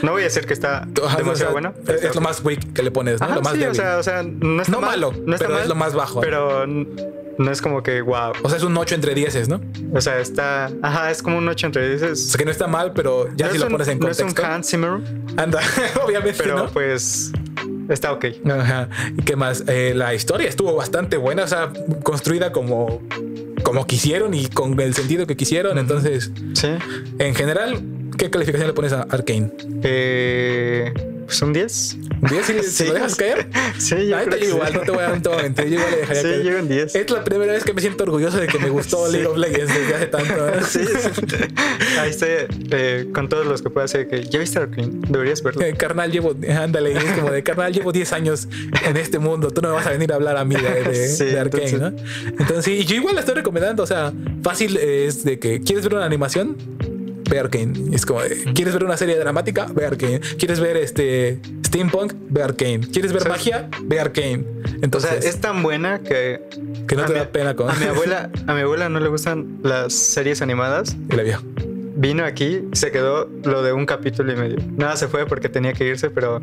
No 0.03 0.13
voy 0.13 0.23
a 0.23 0.25
decir 0.25 0.47
que 0.47 0.53
está 0.55 0.79
Ajá, 1.05 1.19
demasiado 1.19 1.33
o 1.33 1.37
sea, 1.37 1.51
bueno. 1.51 1.75
es, 1.89 2.15
lo 2.15 2.21
más 2.21 2.43
weak 2.45 2.73
que 2.73 2.83
le 2.83 2.91
pones, 2.91 3.21
¿no? 3.21 3.27
Ajá, 3.27 3.35
lo 3.37 3.43
más 3.43 3.55
sí, 3.55 3.65
o 3.65 3.75
sea, 3.75 3.99
o 3.99 4.03
sea, 4.03 4.23
no 4.23 4.63
está 4.63 4.73
No 4.73 4.81
mal, 4.81 4.91
malo, 4.91 5.15
no 5.27 5.35
está 5.35 5.47
pero 5.47 5.55
mal, 5.55 5.63
es 5.65 5.69
lo 5.69 5.75
más 5.75 5.95
bajo. 5.95 6.21
Pero 6.21 6.67
no 7.39 7.51
es 7.51 7.63
como 7.63 7.83
que 7.83 8.01
wow. 8.03 8.33
O 8.43 8.49
sea, 8.49 8.59
es 8.59 8.65
un 8.65 8.77
8 8.77 8.95
entre 8.95 9.15
10, 9.15 9.49
¿no? 9.49 9.61
O 9.95 10.01
sea, 10.01 10.21
está. 10.21 10.71
Ajá, 10.83 11.11
es 11.11 11.23
como 11.23 11.39
un 11.39 11.49
8 11.49 11.67
entre 11.67 11.89
10. 11.97 12.03
O 12.03 12.17
sea, 12.17 12.39
que 12.39 12.45
no 12.45 12.51
está 12.51 12.67
mal, 12.67 12.93
pero 12.95 13.29
ya 13.37 13.47
no 13.47 13.53
si 13.53 13.59
lo 13.59 13.67
un- 13.67 13.73
pones 13.73 13.89
en 13.89 13.99
No 13.99 14.09
es 14.09 14.19
contexto. 14.19 14.43
un 14.43 14.49
Hans 14.49 14.69
Zimmer, 14.71 14.91
anda, 15.37 15.61
obviamente, 16.05 16.39
pero 16.43 16.57
¿no? 16.57 16.67
pues 16.71 17.33
está 17.89 18.13
ok. 18.13 18.27
Ajá. 18.51 18.89
¿Y 19.19 19.23
qué 19.23 19.37
más? 19.37 19.65
Eh, 19.69 19.93
la 19.95 20.15
historia 20.15 20.49
estuvo 20.49 20.75
bastante 20.75 21.17
buena, 21.17 21.45
o 21.45 21.49
sea, 21.49 21.73
construida 22.03 22.53
como, 22.53 23.01
como 23.63 23.87
quisieron 23.87 24.35
y 24.35 24.47
con 24.49 24.79
el 24.81 24.95
sentido 24.95 25.27
que 25.27 25.37
quisieron. 25.37 25.79
Entonces, 25.79 26.31
Sí. 26.55 26.69
en 27.19 27.35
general, 27.35 27.81
¿qué 28.19 28.31
calificación 28.31 28.69
le 28.69 28.75
pones 28.75 28.93
a 28.93 29.03
Arkane? 29.03 29.51
Eh, 29.83 30.93
un 31.43 31.53
10. 31.53 31.97
¿Un 32.23 32.29
10 32.29 32.47
si, 32.47 32.53
si 32.63 32.71
Sí. 32.71 32.85
lo 32.87 32.95
dejas 32.95 33.15
caer? 33.17 33.47
Sí, 33.79 33.95
yo 34.09 34.17
creo 34.17 34.29
que 34.31 34.39
yo 34.41 34.45
sí. 34.45 34.51
igual, 34.53 34.73
no 34.75 34.81
te 34.81 34.91
voy 34.91 35.03
a 35.03 35.09
voy 35.13 35.39
a 35.39 35.43
mentir, 35.43 35.65
yo 35.67 35.75
igual 35.77 35.91
le 35.91 35.97
dejaría 35.99 36.23
Sí, 36.23 36.29
caer. 36.29 36.43
yo 36.43 36.59
un 36.59 36.69
10. 36.69 36.95
Es 36.95 37.11
la 37.11 37.25
primera 37.25 37.53
vez 37.53 37.65
que 37.65 37.73
me 37.73 37.81
siento 37.81 38.05
orgulloso 38.05 38.37
de 38.39 38.47
que 38.49 38.59
me 38.59 38.69
gustó 38.71 39.07
Sí. 39.11 39.13
League 39.13 39.27
of 39.29 39.37
Legends 39.39 39.75
desde 39.75 39.95
hace 39.95 40.07
tanto. 40.07 40.33
Sí, 40.69 40.81
sí. 40.85 41.37
Ahí 42.01 42.11
estoy 42.11 42.29
eh, 42.71 43.09
con 43.15 43.29
todos 43.29 43.47
los 43.47 43.63
que 43.63 43.71
pueda 43.71 43.85
hacer 43.85 44.09
que 44.09 44.25
ya 44.25 44.39
viste 44.39 44.59
Arkane, 44.59 44.89
deberías 45.09 45.43
verlo. 45.43 45.63
Eh, 45.63 45.75
Carnal, 45.77 46.11
llevo, 46.11 46.35
ándale, 46.57 46.93
es 46.97 47.05
como 47.13 47.31
de 47.31 47.43
carnal, 47.43 47.73
llevo 47.73 47.93
10 47.93 48.13
años 48.13 48.49
en 48.87 48.97
este 48.97 49.19
mundo. 49.19 49.51
Tú 49.51 49.63
no 49.63 49.69
me 49.69 49.75
vas 49.75 49.87
a 49.87 49.91
venir 49.91 50.13
a 50.13 50.17
hablar 50.17 50.37
a 50.37 50.45
mí 50.45 50.55
de, 50.57 50.83
de, 50.85 51.09
Sí, 51.09 51.25
de 51.25 51.39
Arkane, 51.41 51.65
entonces- 51.71 51.81
¿no? 51.81 52.33
Entonces, 52.39 52.65
sí, 52.65 52.85
yo 52.85 52.97
igual 52.97 53.15
la 53.15 53.21
estoy 53.21 53.35
recomendando. 53.37 53.83
O 53.83 53.87
sea, 53.87 54.13
fácil 54.43 54.77
es 54.77 55.25
de 55.25 55.39
que 55.39 55.61
quieres 55.61 55.85
ver 55.85 55.95
una 55.95 56.05
animación, 56.07 56.57
ve. 57.41 57.73
Es 57.93 58.05
como 58.07 58.21
quieres 58.55 58.75
ver 58.75 58.85
una 58.85 58.97
serie 58.97 59.17
dramática, 59.19 59.67
ve. 59.75 60.21
Quieres 60.39 60.61
ver 60.61 60.77
este 60.77 61.41
steampunk, 61.67 62.13
ve. 62.29 62.43
Quieres 62.93 63.13
ver 63.13 63.23
O 63.23 63.25
sea, 63.25 63.33
magia, 63.33 63.69
ve 63.83 64.01
Arkane. 64.01 64.45
O 64.45 64.69
sea, 64.69 64.79
Entonces, 64.83 65.25
es 65.25 65.41
tan 65.41 65.63
buena 65.63 66.01
que 66.01 66.43
que 66.87 66.97
no 66.97 67.03
a 67.03 67.07
te 67.07 67.13
mi- 67.15 67.19
da 67.21 67.27
pena 67.31 67.55
con 67.57 67.71
a 67.71 67.75
mi 67.75 67.87
abuela, 67.87 68.31
a 68.47 68.55
mi 68.55 68.61
abuela 68.61 68.89
no 68.89 69.01
le 69.01 69.09
gustan 69.09 69.59
las 69.63 69.93
series 69.95 70.43
animadas. 70.43 70.97
y 71.11 71.17
la 71.17 71.23
vio. 71.23 71.43
Vino 71.95 72.25
aquí, 72.25 72.63
se 72.73 72.91
quedó 72.91 73.29
lo 73.45 73.63
de 73.63 73.73
un 73.73 73.85
capítulo 73.87 74.33
y 74.33 74.37
medio. 74.37 74.57
Nada 74.77 74.97
se 74.97 75.09
fue 75.09 75.27
porque 75.27 75.49
tenía 75.49 75.73
que 75.75 75.87
irse, 75.87 76.09
pero 76.11 76.41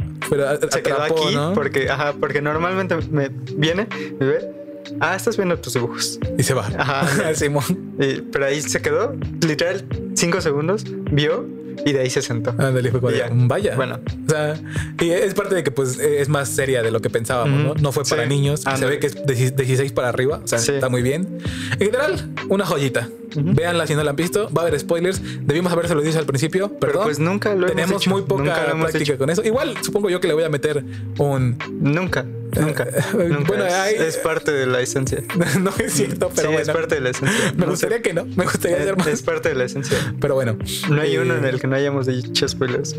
se 0.71 0.81
quedó 0.83 1.01
aquí 1.01 1.35
¿no? 1.35 1.53
porque, 1.53 1.89
ajá, 1.89 2.13
porque 2.19 2.39
normalmente 2.41 2.95
me 3.11 3.29
viene, 3.55 3.87
me 4.19 4.25
ve, 4.27 4.51
ah, 4.99 5.15
estás 5.15 5.37
viendo 5.37 5.57
tus 5.59 5.73
dibujos. 5.73 6.19
Y 6.37 6.43
se 6.43 6.53
va. 6.53 6.67
Ajá. 6.77 7.33
Simón. 7.35 7.63
Y- 7.99 8.21
pero 8.21 8.45
ahí 8.45 8.61
se 8.61 8.81
quedó, 8.81 9.15
literal, 9.45 9.85
cinco 10.15 10.41
segundos, 10.41 10.83
vio 11.11 11.45
y 11.85 11.93
de 11.93 12.01
ahí 12.01 12.09
se 12.09 12.21
sentó. 12.21 12.49
Ándale, 12.57 12.91
fue 12.91 12.99
como 12.99 13.11
de, 13.11 13.19
Ya. 13.19 13.29
vaya. 13.31 13.75
Bueno. 13.77 13.99
O 14.27 14.29
sea, 14.29 14.59
y 14.99 15.11
es 15.11 15.33
parte 15.33 15.55
de 15.55 15.63
que 15.63 15.71
pues 15.71 15.97
es 15.97 16.27
más 16.27 16.49
seria 16.49 16.83
de 16.83 16.91
lo 16.91 17.01
que 17.01 17.09
pensábamos. 17.09 17.63
¿no? 17.63 17.73
No 17.81 17.91
fue 17.93 18.03
para 18.03 18.23
Sí. 18.23 18.29
niños. 18.29 18.61
Se 18.75 18.85
ve 18.85 18.99
que 18.99 19.07
es 19.07 19.15
de 19.25 19.33
16 19.33 19.93
para 19.93 20.09
arriba. 20.09 20.41
O 20.43 20.47
sea, 20.47 20.59
Sí. 20.59 20.73
está 20.73 20.89
muy 20.89 21.01
bien. 21.01 21.37
En 21.73 21.79
general, 21.79 22.29
una 22.49 22.65
joyita. 22.65 23.07
Véanla 23.35 23.85
si 23.87 23.95
no 23.95 24.03
la 24.03 24.09
han 24.09 24.15
visto. 24.17 24.49
Va 24.49 24.63
a 24.63 24.67
haber 24.67 24.77
spoilers. 24.79 25.21
Debimos 25.45 25.71
habérselo 25.71 26.01
dicho 26.01 26.19
al 26.19 26.25
principio. 26.25 26.67
Pero 26.67 26.79
Perdón. 26.79 27.03
pues 27.03 27.19
nunca 27.19 27.49
lo 27.55 27.67
hemos 27.67 27.71
Tenemos 27.75 28.01
hecho. 28.01 28.09
muy 28.09 28.23
poca 28.23 28.65
hemos 28.71 28.89
práctica 28.89 29.13
hecho. 29.13 29.17
con 29.17 29.29
eso. 29.29 29.43
Igual 29.45 29.75
supongo 29.81 30.09
yo 30.09 30.19
que 30.19 30.27
le 30.27 30.33
voy 30.33 30.43
a 30.43 30.49
meter 30.49 30.83
un. 31.17 31.57
Nunca, 31.79 32.25
nunca. 32.59 32.83
Eh, 33.19 33.27
nunca. 33.29 33.47
bueno, 33.47 33.65
es, 33.65 33.73
hay- 33.73 33.95
es 33.95 34.17
parte 34.17 34.51
de 34.51 34.65
la 34.65 34.81
esencia. 34.81 35.23
no 35.59 35.71
es 35.77 35.93
cierto, 35.93 36.29
pero 36.35 36.49
sí, 36.49 36.53
bueno. 36.55 36.59
es 36.61 36.69
parte 36.69 36.95
de 36.95 37.01
la 37.01 37.09
esencia. 37.09 37.51
Me 37.55 37.65
No 37.65 37.71
gustaría 37.71 37.97
sé. 37.97 38.01
que 38.03 38.13
no. 38.13 38.25
Me 38.25 38.43
gustaría 38.45 38.77
Es, 38.77 38.83
hacer 38.83 38.97
más. 38.97 39.07
es 39.07 39.21
parte 39.21 39.49
de 39.49 39.55
la 39.55 39.63
esencia. 39.65 39.97
Pero 40.19 40.35
bueno. 40.35 40.57
No 40.89 41.01
hay 41.01 41.15
Eh, 41.15 41.19
uno 41.19 41.35
en 41.35 41.45
el 41.45 41.59
que 41.59 41.67
no 41.67 41.75
hayamos 41.75 42.05
dicho 42.07 42.47
spoilers. 42.47 42.95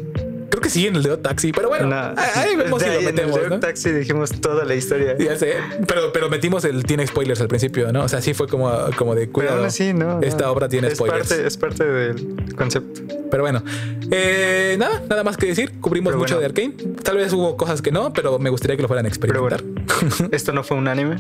Creo 0.61 0.63
que 0.63 0.71
sí, 0.71 0.87
en 0.87 0.97
el 0.97 1.03
de 1.03 1.17
Taxi. 1.17 1.53
Pero 1.53 1.69
bueno, 1.69 1.87
No. 1.87 2.15
ahí 2.35 2.55
vemos 2.57 2.81
De 2.81 2.87
si 2.87 2.91
ahí, 2.91 3.03
lo 3.03 3.09
en 3.09 3.15
metemos. 3.15 3.39
el. 3.39 3.61
Taxi 3.61 3.91
dijimos 3.93 4.31
toda 4.41 4.65
la 4.65 4.75
historia. 4.75 5.17
Ya 5.19 5.37
sé, 5.37 5.55
pero, 5.87 6.13
pero 6.13 6.29
metimos 6.29 6.65
el 6.65 6.85
tiene 6.85 7.07
spoilers 7.07 7.41
al 7.41 7.49
principio, 7.49 7.93
¿no? 7.93 8.05
O 8.05 8.09
sea, 8.09 8.21
sí 8.21 8.35
fue 8.35 8.47
como, 8.47 8.71
como 8.97 9.15
de 9.15 9.23
Pero 9.23 9.33
cuidado. 9.33 9.57
aún 9.59 9.67
así, 9.67 9.93
no. 9.95 10.21
Esta 10.21 10.45
no. 10.45 10.53
obra 10.53 10.69
tiene 10.69 10.89
es 10.89 10.95
spoilers. 10.95 11.29
Parte, 11.29 11.47
es 11.47 11.57
parte 11.57 11.85
del 11.85 12.55
concepto. 12.57 13.01
Pero 13.31 13.43
bueno, 13.43 13.63
eh, 14.11 14.77
nada, 14.79 15.03
nada 15.09 15.25
más 15.25 15.37
que 15.37 15.47
decir. 15.47 15.73
Cubrimos 15.81 16.11
Pero 16.11 16.19
mucho 16.19 16.35
bueno. 16.37 16.53
de 16.53 16.63
Arkane. 16.63 16.95
Tal 17.03 17.17
vez 17.17 17.33
hubo 17.33 17.57
cosas 17.57 17.81
que 17.81 17.91
no, 17.93 18.13
pero 18.13 18.39
me 18.39 18.51
gustaría 18.51 18.77
que 18.77 18.83
lo 18.83 18.89
fueran 18.89 19.07
a 19.07 19.11
Pero 19.11 19.47
experimentar. 19.49 19.63
bueno, 19.63 20.29
esto 20.33 20.53
no 20.53 20.63
fue 20.63 20.77
un 20.77 20.89
anime. 20.89 21.17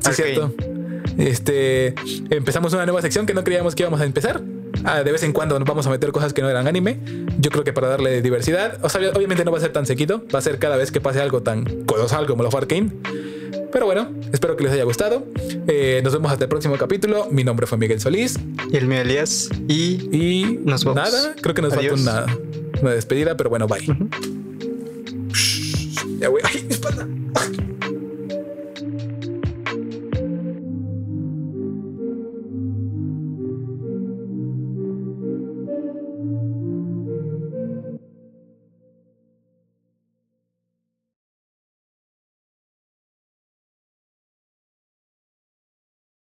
Sí, 0.00 0.10
es 0.10 0.16
cierto. 0.16 0.54
Este, 1.18 1.94
empezamos 2.30 2.72
una 2.74 2.86
nueva 2.86 3.02
sección 3.02 3.26
que 3.26 3.34
no 3.34 3.42
creíamos 3.44 3.74
que 3.74 3.82
íbamos 3.82 4.00
a 4.00 4.04
empezar. 4.04 4.40
Ah, 4.84 5.02
de 5.02 5.12
vez 5.12 5.22
en 5.22 5.32
cuando 5.32 5.58
nos 5.58 5.68
vamos 5.68 5.86
a 5.86 5.90
meter 5.90 6.12
cosas 6.12 6.32
que 6.32 6.42
no 6.42 6.48
eran 6.48 6.66
anime. 6.66 6.98
Yo 7.38 7.50
creo 7.50 7.64
que 7.64 7.72
para 7.72 7.88
darle 7.88 8.22
diversidad. 8.22 8.78
O 8.82 8.88
sea, 8.88 9.00
obviamente 9.14 9.44
no 9.44 9.50
va 9.52 9.58
a 9.58 9.60
ser 9.60 9.72
tan 9.72 9.86
seguido. 9.86 10.24
Va 10.34 10.38
a 10.38 10.42
ser 10.42 10.58
cada 10.58 10.76
vez 10.76 10.90
que 10.92 11.00
pase 11.00 11.20
algo 11.20 11.42
tan 11.42 11.64
colosal 11.84 12.26
como 12.26 12.42
lo 12.42 12.50
fue 12.50 12.60
Arkane. 12.60 12.90
Pero 13.72 13.84
bueno, 13.84 14.10
espero 14.32 14.56
que 14.56 14.64
les 14.64 14.72
haya 14.72 14.84
gustado. 14.84 15.26
Eh, 15.66 16.00
nos 16.02 16.12
vemos 16.14 16.32
hasta 16.32 16.44
el 16.44 16.48
próximo 16.48 16.76
capítulo. 16.78 17.26
Mi 17.30 17.44
nombre 17.44 17.66
fue 17.66 17.76
Miguel 17.76 18.00
Solís. 18.00 18.38
Y 18.70 18.76
el 18.76 18.86
mío 18.86 19.00
Elías. 19.00 19.50
Y 19.68 20.08
Y 20.10 20.60
Nos 20.64 20.84
vamos. 20.84 21.02
nada, 21.02 21.34
creo 21.42 21.54
que 21.54 21.62
nos 21.62 21.74
falta 21.74 21.92
una, 21.94 22.26
una 22.80 22.90
despedida, 22.92 23.36
pero 23.36 23.50
bueno, 23.50 23.66
bye. 23.66 23.84
Ya, 26.18 26.28
güey. 26.28 26.42
Ay, 26.46 26.64
mi 26.66 26.72
espalda. 26.74 27.06